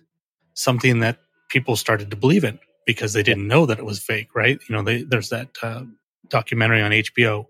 [0.55, 4.29] something that people started to believe in because they didn't know that it was fake,
[4.35, 4.59] right?
[4.67, 5.83] You know, they, there's that uh,
[6.29, 7.45] documentary on HBO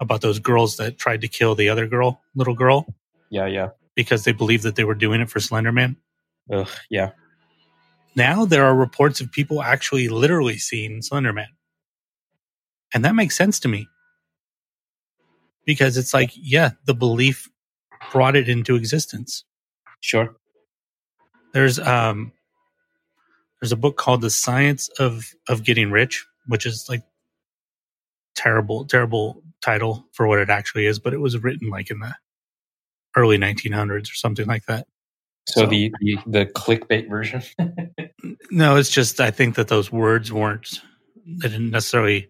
[0.00, 2.86] about those girls that tried to kill the other girl, little girl,
[3.30, 3.46] Yeah.
[3.46, 3.70] Yeah.
[3.94, 5.96] because they believed that they were doing it for Slender Man.
[6.50, 7.10] Ugh, yeah.
[8.14, 11.48] Now there are reports of people actually literally seeing Slender Man.
[12.94, 13.88] And that makes sense to me.
[15.66, 17.50] Because it's like, yeah, the belief
[18.12, 19.44] brought it into existence.
[20.00, 20.36] Sure.
[21.52, 22.32] There's um
[23.60, 27.02] there's a book called The Science of of Getting Rich, which is like
[28.34, 32.14] terrible, terrible title for what it actually is, but it was written like in the
[33.16, 34.86] early 1900s or something like that.
[35.48, 37.42] So, So- the, the the clickbait version.
[38.50, 40.80] No, it's just I think that those words weren't
[41.26, 42.28] they didn't necessarily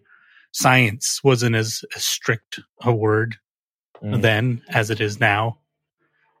[0.57, 3.37] science wasn't as, as strict a word
[4.03, 4.21] Mm.
[4.21, 5.57] then as it is now.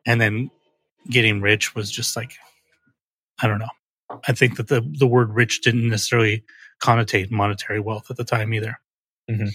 [0.05, 0.51] And then
[1.09, 2.33] getting rich was just like
[3.41, 4.19] I don't know.
[4.27, 6.43] I think that the the word rich didn't necessarily
[6.83, 8.79] connotate monetary wealth at the time either.
[9.29, 9.49] Mhm.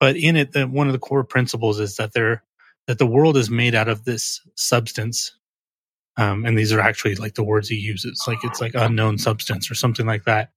[0.00, 2.42] But in it, the, one of the core principles is that there
[2.86, 5.36] that the world is made out of this substance.
[6.16, 9.70] Um, and these are actually like the words he uses, like it's like unknown substance
[9.70, 10.52] or something like that.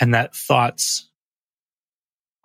[0.00, 1.10] And that thoughts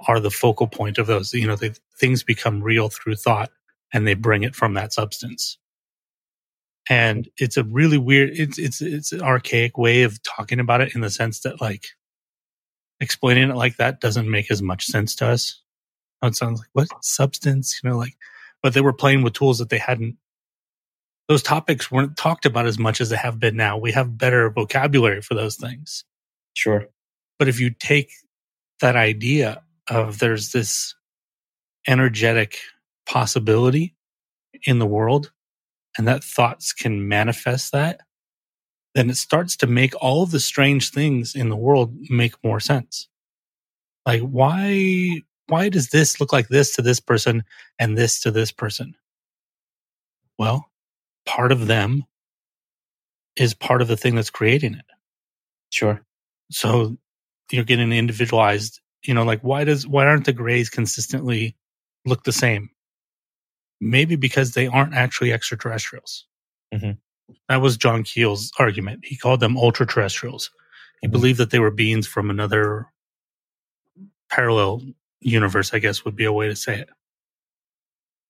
[0.08, 1.34] are the focal point of those.
[1.34, 3.52] You know, they, things become real through thought
[3.94, 5.58] and they bring it from that substance.
[6.90, 10.96] And it's a really weird, it's, it's, it's an archaic way of talking about it
[10.96, 11.86] in the sense that like
[13.00, 15.62] explaining it like that doesn't make as much sense to us.
[16.22, 18.16] Oh, it sounds like what substance, you know, like,
[18.62, 20.18] but they were playing with tools that they hadn't.
[21.28, 23.78] Those topics weren't talked about as much as they have been now.
[23.78, 26.04] We have better vocabulary for those things.
[26.54, 26.88] Sure.
[27.40, 28.12] But if you take
[28.82, 30.96] that idea of there's this
[31.88, 32.60] energetic
[33.06, 33.96] possibility
[34.66, 35.32] in the world
[35.98, 38.02] and that thoughts can manifest that,
[38.96, 42.60] then it starts to make all of the strange things in the world make more
[42.60, 43.08] sense.
[44.06, 47.44] Like why why does this look like this to this person
[47.78, 48.96] and this to this person?
[50.40, 50.72] Well,
[51.26, 52.06] part of them
[53.36, 54.86] is part of the thing that's creating it.
[55.70, 56.02] Sure.
[56.52, 56.98] So
[57.52, 61.56] you're getting individualized, you know, like why does why aren't the grays consistently
[62.06, 62.70] look the same?
[63.80, 66.26] Maybe because they aren't actually extraterrestrials.
[66.74, 66.98] Mhm.
[67.50, 69.06] That was John Keel's argument.
[69.06, 70.52] He called them ultra terrestrials.
[71.02, 71.12] He Mhm.
[71.12, 72.88] believed that they were beings from another
[74.30, 74.82] parallel
[75.20, 76.90] universe, I guess would be a way to say it.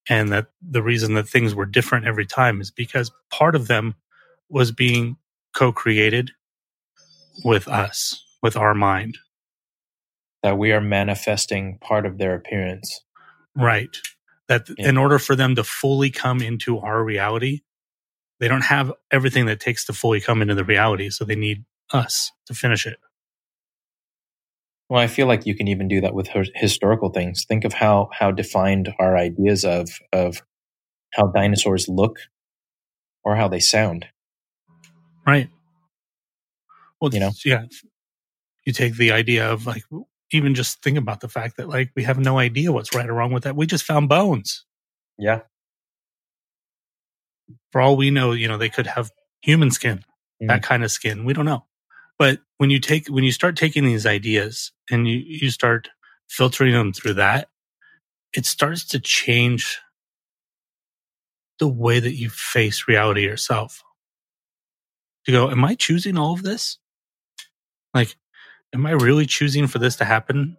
[0.10, 3.96] And that the reason that things were different every time is because part of them
[4.50, 5.18] was being
[5.54, 6.32] co created
[7.44, 9.18] with us, with our mind.
[10.44, 13.02] That we are manifesting part of their appearance.
[13.56, 13.96] Right.
[14.48, 14.90] That Yeah.
[14.90, 17.62] in order for them to fully come into our reality,
[18.40, 21.10] they don't have everything that it takes to fully come into the reality.
[21.10, 21.64] So they need
[21.94, 22.98] us to finish it.
[24.90, 27.46] Well, I feel like you can even do that with historical things.
[27.46, 30.42] Think of how how defined our ideas of of
[31.14, 32.20] how dinosaurs look
[33.24, 34.08] or how they sound.
[35.26, 35.50] Right.
[37.00, 37.32] Well, You know?
[37.46, 37.66] yeah.
[38.66, 39.84] You take the idea of like,
[40.32, 43.14] even just think about the fact that like we have no idea what's right or
[43.14, 43.56] wrong with that.
[43.56, 44.66] We just found bones.
[45.18, 45.42] Yeah.
[47.72, 49.12] For all we know, you know, they could have
[49.42, 49.98] human skin,
[50.42, 50.48] Mm-hmm.
[50.48, 51.24] that kind of skin.
[51.24, 51.66] We don't know.
[52.18, 55.90] But when you take, when you start taking these ideas and you, you start
[56.30, 57.50] filtering them through that,
[58.36, 59.80] it starts to change
[61.60, 63.84] the way that you face reality yourself.
[65.26, 66.80] To go, am I choosing all of this?
[67.94, 68.16] Like,
[68.74, 70.58] am I really choosing for this to happen?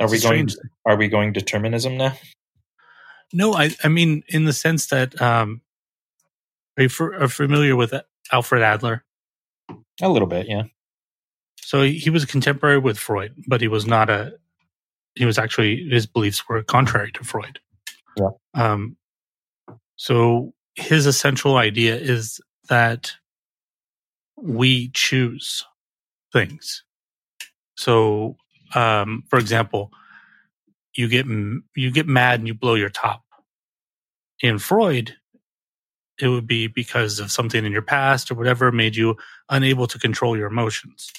[0.00, 0.70] Are we It's going strange.
[0.86, 2.16] are we going determinism now?
[3.32, 5.60] No, I, I mean, in the sense that, um,
[6.76, 7.94] are you f- are familiar with
[8.32, 9.04] Alfred Adler?
[10.02, 10.64] A little bit, yeah.
[11.60, 14.32] So he, he was a contemporary with Freud, but he was not a.
[15.14, 17.60] He was actually his beliefs were contrary to Freud.
[18.16, 18.30] Yeah.
[18.54, 18.96] Um.
[19.96, 23.12] So his essential idea is that
[24.36, 25.64] we choose
[26.32, 26.82] things.
[27.80, 28.36] So,
[28.74, 29.90] um, for example,
[30.94, 33.22] you get you get mad and you blow your top.
[34.42, 35.14] In Freud,
[36.20, 39.16] it would be because of something in your past or whatever made you
[39.48, 41.10] unable to control your emotions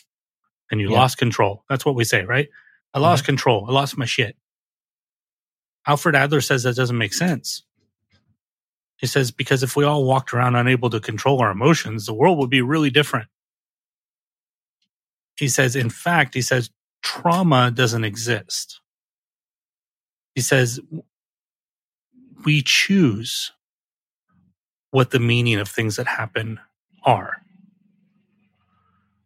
[0.70, 0.99] and you Yeah.
[0.99, 1.66] lost control.
[1.68, 2.49] That's what we say, right?
[2.93, 3.66] I lost control.
[3.68, 4.38] I lost my shit.
[5.88, 7.64] Alfred Adler says that doesn't make sense.
[8.97, 12.38] He says because if we all walked around unable to control our emotions, the world
[12.38, 13.30] would be really different.
[15.41, 16.69] He says, in fact, he says
[17.01, 18.79] trauma doesn't exist.
[20.35, 20.79] He says
[22.45, 23.51] we choose
[24.91, 26.59] what the meaning of things that happen
[27.05, 27.41] are.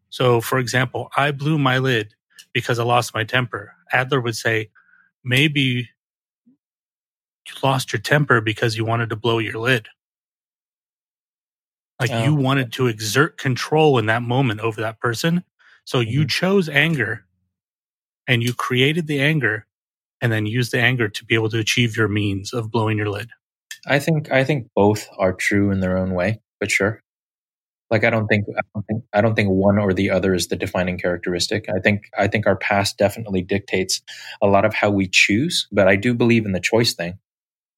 [0.10, 2.16] So, for example, I blew my lid
[2.54, 3.74] because I lost my temper.
[3.92, 4.70] Adler would say,
[5.22, 5.90] maybe
[7.46, 9.90] you lost your temper because you wanted to blow your lid.
[12.00, 12.24] Like Oh.
[12.24, 15.44] you wanted to exert control in that moment over that person.
[15.86, 16.30] So you Mhm.
[16.30, 17.26] chose anger
[18.28, 19.66] and you created the anger
[20.22, 23.10] and then used the anger to be able to achieve your means of blowing your
[23.10, 23.30] lid.
[23.88, 27.02] I think I think both are true in their own way, but sure.
[27.92, 30.48] like I don't think I don't think I don't think one or the other is
[30.48, 31.68] the defining characteristic.
[31.70, 34.02] I think I think our past definitely dictates
[34.42, 37.20] a lot of how we choose, but I do believe in the choice thing.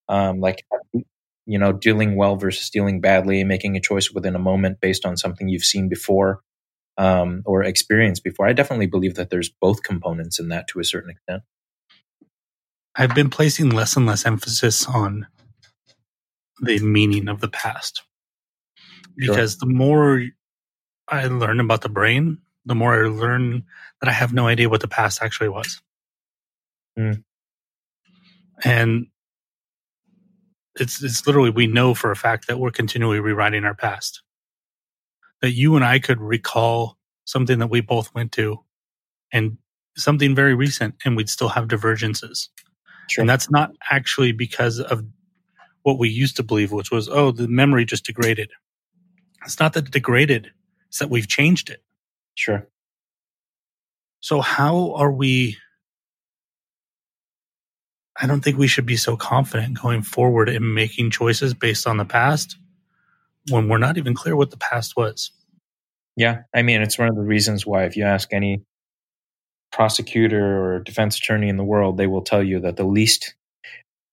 [0.10, 0.66] Um, like
[1.46, 5.18] you know, dealing well versus dealing badly, making a choice within a moment based on
[5.18, 6.42] something you've seen before
[6.98, 8.48] um, or experienced before.
[8.48, 11.44] I definitely believe that there's both components in that to a certain extent.
[12.96, 15.28] I've been placing less and less emphasis on
[16.62, 18.04] the meaning of the past
[19.20, 19.36] Sure.
[19.36, 20.24] because the more
[21.08, 23.64] I learn about the brain, the more I learn
[24.02, 25.82] that I have no idea what the past actually was.
[26.98, 27.24] Mm.
[28.64, 29.08] And
[30.80, 34.22] it's it's literally we know for a fact that we're continually rewriting our past.
[35.42, 38.64] That you and I could recall something that we both went to
[39.32, 39.58] and
[39.96, 42.50] something very recent and we'd still have divergences.
[43.10, 43.22] Sure.
[43.22, 45.04] And that's not actually because of
[45.84, 48.52] what we used to believe, which was, oh, the memory just degraded.
[49.46, 50.52] It's not that it degraded,
[50.88, 51.84] it's that we've changed it.
[52.36, 52.68] sure.
[54.20, 55.58] So, how are we?
[58.20, 61.98] I don't think we should be so confident going forward in making choices based on
[61.98, 62.58] the past
[63.50, 65.32] when we're not even clear what the past was.
[66.16, 68.64] Yeah, I mean, it's one of the reasons why if you ask any
[69.72, 73.36] prosecutor or defense attorney in the world, they will tell you that the least,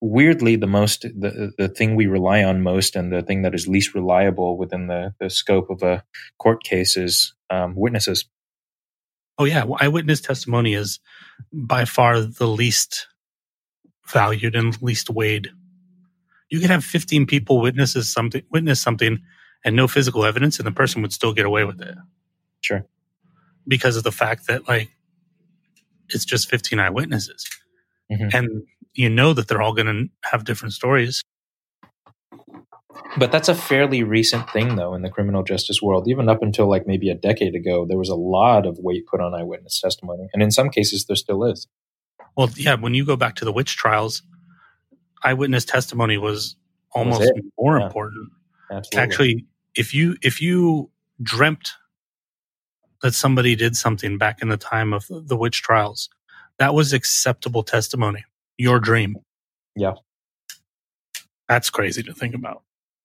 [0.01, 3.67] weirdly, the most, the the thing we rely on most, and the thing that is
[3.67, 6.03] least reliable within the the scope of a
[6.37, 8.25] court case is um, witnesses.
[9.37, 9.63] Oh, yeah.
[9.65, 10.99] Well, eyewitness testimony is
[11.51, 13.07] by far the least
[14.07, 15.49] valued and least weighed.
[16.49, 19.19] You could have 15 people witnesses something, witness something
[19.63, 21.95] and no physical evidence, and the person would still get away with it.
[22.61, 22.85] Sure.
[23.67, 24.89] because of the fact that like
[26.09, 27.45] it's just 15 eyewitnesses
[28.11, 28.31] Mhm.
[28.33, 31.21] and you know that they're all going to have different stories
[33.17, 36.07] But that's a fairly recent thing, though, in the criminal justice world.
[36.07, 39.19] Even up until like maybe a decade ago, there was a lot of weight put
[39.19, 41.67] on eyewitness testimony, and in some cases, there still is.
[42.37, 44.21] well yeah when you go back to the witch trials
[45.25, 46.55] eyewitness testimony was
[46.93, 47.45] almost it.
[47.59, 47.87] more Yeah.
[47.87, 48.29] important
[48.71, 49.03] Absolutely.
[49.03, 49.45] actually
[49.75, 51.71] if you if you dreamt
[53.01, 56.09] that somebody did something back in the time of the witch trials
[56.59, 58.23] that was acceptable testimony
[58.57, 59.17] your dream
[59.75, 59.93] Yeah.
[61.49, 62.63] that's crazy to think about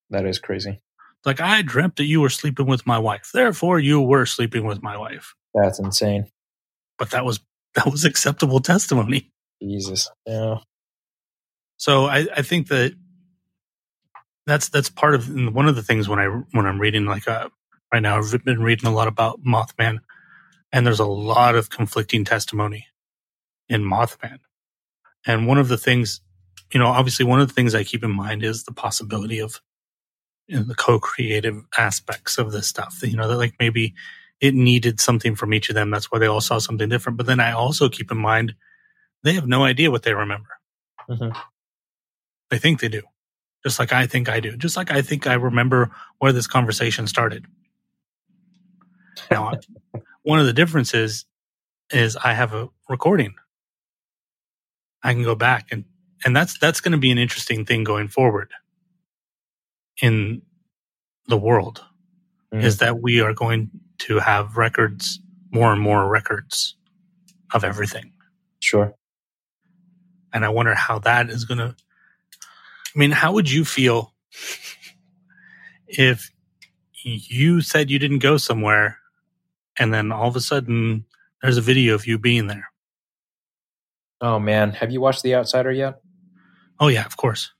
[0.09, 0.79] that is crazy.
[1.25, 4.81] like i dreamt that you were sleeping with my wife therefore you were sleeping with
[4.83, 6.27] my wife That's insane.
[6.97, 7.39] but that was
[7.75, 9.29] that was acceptable testimony
[9.63, 10.09] Jesus.
[10.25, 10.57] Yeah.
[11.81, 12.93] So i i think that
[14.45, 17.49] that's that's part of one of the things when i when i'm reading like uh
[17.91, 19.97] right now i've been reading a lot about mothman
[20.71, 22.85] and there's a lot of conflicting testimony
[23.67, 24.37] in mothman.
[25.25, 26.21] And one of the things
[26.71, 29.59] you know obviously one of the things i keep in mind is the possibility of
[30.47, 33.95] you know, the co-creative aspects of this stuff you know that like maybe
[34.39, 37.17] it needed something from each of them that's why they all saw something different.
[37.17, 38.53] But then i also keep in mind
[39.23, 40.49] they have no idea what they remember.
[41.09, 41.35] Mhm.
[42.51, 43.01] They think they do
[43.65, 45.89] just like i think i do just like i think i remember
[46.19, 47.45] where this conversation started
[49.31, 49.51] now
[50.23, 51.25] one of the differences
[51.91, 53.33] is i have a recording
[55.03, 55.85] i can go back and
[56.25, 58.51] and that's that's going to be an interesting thing going forward
[60.01, 60.41] in
[61.27, 61.83] the world
[62.53, 62.63] Mhm.
[62.63, 65.21] is that we are going to have records
[65.51, 66.75] more and more records
[67.53, 68.11] of everything
[68.59, 68.93] Sure.
[70.33, 71.75] and I wonder how that is going to.
[72.93, 74.13] I mean, how would you feel
[75.87, 76.31] if
[77.03, 78.97] you said you didn't go somewhere
[79.79, 81.05] and then all of a sudden
[81.41, 82.69] there's a video of you being there?
[84.19, 86.01] Oh man, have you watched The Outsider yet?
[86.79, 87.51] Oh, yeah, of course.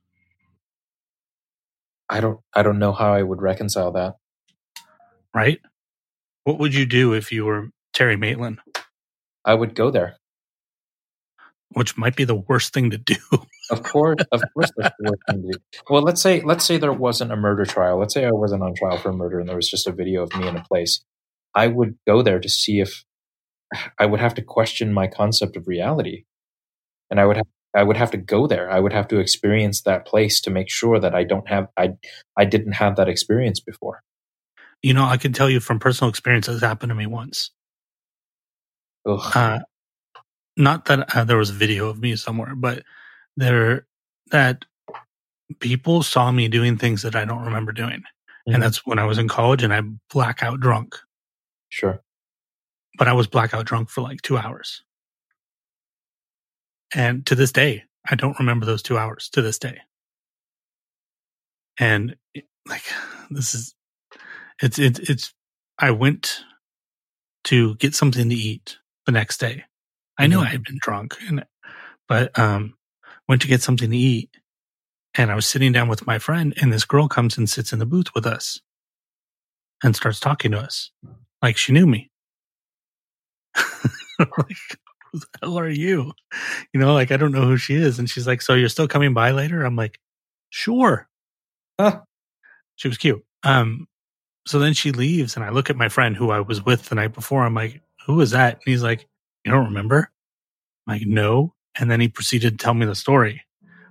[2.10, 2.40] I don't.
[2.54, 4.16] I don't know how I would reconcile that.
[5.34, 5.60] Right?
[6.44, 8.60] What would you do if you were Terry Maitland,
[9.44, 10.16] I would go there.
[11.74, 13.15] Which might be the worst thing to do?
[13.72, 15.82] Of course, of course, that's the worst thing to do.
[15.89, 17.97] Well, let's say let's say there wasn't a murder trial.
[17.97, 20.24] Let's say I wasn't on trial for a murder, and there was just a video
[20.24, 21.01] of me in a place.
[21.55, 23.05] I would go there to see if
[23.97, 26.26] I would have to question my concept of reality,
[27.09, 28.69] and I would have I would have to go there.
[28.69, 31.91] I would have to experience that place to make sure that I don't have I
[32.38, 34.01] I didn't have that experience before.
[34.84, 37.51] you know, I can tell you from personal experience that's happened to me once.
[39.07, 39.32] Ugh.
[39.36, 39.59] uh,
[40.58, 42.84] not that uh, there was a video of me somewhere, but
[43.38, 43.88] there
[44.32, 44.66] that
[45.60, 48.04] people saw me doing things that I don't remember doing,
[48.47, 48.56] Mhm.
[48.56, 49.82] and that's when I was in college and I
[50.12, 50.95] blackout drunk.
[51.70, 52.02] Sure.
[52.97, 54.84] But I was blackout drunk for like two hours,
[56.95, 59.30] and to this day, I don't remember those two hours.
[59.32, 59.80] To this day,
[61.80, 62.16] and
[62.68, 62.84] like
[63.32, 63.76] this is,
[64.62, 65.34] It's it's it's.
[65.80, 66.43] I went
[67.45, 69.66] to get something to eat the next day.
[70.18, 70.39] I knew.
[70.39, 71.45] I had been drunk, and
[72.07, 72.76] but um,
[73.28, 74.30] went to get something to eat,
[75.16, 77.80] and I was sitting down with my friend, and this girl comes and sits in
[77.80, 78.62] the booth with us,
[79.84, 80.91] and starts talking to us
[81.41, 82.09] like she knew me.
[84.20, 84.57] like,
[85.12, 86.14] who the hell are you?
[86.74, 88.88] You know, like I don't know who she is, and she's like, "So you're still
[88.88, 89.99] coming by later?" I'm like,
[90.49, 91.07] "Sure."
[91.80, 92.01] Huh.
[92.78, 93.24] She was cute.
[93.43, 93.88] Um,
[94.47, 96.95] so then she leaves, and I look at my friend who I was with the
[96.95, 97.43] night before.
[97.45, 99.07] I'm like, "Who is that?" And he's like,
[99.46, 100.12] "You don't remember?"
[100.88, 103.44] I'm like, "No." And then he proceeded to tell me the story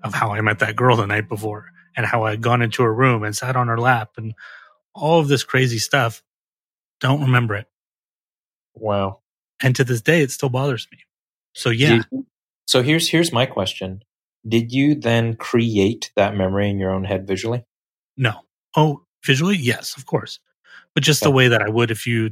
[0.02, 2.82] of how I met that girl the night before, and how I had gone into
[2.82, 4.34] her room and sat on her lap, and
[4.94, 6.22] all of this crazy stuff.
[7.00, 7.66] Don't remember it,
[8.74, 9.20] Wow.
[9.62, 10.98] and to this day, it still bothers me.
[11.54, 12.02] So yeah,
[12.66, 14.02] so here's here's my question.
[14.48, 17.64] Did you then create that memory in your own head visually?
[18.16, 18.32] no.
[18.76, 20.38] Oh, visually, yes, of course,
[20.94, 22.30] but just the way that I would if you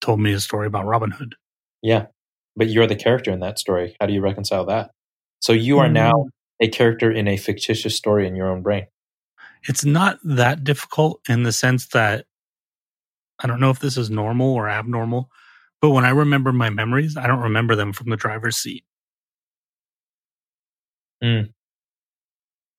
[0.00, 1.36] told me a story about Robin Hood.
[1.82, 2.06] Yeah.
[2.56, 3.94] But you're the character in that story.
[4.00, 4.90] How do you reconcile that?
[5.40, 6.26] So you are now
[6.60, 8.86] a character in a fictitious story in your own brain.
[9.68, 12.24] it's not that difficult in the sense that
[13.38, 15.30] I don't know if this is normal or abnormal,
[15.82, 18.84] but when I remember my memories, I don't remember them from the driver's seat.
[21.22, 21.50] Hmm.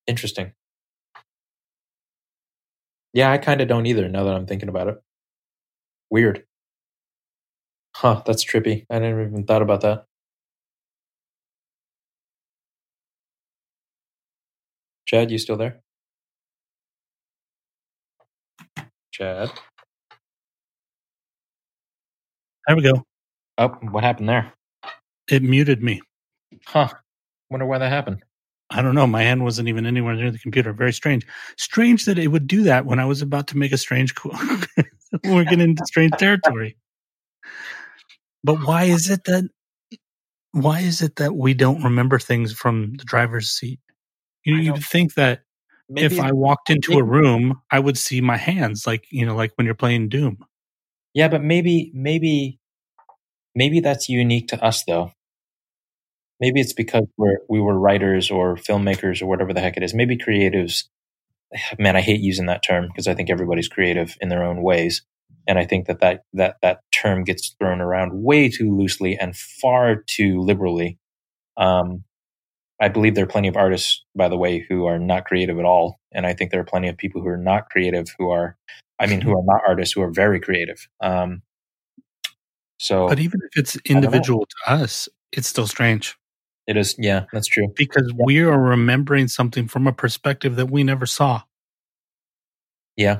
[0.07, 0.53] Interesting.
[3.13, 4.97] Yeah, I kind of don't either now that I'm thinking about it.
[6.09, 6.43] Weird.
[7.97, 8.85] Huh, that's trippy.
[8.91, 10.05] I never even thought about that.
[15.07, 15.81] Chad, you still there?
[19.09, 19.51] Chad?
[22.67, 23.03] There we go.
[23.57, 24.53] Oh, what happened there?
[25.31, 25.99] It muted me.
[26.67, 26.89] Huh.
[27.49, 28.23] Wonder why that happened.
[28.69, 29.07] I don't know.
[29.07, 30.71] My hand wasn't even anywhere near the computer.
[30.71, 31.25] Very strange.
[31.57, 34.13] Strange that it would do that when I was about to make a strange.
[35.23, 36.77] We're getting into strange territory.
[38.43, 39.49] But why is it that?
[40.51, 43.79] Why is it that we don't remember things from the driver's seat?
[44.43, 45.41] You, know, you'd think that
[45.89, 49.35] Maybe if I walked into a room, I would see my hands, like you know,
[49.35, 50.37] like when you're playing Doom.
[51.13, 52.59] Yeah, but maybe maybe
[53.55, 55.11] maybe that's unique to us though.
[56.39, 59.93] Maybe it's because we're we were writers or filmmakers or whatever the heck it is.
[59.93, 60.83] Maybe creatives
[61.79, 65.03] man, I hate using that term because I think everybody's creative in their own ways.
[65.47, 69.35] And I think that that, that that term gets thrown around way too loosely and
[69.35, 70.97] far too liberally.
[71.55, 72.03] Um,
[72.81, 75.65] I believe there are plenty of artists, by the way, who are not creative at
[75.65, 75.99] all.
[76.11, 78.55] And I think there are plenty of people who are not creative who are,
[78.99, 80.87] I mean, who are not artists who are very creative.
[81.01, 81.41] Um,
[82.77, 86.15] so But even if it's individual to us, it's still strange
[86.67, 87.73] it is, yeah, that's true.
[87.75, 91.43] because we are remembering something from a perspective that we never saw.
[92.97, 93.19] Yeah,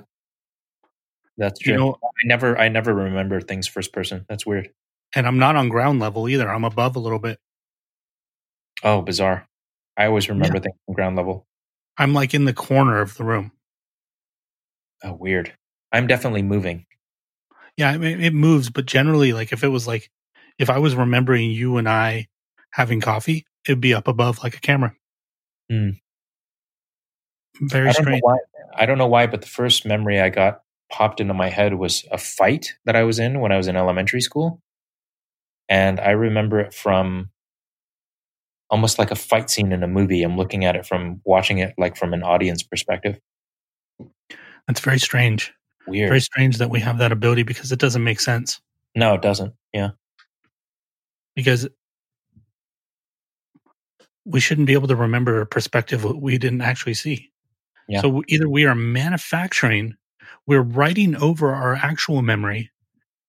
[1.38, 1.74] that's true.
[1.74, 4.26] You know, I never, I never remember things first person.
[4.30, 4.70] That's weird.
[5.16, 6.50] and I'm not on ground level either.
[6.50, 7.40] I'm above a little bit.
[8.84, 9.48] Oh, bizarre.
[9.96, 11.48] I always remember things from ground level.
[11.98, 13.52] I'm like in the corner of the room.
[15.04, 15.54] Oh, weird.
[15.92, 16.86] I'm definitely moving.
[17.78, 20.10] Yeah, I mean, it moves, but generally, like if it was like,
[20.60, 22.28] if I was remembering you and I
[22.72, 24.96] having coffee, it'd be up above like a camera.
[25.70, 25.92] Hmm.
[27.62, 28.22] Very I strange.
[28.22, 28.38] why.
[28.76, 30.62] I don't know why, but the first memory I got
[30.92, 33.76] popped into my head was a fight that I was in when I was in
[33.76, 34.62] elementary school,
[35.70, 37.30] and I remember it from
[38.70, 40.24] almost like a fight scene in a movie.
[40.24, 43.20] I'm looking at it from watching it like from an audience perspective.
[44.68, 45.54] That's very strange.
[45.88, 46.10] Weird.
[46.10, 48.60] Very strange that we have that ability because it doesn't make sense.
[48.96, 49.54] no, it doesn't.
[49.74, 49.92] Yeah.
[51.36, 51.68] Because
[54.26, 57.32] we shouldn't be able to remember a perspective we didn't actually see.
[57.88, 58.02] Yeah.
[58.02, 59.96] So either we are manufacturing,
[60.48, 62.72] we're writing over our actual memory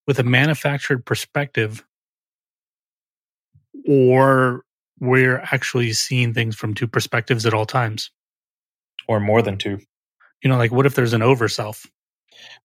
[0.07, 1.85] with a manufactured perspective,
[3.87, 4.65] or
[5.01, 8.11] we're actually seeing things from two perspectives at all times.
[9.07, 9.79] Or more than two.
[10.43, 11.87] You know, like what if there's an over self?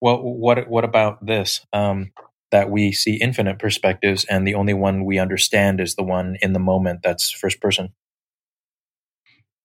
[0.01, 1.65] Well, what what about this?
[1.73, 2.11] Um,
[2.51, 6.53] that we see infinite perspectives, and the only one we understand is the one in
[6.53, 7.89] the moment that's first person.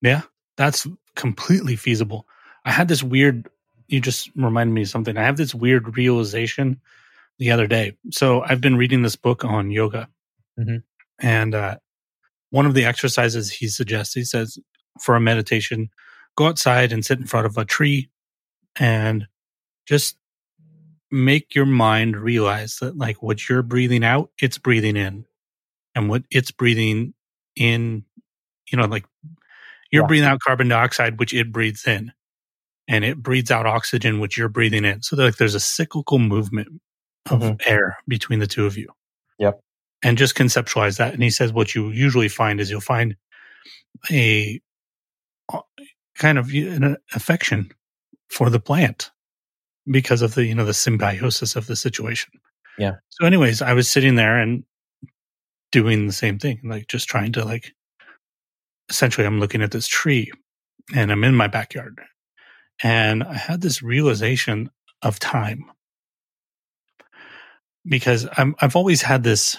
[0.00, 0.22] Yeah,
[0.56, 2.26] that's completely feasible.
[2.64, 3.48] I had this weird,
[3.88, 5.16] you just reminded me of something.
[5.16, 6.80] I have this weird realization
[7.38, 7.94] the other day.
[8.10, 10.08] So I've been reading this book on yoga.
[10.58, 10.82] Mhm.
[11.20, 11.76] And uh,
[12.50, 14.58] one of the exercises he suggests, he says,
[15.00, 15.90] for a meditation,
[16.36, 18.10] go outside and sit in front of a tree
[18.78, 19.26] and
[19.86, 20.16] just
[21.10, 25.24] make your mind realize that, like, what you're breathing out, it's breathing in.
[25.94, 27.14] And what it's breathing
[27.56, 28.04] in,
[28.70, 29.06] you know, like
[29.92, 30.06] you're Yeah.
[30.08, 32.12] breathing out carbon dioxide, which it breathes in.
[32.88, 35.02] And it breathes out oxygen, which you're breathing in.
[35.02, 36.80] So like there's a cyclical movement
[37.30, 37.60] of Mhm.
[37.66, 38.88] air between the two of you.
[39.38, 39.60] Yep.
[40.02, 41.14] And just conceptualize that.
[41.14, 43.16] And he says what you usually find is you'll find
[44.10, 44.60] a
[46.16, 47.70] kind of an affection
[48.30, 49.10] for the plant
[49.90, 52.30] because of the you know the symbiosis of the situation.
[52.78, 52.96] Yeah.
[53.08, 54.64] So, anyways, I was sitting there and
[55.72, 57.72] doing the same thing, like just trying to like.
[58.90, 60.32] Essentially, I'm looking at this tree,
[60.94, 62.00] and I'm in my backyard,
[62.82, 64.70] and I had this realization
[65.02, 65.64] of time
[67.86, 69.56] because I'm I've always had this.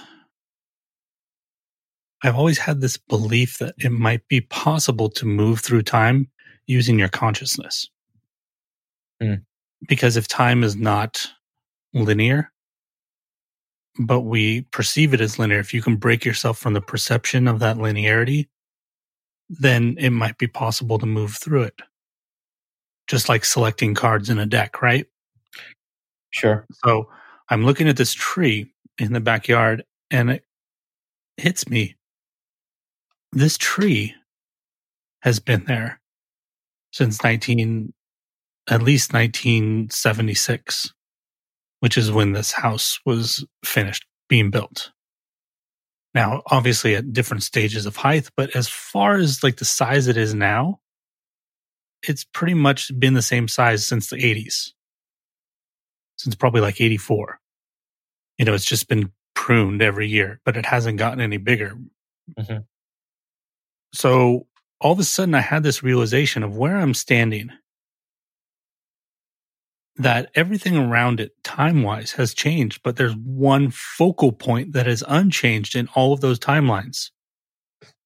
[2.24, 6.30] I've always had this belief that it might be possible to move through time
[6.68, 7.90] using your consciousness.
[9.22, 9.36] Hmm.
[9.88, 11.26] Because if time is not
[11.94, 12.52] linear,
[14.00, 17.60] but we perceive it as linear, if you can break yourself from the perception of
[17.60, 18.50] that linearity,
[19.50, 21.82] then it might be possible to move through it.
[23.10, 25.06] Just like selecting cards in a deck, right?
[26.30, 26.66] Sure.
[26.86, 27.10] So
[27.50, 30.46] I'm looking at this tree in the backyard and it
[31.38, 31.96] hits me.
[33.32, 34.14] This tree
[35.22, 36.00] has been there
[36.94, 37.94] since 19,
[38.70, 40.94] at least 1976,
[41.80, 44.92] which is when this house was finished being built.
[46.14, 50.18] Now, obviously at different stages of height, but as far as like the size it
[50.18, 50.80] is now,
[52.08, 54.74] it's pretty much been the same size since the 80s
[56.18, 57.40] since probably like 84.
[58.38, 61.78] You know, it's just been pruned every year, but it hasn't gotten any bigger.
[62.38, 62.66] Mhm.
[63.94, 64.48] So
[64.82, 67.52] all of a sudden, I had this realization of where I'm standing
[69.96, 75.04] that everything around it, time wise, has changed, but there's one focal point that is
[75.08, 77.12] unchanged in all of those timelines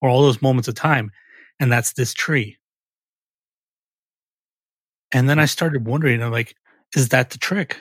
[0.01, 1.11] or all those moments of time,
[1.59, 2.57] and that's this tree.
[5.14, 6.56] And then I started wondering, I'm like,
[6.95, 7.77] is that the trick?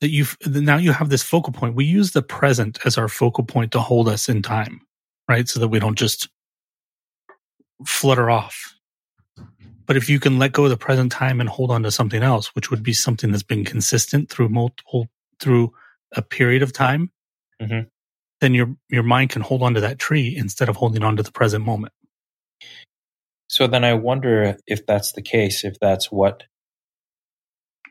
[0.00, 1.74] that you've now you have this focal point.
[1.74, 4.82] We use the present as our focal point to hold us in time,
[5.28, 5.48] right?
[5.48, 6.28] So that we don't just
[7.86, 8.74] flutter off.
[9.86, 12.22] But if you can let go of the present time and hold on to something
[12.22, 15.08] else, which would be something that's been consistent through multiple
[15.40, 15.72] through
[16.12, 17.10] a period of time,
[17.62, 17.88] Mhm.
[18.40, 21.22] then your your mind can hold on to that tree instead of holding on to
[21.22, 21.92] the present moment.
[23.48, 26.44] So then I wonder if that's the case, if that's what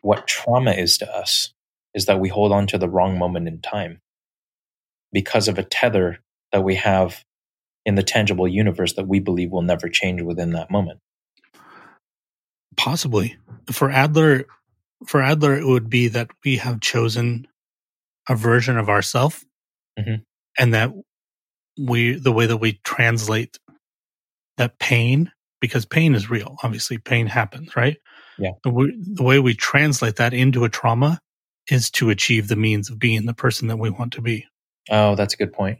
[0.01, 1.53] what trauma is to us,
[1.93, 4.01] is that we hold on to the wrong moment in time
[5.13, 6.19] because of a tether
[6.51, 7.23] that we have
[7.85, 10.99] in the tangible universe that we believe will never change within that moment.
[12.75, 13.37] Possibly
[13.71, 14.45] for Adler,
[15.07, 17.47] for Adler, it would be that we have chosen
[18.27, 19.45] a version of ourself,
[19.99, 20.23] Mhm.
[20.57, 20.91] and that
[21.77, 23.57] we the way that we translate
[24.57, 25.31] that pain
[25.63, 26.57] because pain is real.
[26.61, 27.95] Obviously, pain happens, right?
[28.37, 28.51] Yeah.
[28.65, 31.21] The, we, the way we translate that into a trauma
[31.71, 34.45] is to achieve the means of being the person that we want to be,
[34.89, 35.79] Oh, that's a good point.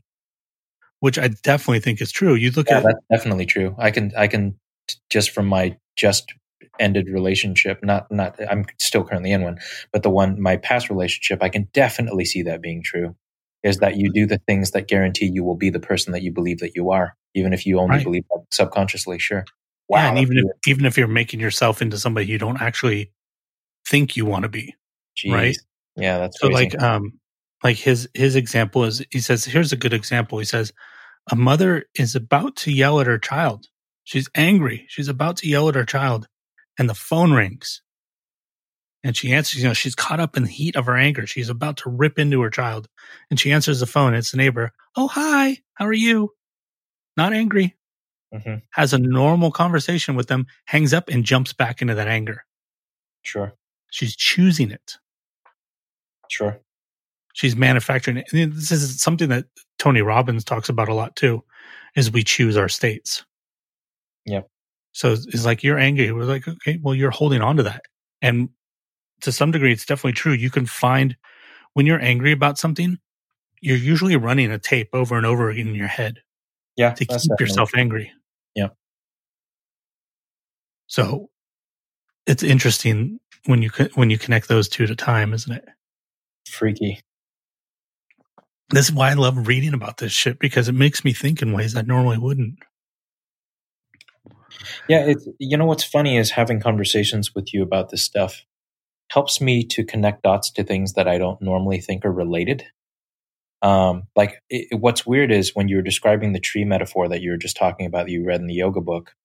[1.01, 2.33] which I definitely think is true.
[2.35, 3.75] You look Yeah, at that's definitely true.
[3.77, 4.55] I can I can
[4.87, 6.33] t- just from my just
[6.79, 9.59] ended relationship, not not I'm still currently in one,
[9.91, 13.15] but the one my past relationship, I can definitely see that being true.
[13.63, 16.31] Is that you do the things that guarantee you will be the person that you
[16.31, 18.03] believe that you are, even if you only Right.
[18.03, 19.19] believe that subconsciously.
[19.19, 19.43] Sure.
[19.89, 23.11] Yeah, and even if even if you're making yourself into somebody you don't actually
[23.87, 24.75] think you want to be,
[25.17, 25.33] Jeez.
[25.33, 25.57] right?
[25.95, 26.69] Yeah, that's So crazy.
[26.71, 27.13] like um
[27.63, 30.39] like his his example is he says here's a good example.
[30.39, 30.73] He says
[31.31, 33.67] a mother is about to yell at her child.
[34.03, 34.85] She's angry.
[34.89, 36.27] She's about to yell at her child
[36.77, 37.81] and the phone rings.
[39.05, 41.27] And she answers, you know, she's caught up in the heat of her anger.
[41.27, 42.87] She's about to rip into her child.
[43.29, 44.13] And she answers the phone.
[44.13, 44.71] It's the neighbor.
[44.95, 45.57] Oh, hi.
[45.73, 46.31] How are you?
[47.17, 47.75] Not angry.
[48.33, 52.45] Hmm Has a normal conversation with them, hangs up and jumps back into that anger.
[53.21, 53.53] Sure.
[53.91, 54.97] She's choosing it.
[56.29, 56.59] Sure.
[57.33, 58.27] she's manufacturing it.
[58.33, 59.45] And this is something that
[59.79, 61.43] Tony Robbins talks about a lot too,
[61.95, 63.23] is we choose our states.
[64.25, 64.47] Yep.
[64.93, 66.11] So it's like you're angry.
[66.11, 67.83] We're like, okay, well, you're holding on to that.
[68.21, 68.49] And
[69.21, 70.33] to some degree, it's definitely true.
[70.33, 71.15] You can find
[71.73, 72.97] when you're angry about something,
[73.61, 76.21] you're usually running a tape over and over again in your head
[76.77, 76.93] Yeah.
[76.93, 78.11] to keep yourself angry.
[80.93, 81.31] So
[82.27, 85.65] it's interesting when you when you connect those two to time, isn't it?
[86.47, 87.01] freaky.
[88.69, 91.51] This is why I love reading about this shit because it makes me think in
[91.51, 92.59] ways I normally wouldn't.
[94.87, 98.45] Yeah, it's you know what's funny is having conversations with you about this stuff
[99.09, 102.65] helps me to connect dots to things that I don't normally think are related.
[103.63, 107.31] Um, like it, what's weird is when you were describing the tree metaphor that you
[107.31, 109.15] were just talking about that you read in the yoga book.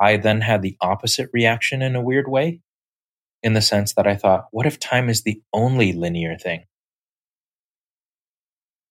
[0.00, 2.60] I then had the opposite reaction in a weird way,
[3.42, 6.64] in the sense that I thought, what if time is the only linear thing?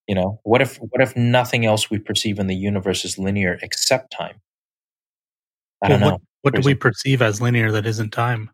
[0.08, 3.58] You know, what if what if nothing else we perceive in the universe is linear
[3.62, 4.40] except time?
[5.82, 6.12] I don't know.
[6.12, 8.50] What, what do we perceive as linear that isn't time,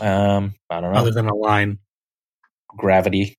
[0.00, 0.98] Um, I don't know.
[0.98, 1.78] other than a line?
[2.68, 3.36] Gravity.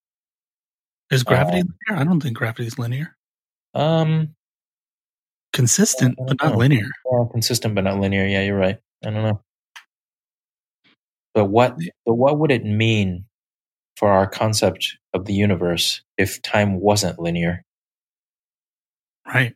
[1.11, 2.01] Is gravity Uh, linear?
[2.01, 3.17] I don't think gravity is linear.
[3.73, 4.34] Um,
[5.55, 6.55] Consistent, but don't know.
[6.55, 6.57] Oh.
[6.59, 6.87] linear.
[7.11, 8.25] yeah, consistent but not linear.
[8.25, 8.77] Yeah, you're right.
[9.05, 9.41] I don't know.
[11.33, 13.25] But what but what would it mean
[13.97, 17.63] for our concept of the universe if time wasn't linear?
[19.25, 19.55] Right.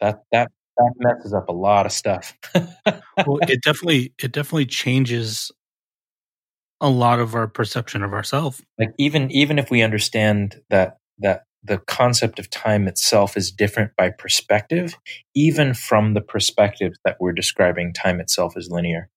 [0.00, 2.34] That that that messes up a lot of stuff.
[3.26, 5.50] Well, it definitely it definitely changes
[6.80, 8.62] a lot of our perception of ourselves.
[8.78, 13.92] like even even if we understand that that the concept of time itself is different
[13.96, 14.96] by perspective,
[15.34, 19.10] even from the perspective that we're describing, time itself is linear.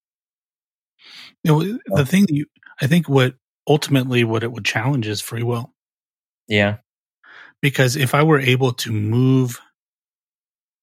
[1.44, 1.98] You know, oh.
[1.98, 2.46] the thing that you,
[2.82, 3.36] I think what
[3.68, 5.74] ultimately what it would challenge is free will.
[6.48, 6.78] Yeah,
[7.62, 9.60] Because if I were able to move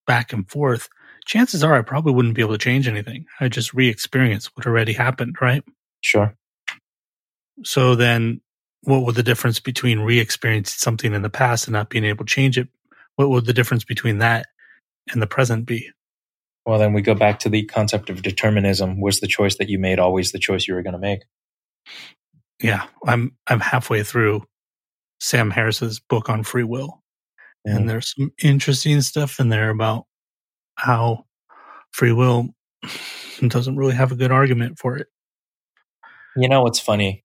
[0.07, 0.89] back and forth,
[1.25, 3.25] chances are I probably wouldn't be able to change anything.
[3.39, 5.63] I just re-experience what already happened, right?
[6.01, 6.35] sure.
[7.63, 8.41] So then
[8.83, 12.33] what would the difference between re-experiencing something in the past and not being able to
[12.33, 12.67] change it?
[13.15, 14.47] What would the difference between that
[15.11, 15.89] and the present be?
[16.65, 19.01] Well, then we go back to the concept of determinism.
[19.01, 21.21] Was the choice that you made always the choice you were going to make?
[22.61, 24.43] Yeah, I'm I'm halfway through
[25.19, 27.01] Sam Harris's book on free will.
[27.65, 27.77] Yeah.
[27.77, 30.05] And there's some interesting stuff in there about
[30.75, 31.25] how
[31.91, 32.49] free will
[33.47, 35.07] doesn't really have a good argument for it.
[36.35, 37.23] You know what's funny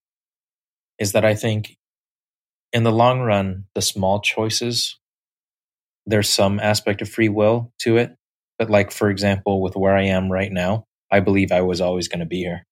[0.99, 1.77] is that I think
[2.73, 4.99] in the long run, the small choices,
[6.07, 8.17] there's some aspect of free will to it.
[8.59, 12.09] But, like, for example, with where I am right now, I believe I was always
[12.09, 12.67] going to be here.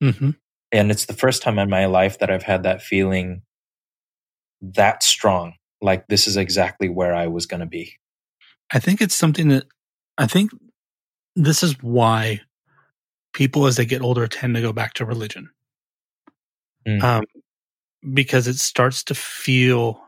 [0.00, 0.30] hmm
[0.72, 3.42] And it's the first time in my life that I've had that feeling
[4.60, 5.54] that strong.
[5.80, 7.94] Like, this is exactly where I was going to be.
[8.72, 9.64] I think it's something that
[10.18, 10.50] I think
[11.34, 12.40] this is why
[13.32, 15.50] people as they get older tend to go back to religion.
[16.86, 17.02] Mm.
[17.02, 17.24] Um,
[18.14, 20.00] because it starts to feel,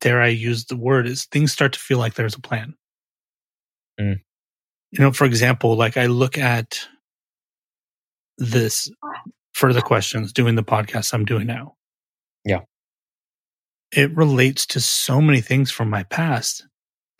[0.00, 2.74] dare I use the word, is things start to feel like there's a plan.
[4.00, 4.20] Mm.
[4.90, 6.80] You know, for example, like I look at
[8.38, 8.90] this
[9.52, 11.76] further questions doing the podcast I'm doing now.
[12.44, 12.60] Yeah.
[13.92, 16.66] It relates to so many things from my past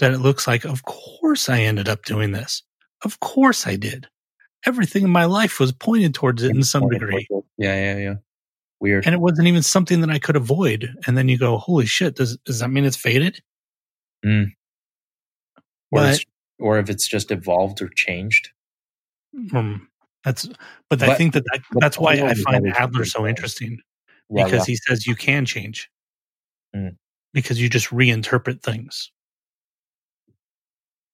[0.01, 2.65] that it looks like, of course I ended up doing this.
[3.05, 4.09] Of course I did.
[4.67, 7.29] Everything in my life was pointed towards it in some degree.
[7.59, 8.15] Yeah, yeah, yeah.
[8.85, 9.07] Weird.
[9.07, 10.95] And it wasn't even something that I could avoid.
[11.07, 13.41] And then you go, holy shit, does, does that mean it's faded?
[14.23, 14.45] or,
[15.91, 16.25] but-
[16.59, 18.51] or if it's just evolved or changed.
[19.55, 19.89] Um,
[20.23, 20.47] that's,
[20.91, 23.79] but I think that, that that's why I find Adler so interesting
[24.29, 24.73] Yeah, because yeah.
[24.73, 25.91] he says you can change
[26.77, 26.97] Mm.
[27.33, 29.11] because you just reinterpret things.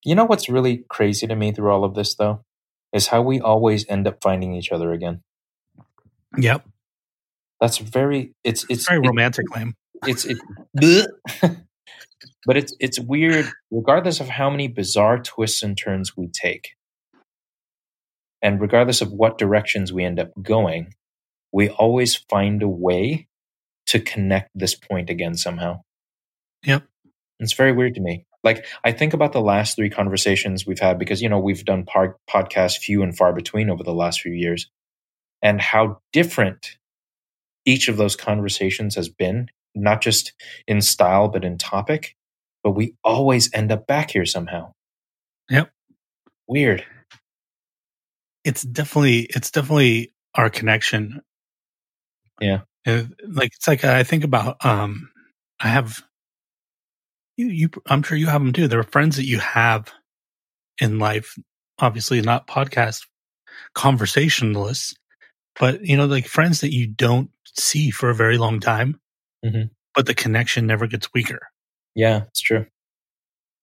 [0.04, 2.44] You know what's really crazy to me through all of this, though,
[2.92, 5.22] is how we always end up finding each other again.
[6.36, 6.66] Yep.
[7.60, 8.32] That's very.
[8.44, 9.74] It's it's Very it- romantic, Lam.
[10.06, 10.38] it's it,
[12.46, 16.70] but it's it's weird regardless of how many bizarre twists and turns we take
[18.42, 20.94] and regardless of what directions we end up going
[21.52, 23.26] we always find a way
[23.86, 25.80] to connect this point again somehow
[26.64, 26.84] Yep.
[27.40, 30.98] it's very weird to me like i think about the last three conversations we've had
[30.98, 34.32] because you know we've done par- podcasts few and far between over the last few
[34.32, 34.70] years
[35.42, 36.78] and how different
[37.70, 40.32] each of those conversations has been not just
[40.66, 42.16] in style but in topic
[42.62, 44.72] but we always end up back here somehow
[45.48, 45.70] Yep.
[46.48, 46.84] weird
[48.44, 51.20] It's definitely, it's definitely our connection.
[52.40, 52.60] Yeah.
[52.86, 55.10] And, like, it's like, I think about, um,
[55.60, 56.02] I have,
[57.36, 58.66] you, you, I'm sure you have them too.
[58.66, 59.92] There are friends that you have
[60.80, 61.36] in life,
[61.78, 63.06] obviously not podcast
[63.74, 64.94] conversationalists,
[65.60, 69.00] but you know, like friends that you don't see for a very long time,
[69.44, 69.70] Mhm.
[69.94, 71.40] but the connection never gets weaker.
[71.94, 72.66] yeah it's true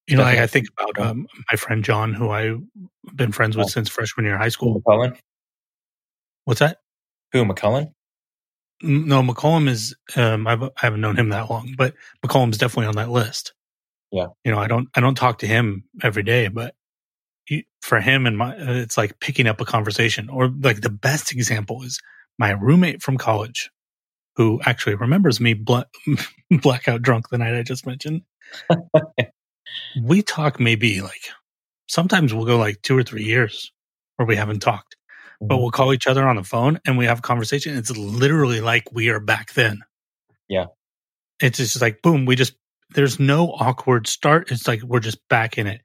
[0.07, 2.61] You know, like I think about um, my friend John, who I've
[3.15, 3.69] been friends with Oh.
[3.69, 4.81] since freshman year of high school.
[4.81, 5.17] mccullen
[6.45, 6.79] What's that?
[7.33, 7.91] who mccullen
[8.81, 9.95] No, McCollum is.
[10.15, 13.53] Um, I've, I haven't known him that long, but McCollum's definitely on that list.
[14.11, 14.27] Yeah.
[14.45, 14.87] you know, I don't.
[14.95, 16.75] I don't talk to him every day, but
[17.81, 20.29] for him and my, uh, it's like picking up a conversation.
[20.29, 21.99] Or like the best example is
[22.37, 23.69] my roommate from college,
[24.35, 25.87] who actually remembers me bla-
[26.61, 28.21] blackout drunk the night I just mentioned.
[30.01, 31.29] we talk maybe like
[31.87, 33.71] sometimes we'll go like two or three years
[34.17, 34.95] where we haven't talked,
[35.39, 35.59] but Mhm.
[35.61, 37.77] we'll call each other on the phone and we have a conversation.
[37.77, 39.81] It's literally like we are back then.
[40.49, 40.65] Yeah.
[41.41, 42.53] It's just like, boom, we just,
[42.95, 44.51] there's no awkward start.
[44.51, 45.81] It's like we're just back in it.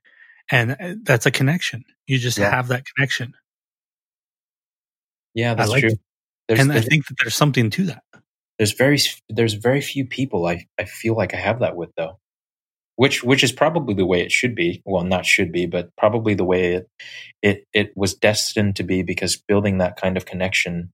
[0.53, 1.85] And uh, that's a connection.
[2.07, 2.51] You just Yeah.
[2.51, 3.35] have that connection.
[5.35, 5.89] Yeah, that's true.
[5.91, 5.99] it.
[6.49, 8.03] There's, and I think that there's something to that.
[8.59, 8.99] there's very
[9.29, 12.19] there's very few people I, I feel like I have that with though,
[12.97, 14.83] which which is probably the way it should be.
[14.85, 16.89] Well, not should be, but probably the way it
[17.41, 20.93] it it was destined to be because building that kind of connection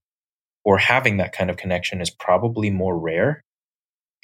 [0.63, 3.43] or having that kind of connection is probably more rare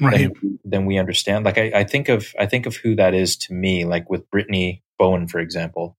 [0.01, 0.29] Right.
[0.41, 1.45] than, than we understand.
[1.45, 3.83] Like I, I think of I think of who that is to me.
[3.85, 5.97] Like with Brittany Bowen, for example.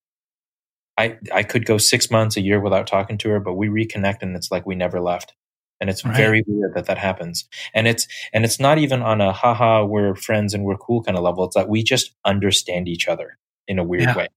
[0.98, 4.22] I I could go six months, a year without talking to her, but we reconnect
[4.22, 5.34] and it's like we never left.
[5.78, 6.16] And it's Right.
[6.16, 7.44] very weird that that happens.
[7.74, 11.18] And it's and it's not even on a haha we're friends and we're cool kind
[11.18, 11.44] of level.
[11.44, 13.36] It's like we just understand each other
[13.68, 14.16] in a weird Yeah.
[14.16, 14.28] way.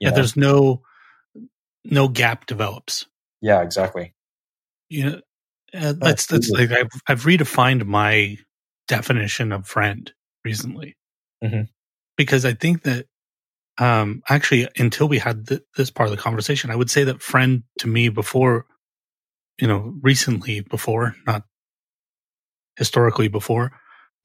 [0.00, 0.08] Yeah.
[0.10, 0.14] know?
[0.16, 0.82] There's no,
[1.84, 3.06] no gap develops.
[3.42, 4.14] yeah, exactly.
[4.88, 5.20] you know
[5.72, 8.36] uh, that's that's like I've, I've redefined my
[8.88, 10.12] definition of friend
[10.44, 10.96] recently
[11.44, 11.68] Mhm.
[12.16, 13.06] because i think that
[13.80, 17.22] um actually until we had th- this part of the conversation i would say that
[17.22, 18.66] friend to me before
[19.60, 21.44] you know recently before not
[22.76, 23.72] historically before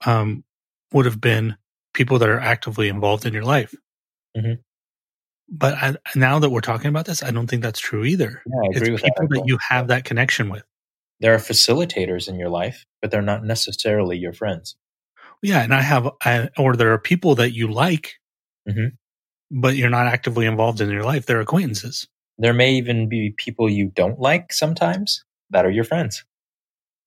[0.04, 0.44] um
[0.92, 1.56] would have been
[1.94, 3.74] people that are actively involved in your life
[4.36, 4.58] Mhm.
[5.48, 8.52] but I, now that we're talking about this i don't think that's true either Yeah,
[8.62, 9.34] I agree it's with people that.
[9.40, 10.62] that you have that connection with
[11.20, 14.76] There are facilitators in your life, but they're not necessarily your friends.
[15.42, 18.16] Yeah, and I have, I, or there are people that you like,
[18.68, 18.96] Mhm.
[19.50, 21.26] But you're not actively involved in your life.
[21.26, 22.06] They're acquaintances.
[22.38, 26.24] There may even be people you don't like sometimes that are your friends.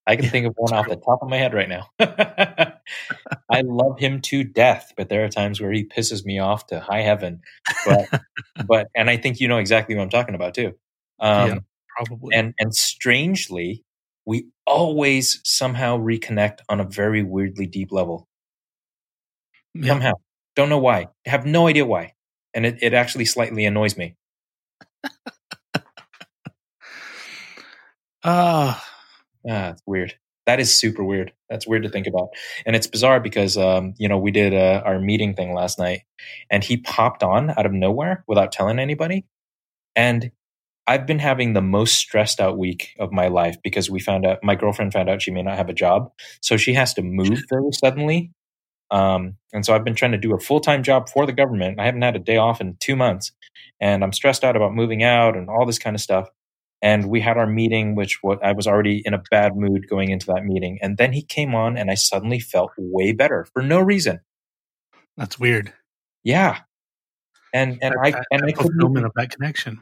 [0.07, 1.90] I can Yeah, think of one off the top of my head right now.
[1.99, 6.80] I love him to death, but there are times where he pisses me off to
[6.80, 7.41] high heaven.
[7.86, 8.10] But,
[8.68, 10.74] but, and I think you know exactly what I'm talking about too.
[11.20, 11.60] Um, Yeah.
[11.98, 12.36] Probably.
[12.36, 13.84] and and strangely,
[14.26, 18.28] we always somehow reconnect on a very weirdly deep level.
[19.74, 19.88] yeah.
[19.88, 20.14] Somehow,
[20.56, 21.07] don't know why.
[21.26, 22.14] Have no idea why,
[22.60, 24.15] and it, it actually slightly annoys me.
[28.22, 28.84] Ah,
[29.49, 30.15] Ah, it's weird.
[30.45, 31.34] That is super weird.
[31.49, 32.30] That's weird to think about,
[32.65, 36.02] and it's bizarre because um, you know we did uh, our meeting thing last night,
[36.49, 39.26] and he popped on out of nowhere without telling anybody,
[39.95, 40.31] and
[40.88, 44.44] I've been having the most stressed out week of my life because we found out
[44.44, 46.11] my girlfriend found out she may not have a job,
[46.41, 48.31] so she has to move very suddenly,
[48.91, 51.80] um, and so I've been trying to do a full time job for the government.
[51.80, 53.32] I haven't had a day off in two months,
[53.80, 56.28] and I'm stressed out about moving out and all this kind of stuff
[56.82, 60.11] and we had our meeting which what i was already in a bad mood going
[60.11, 63.61] into that meeting and then he came on and i suddenly felt way better for
[63.61, 64.22] no reason
[65.18, 65.74] that's weird.
[66.24, 66.60] yeah
[67.53, 69.82] and and That- i that- and i that couldn't fulfillment of that connection.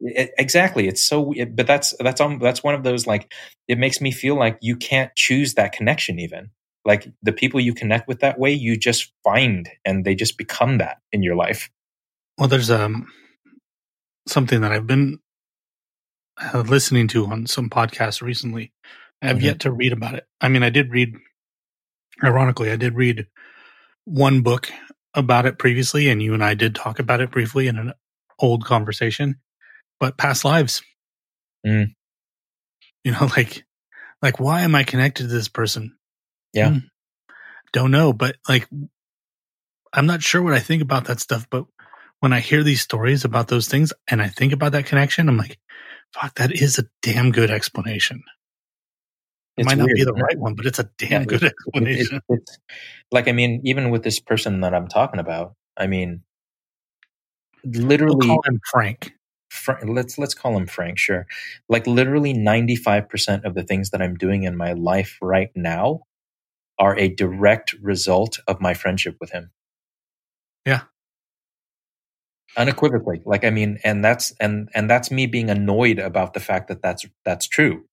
[0.00, 3.32] it- exactly it's so it, but that's that's um, that's one of those like
[3.66, 6.50] it makes me feel like you can't choose that connection even
[6.88, 10.78] like the people you connect with that way you just find and they just become
[10.78, 11.70] that in your life
[12.38, 13.06] Well, there's um
[14.26, 15.18] something that I've been
[16.54, 18.72] uh, listening to on some podcasts recently.
[19.22, 19.42] I have Mhm.
[19.42, 20.26] yet to read about it.
[20.40, 21.14] I mean, I did read.
[22.22, 23.26] Ironically, I did read
[24.04, 24.70] one book
[25.14, 27.92] about it previously, and you and I did talk about it briefly in an
[28.38, 29.36] old conversation.
[30.00, 30.82] But past lives,
[31.66, 31.94] Mm.
[33.04, 33.64] you know, like,
[34.22, 35.96] like why am I connected to this person?
[36.52, 36.70] Yeah.
[36.70, 36.78] Hmm.
[37.72, 38.68] don't know, but like,
[39.92, 41.46] I'm not sure what I think about that stuff.
[41.50, 41.66] But
[42.20, 45.36] when I hear these stories about those things, and I think about that connection, I'm
[45.38, 45.58] like,
[46.14, 48.22] fuck, that is a damn good explanation.
[49.58, 50.26] It It's might not weird, be the it?
[50.26, 51.42] right one, but it's a Yeah, damn good
[51.74, 52.20] it- it- explanation.
[52.28, 52.58] it's
[53.12, 56.22] like I mean, even with this person that I'm talking about, I mean,
[58.06, 59.12] We'll literally, call him Frank.
[59.50, 61.26] Fra- let's let's call him Frank, sure.
[61.68, 65.50] Like literally, ninety five percent of the things that I'm doing in my life right
[65.56, 66.02] now
[66.78, 69.50] are a direct result of my friendship with him.
[70.66, 70.82] Yeah.
[72.56, 73.22] unequivocally.
[73.24, 76.82] Like I mean, and that's and and that's me being annoyed about the fact that
[76.82, 77.84] that's that's true.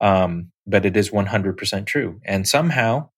[0.00, 3.10] Um, but it is one hundred percent true, and somehow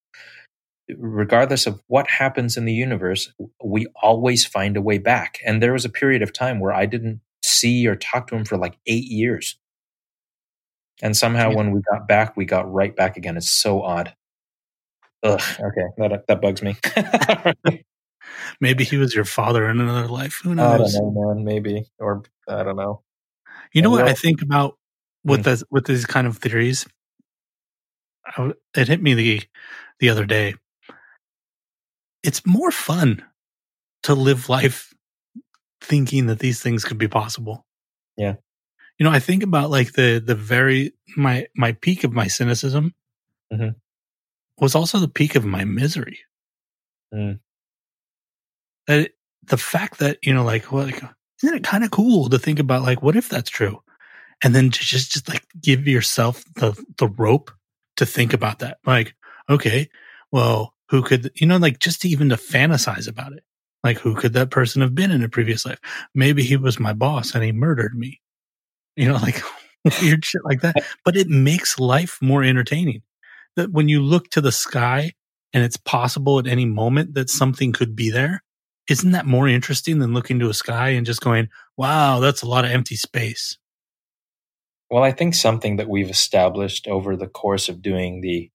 [0.99, 3.33] regardless of what happens in the universe,
[3.65, 5.39] we always find a way back.
[5.47, 8.45] And there was a period of time where I didn't see or talk to him
[8.45, 9.57] for like eight years.
[11.03, 11.57] And somehow Yeah.
[11.57, 13.37] when we got back, we got right back again.
[13.37, 14.15] It's so odd.
[15.23, 16.77] Ugh, okay, that, that bugs me.
[18.61, 20.40] Maybe he was your father in another life.
[20.43, 20.94] Who I don't knows?
[20.94, 21.44] know, man.
[21.44, 23.03] Maybe, or I don't know.
[23.73, 24.78] You know what I think about
[25.24, 25.44] with Mm.
[25.44, 26.86] this, with these kind of theories?
[28.27, 29.43] I w- It hit me the
[29.99, 30.55] the other day.
[32.23, 33.24] It's more fun
[34.05, 34.93] to live life
[35.81, 37.66] thinking that these things could be possible.
[38.16, 38.35] Yeah.
[38.99, 42.94] You know, I think about like the the very my my peak of my cynicism
[43.53, 43.74] Mhm.
[44.63, 46.21] Was also the peak of my misery.
[47.13, 47.41] Mm.
[48.87, 49.11] That
[49.43, 51.03] the fact that you know, like, well, like,
[51.43, 53.83] isn't it kind of cool to think about like, what if that's true,
[54.43, 57.51] and then to just just like give yourself the the rope
[57.97, 58.79] to think about that.
[58.87, 59.15] Like,
[59.51, 59.91] okay,
[60.31, 63.43] well, who could you know, like, just to even to fantasize about it.
[63.83, 65.81] Like, who could that person have been in a previous life?
[66.15, 68.21] Maybe he was my boss and he murdered me.
[68.95, 69.43] You know, like
[70.03, 70.77] weird shit like that.
[71.05, 73.03] But it makes life more entertaining.
[73.57, 75.12] That when you look to the sky
[75.53, 78.43] and it's possible at any moment that something could be there,
[78.89, 82.49] isn't that more interesting than looking to a sky and just going, wow, that's a
[82.49, 83.59] lot of empty space?
[84.91, 88.51] Well, I think something that we've established over the course of doing the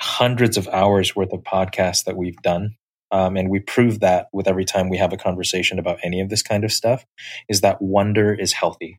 [0.00, 2.76] hundreds of hours worth of podcasts that we've done,
[3.12, 6.28] um, and we prove that with every time we have a conversation about any of
[6.28, 7.06] this kind of stuff,
[7.48, 8.98] is that wonder is healthy.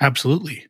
[0.00, 0.66] Absolutely.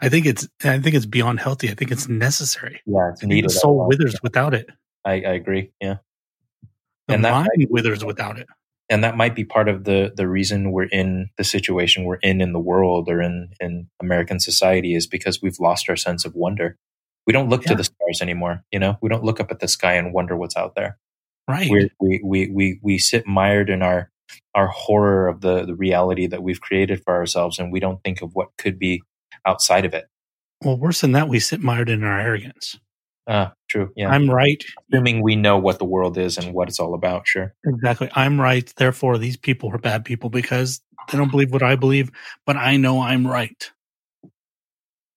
[0.00, 1.70] I think it's I think it's beyond healthy.
[1.70, 2.80] I think it's necessary.
[2.86, 3.50] Yeah, it's needed.
[3.50, 4.68] the soul withers without it.
[5.04, 5.70] I, I agree.
[5.80, 5.96] Yeah,
[7.08, 8.46] The And that mind might- withers without it.
[8.90, 12.40] and that might be part of the the reason we're in the situation we're in
[12.40, 16.34] in the world or in in American society is because we've lost our sense of
[16.34, 16.76] wonder.
[17.26, 18.62] We don't look to the stars anymore.
[18.70, 20.98] You know, we don't look up at the sky and wonder what's out there.
[21.48, 21.68] Right.
[21.70, 24.10] We're, we we we we sit mired in our
[24.54, 28.20] our horror of the the reality that we've created for ourselves, and we don't think
[28.22, 29.02] of what could be
[29.46, 30.06] outside of it.
[30.64, 32.78] Well, worse than that, we sit mired in our arrogance.
[33.28, 33.90] Ah, true.
[33.96, 34.62] Yeah, I'm right.
[34.92, 37.26] assuming we know what the world is and what it's all about.
[37.26, 37.52] Sure.
[37.66, 38.08] Exactly.
[38.14, 38.72] I'm right.
[38.76, 42.10] Therefore, these people are bad people because they don't believe what I believe,
[42.46, 43.70] but I know I'm right.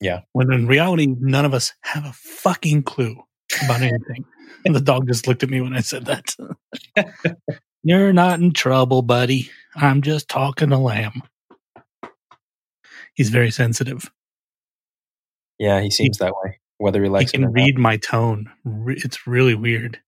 [0.02, 0.22] Yeah.
[0.32, 3.22] When in reality, none of us have a fucking clue
[3.66, 4.26] about anything.
[4.66, 6.36] and the dog just looked at me when I said that.
[7.84, 9.50] You're not in trouble, buddy.
[9.76, 11.22] I'm just talking to Lam.
[13.14, 14.10] He's very sensitive.
[15.60, 16.60] Yeah, he seems that way.
[16.80, 17.54] Whether he He likes it can or not.
[17.54, 18.52] read my tone.
[18.88, 20.00] It's really weird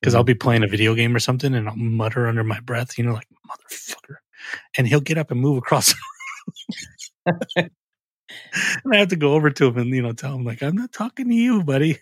[0.00, 0.14] because.
[0.14, 3.04] I'll be playing a video game or something and I'll mutter under my breath, you
[3.04, 4.16] know, like motherfucker,
[4.78, 5.94] and he'll get up and move across.
[7.56, 7.70] and
[8.92, 10.92] I have to go over to him and you know tell him like I'm not
[10.92, 11.98] talking to you, buddy.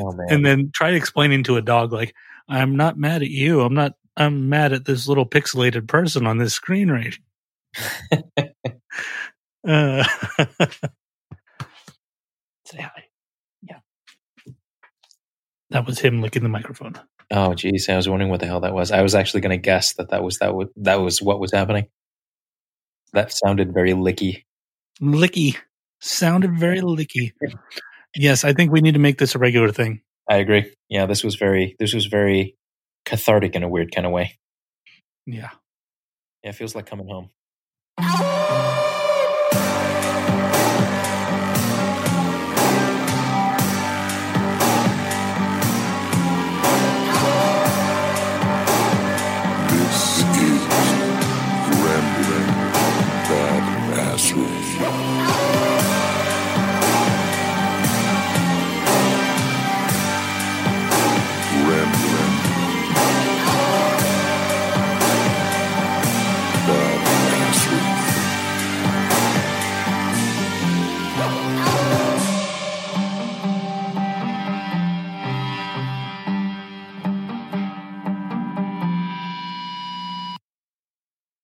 [0.00, 2.14] Oh, and then try explaining to a dog like
[2.48, 3.60] I'm not mad at you.
[3.62, 3.94] I'm not.
[4.16, 7.16] I'm mad at this little pixelated person on this screen right.
[9.68, 10.04] uh,
[12.66, 13.04] say hi.
[13.62, 13.80] Yeah.
[15.70, 16.94] That was him licking the microphone.
[17.30, 18.90] Oh, geez, I was wondering what the hell that was.
[18.90, 21.52] I was actually going to guess that that was that was that was what was
[21.52, 21.86] happening.
[23.12, 24.44] That sounded very licky.
[25.00, 25.56] Licky.
[26.00, 27.32] Sounded very licky.
[28.16, 30.02] Yes, I think we need to make this a regular thing.
[30.28, 30.72] I agree.
[30.88, 32.56] Yeah, this was very this was very
[33.04, 34.38] cathartic in a weird kind of way.
[35.26, 35.50] Yeah.
[36.42, 37.30] Yeah, it feels like coming home.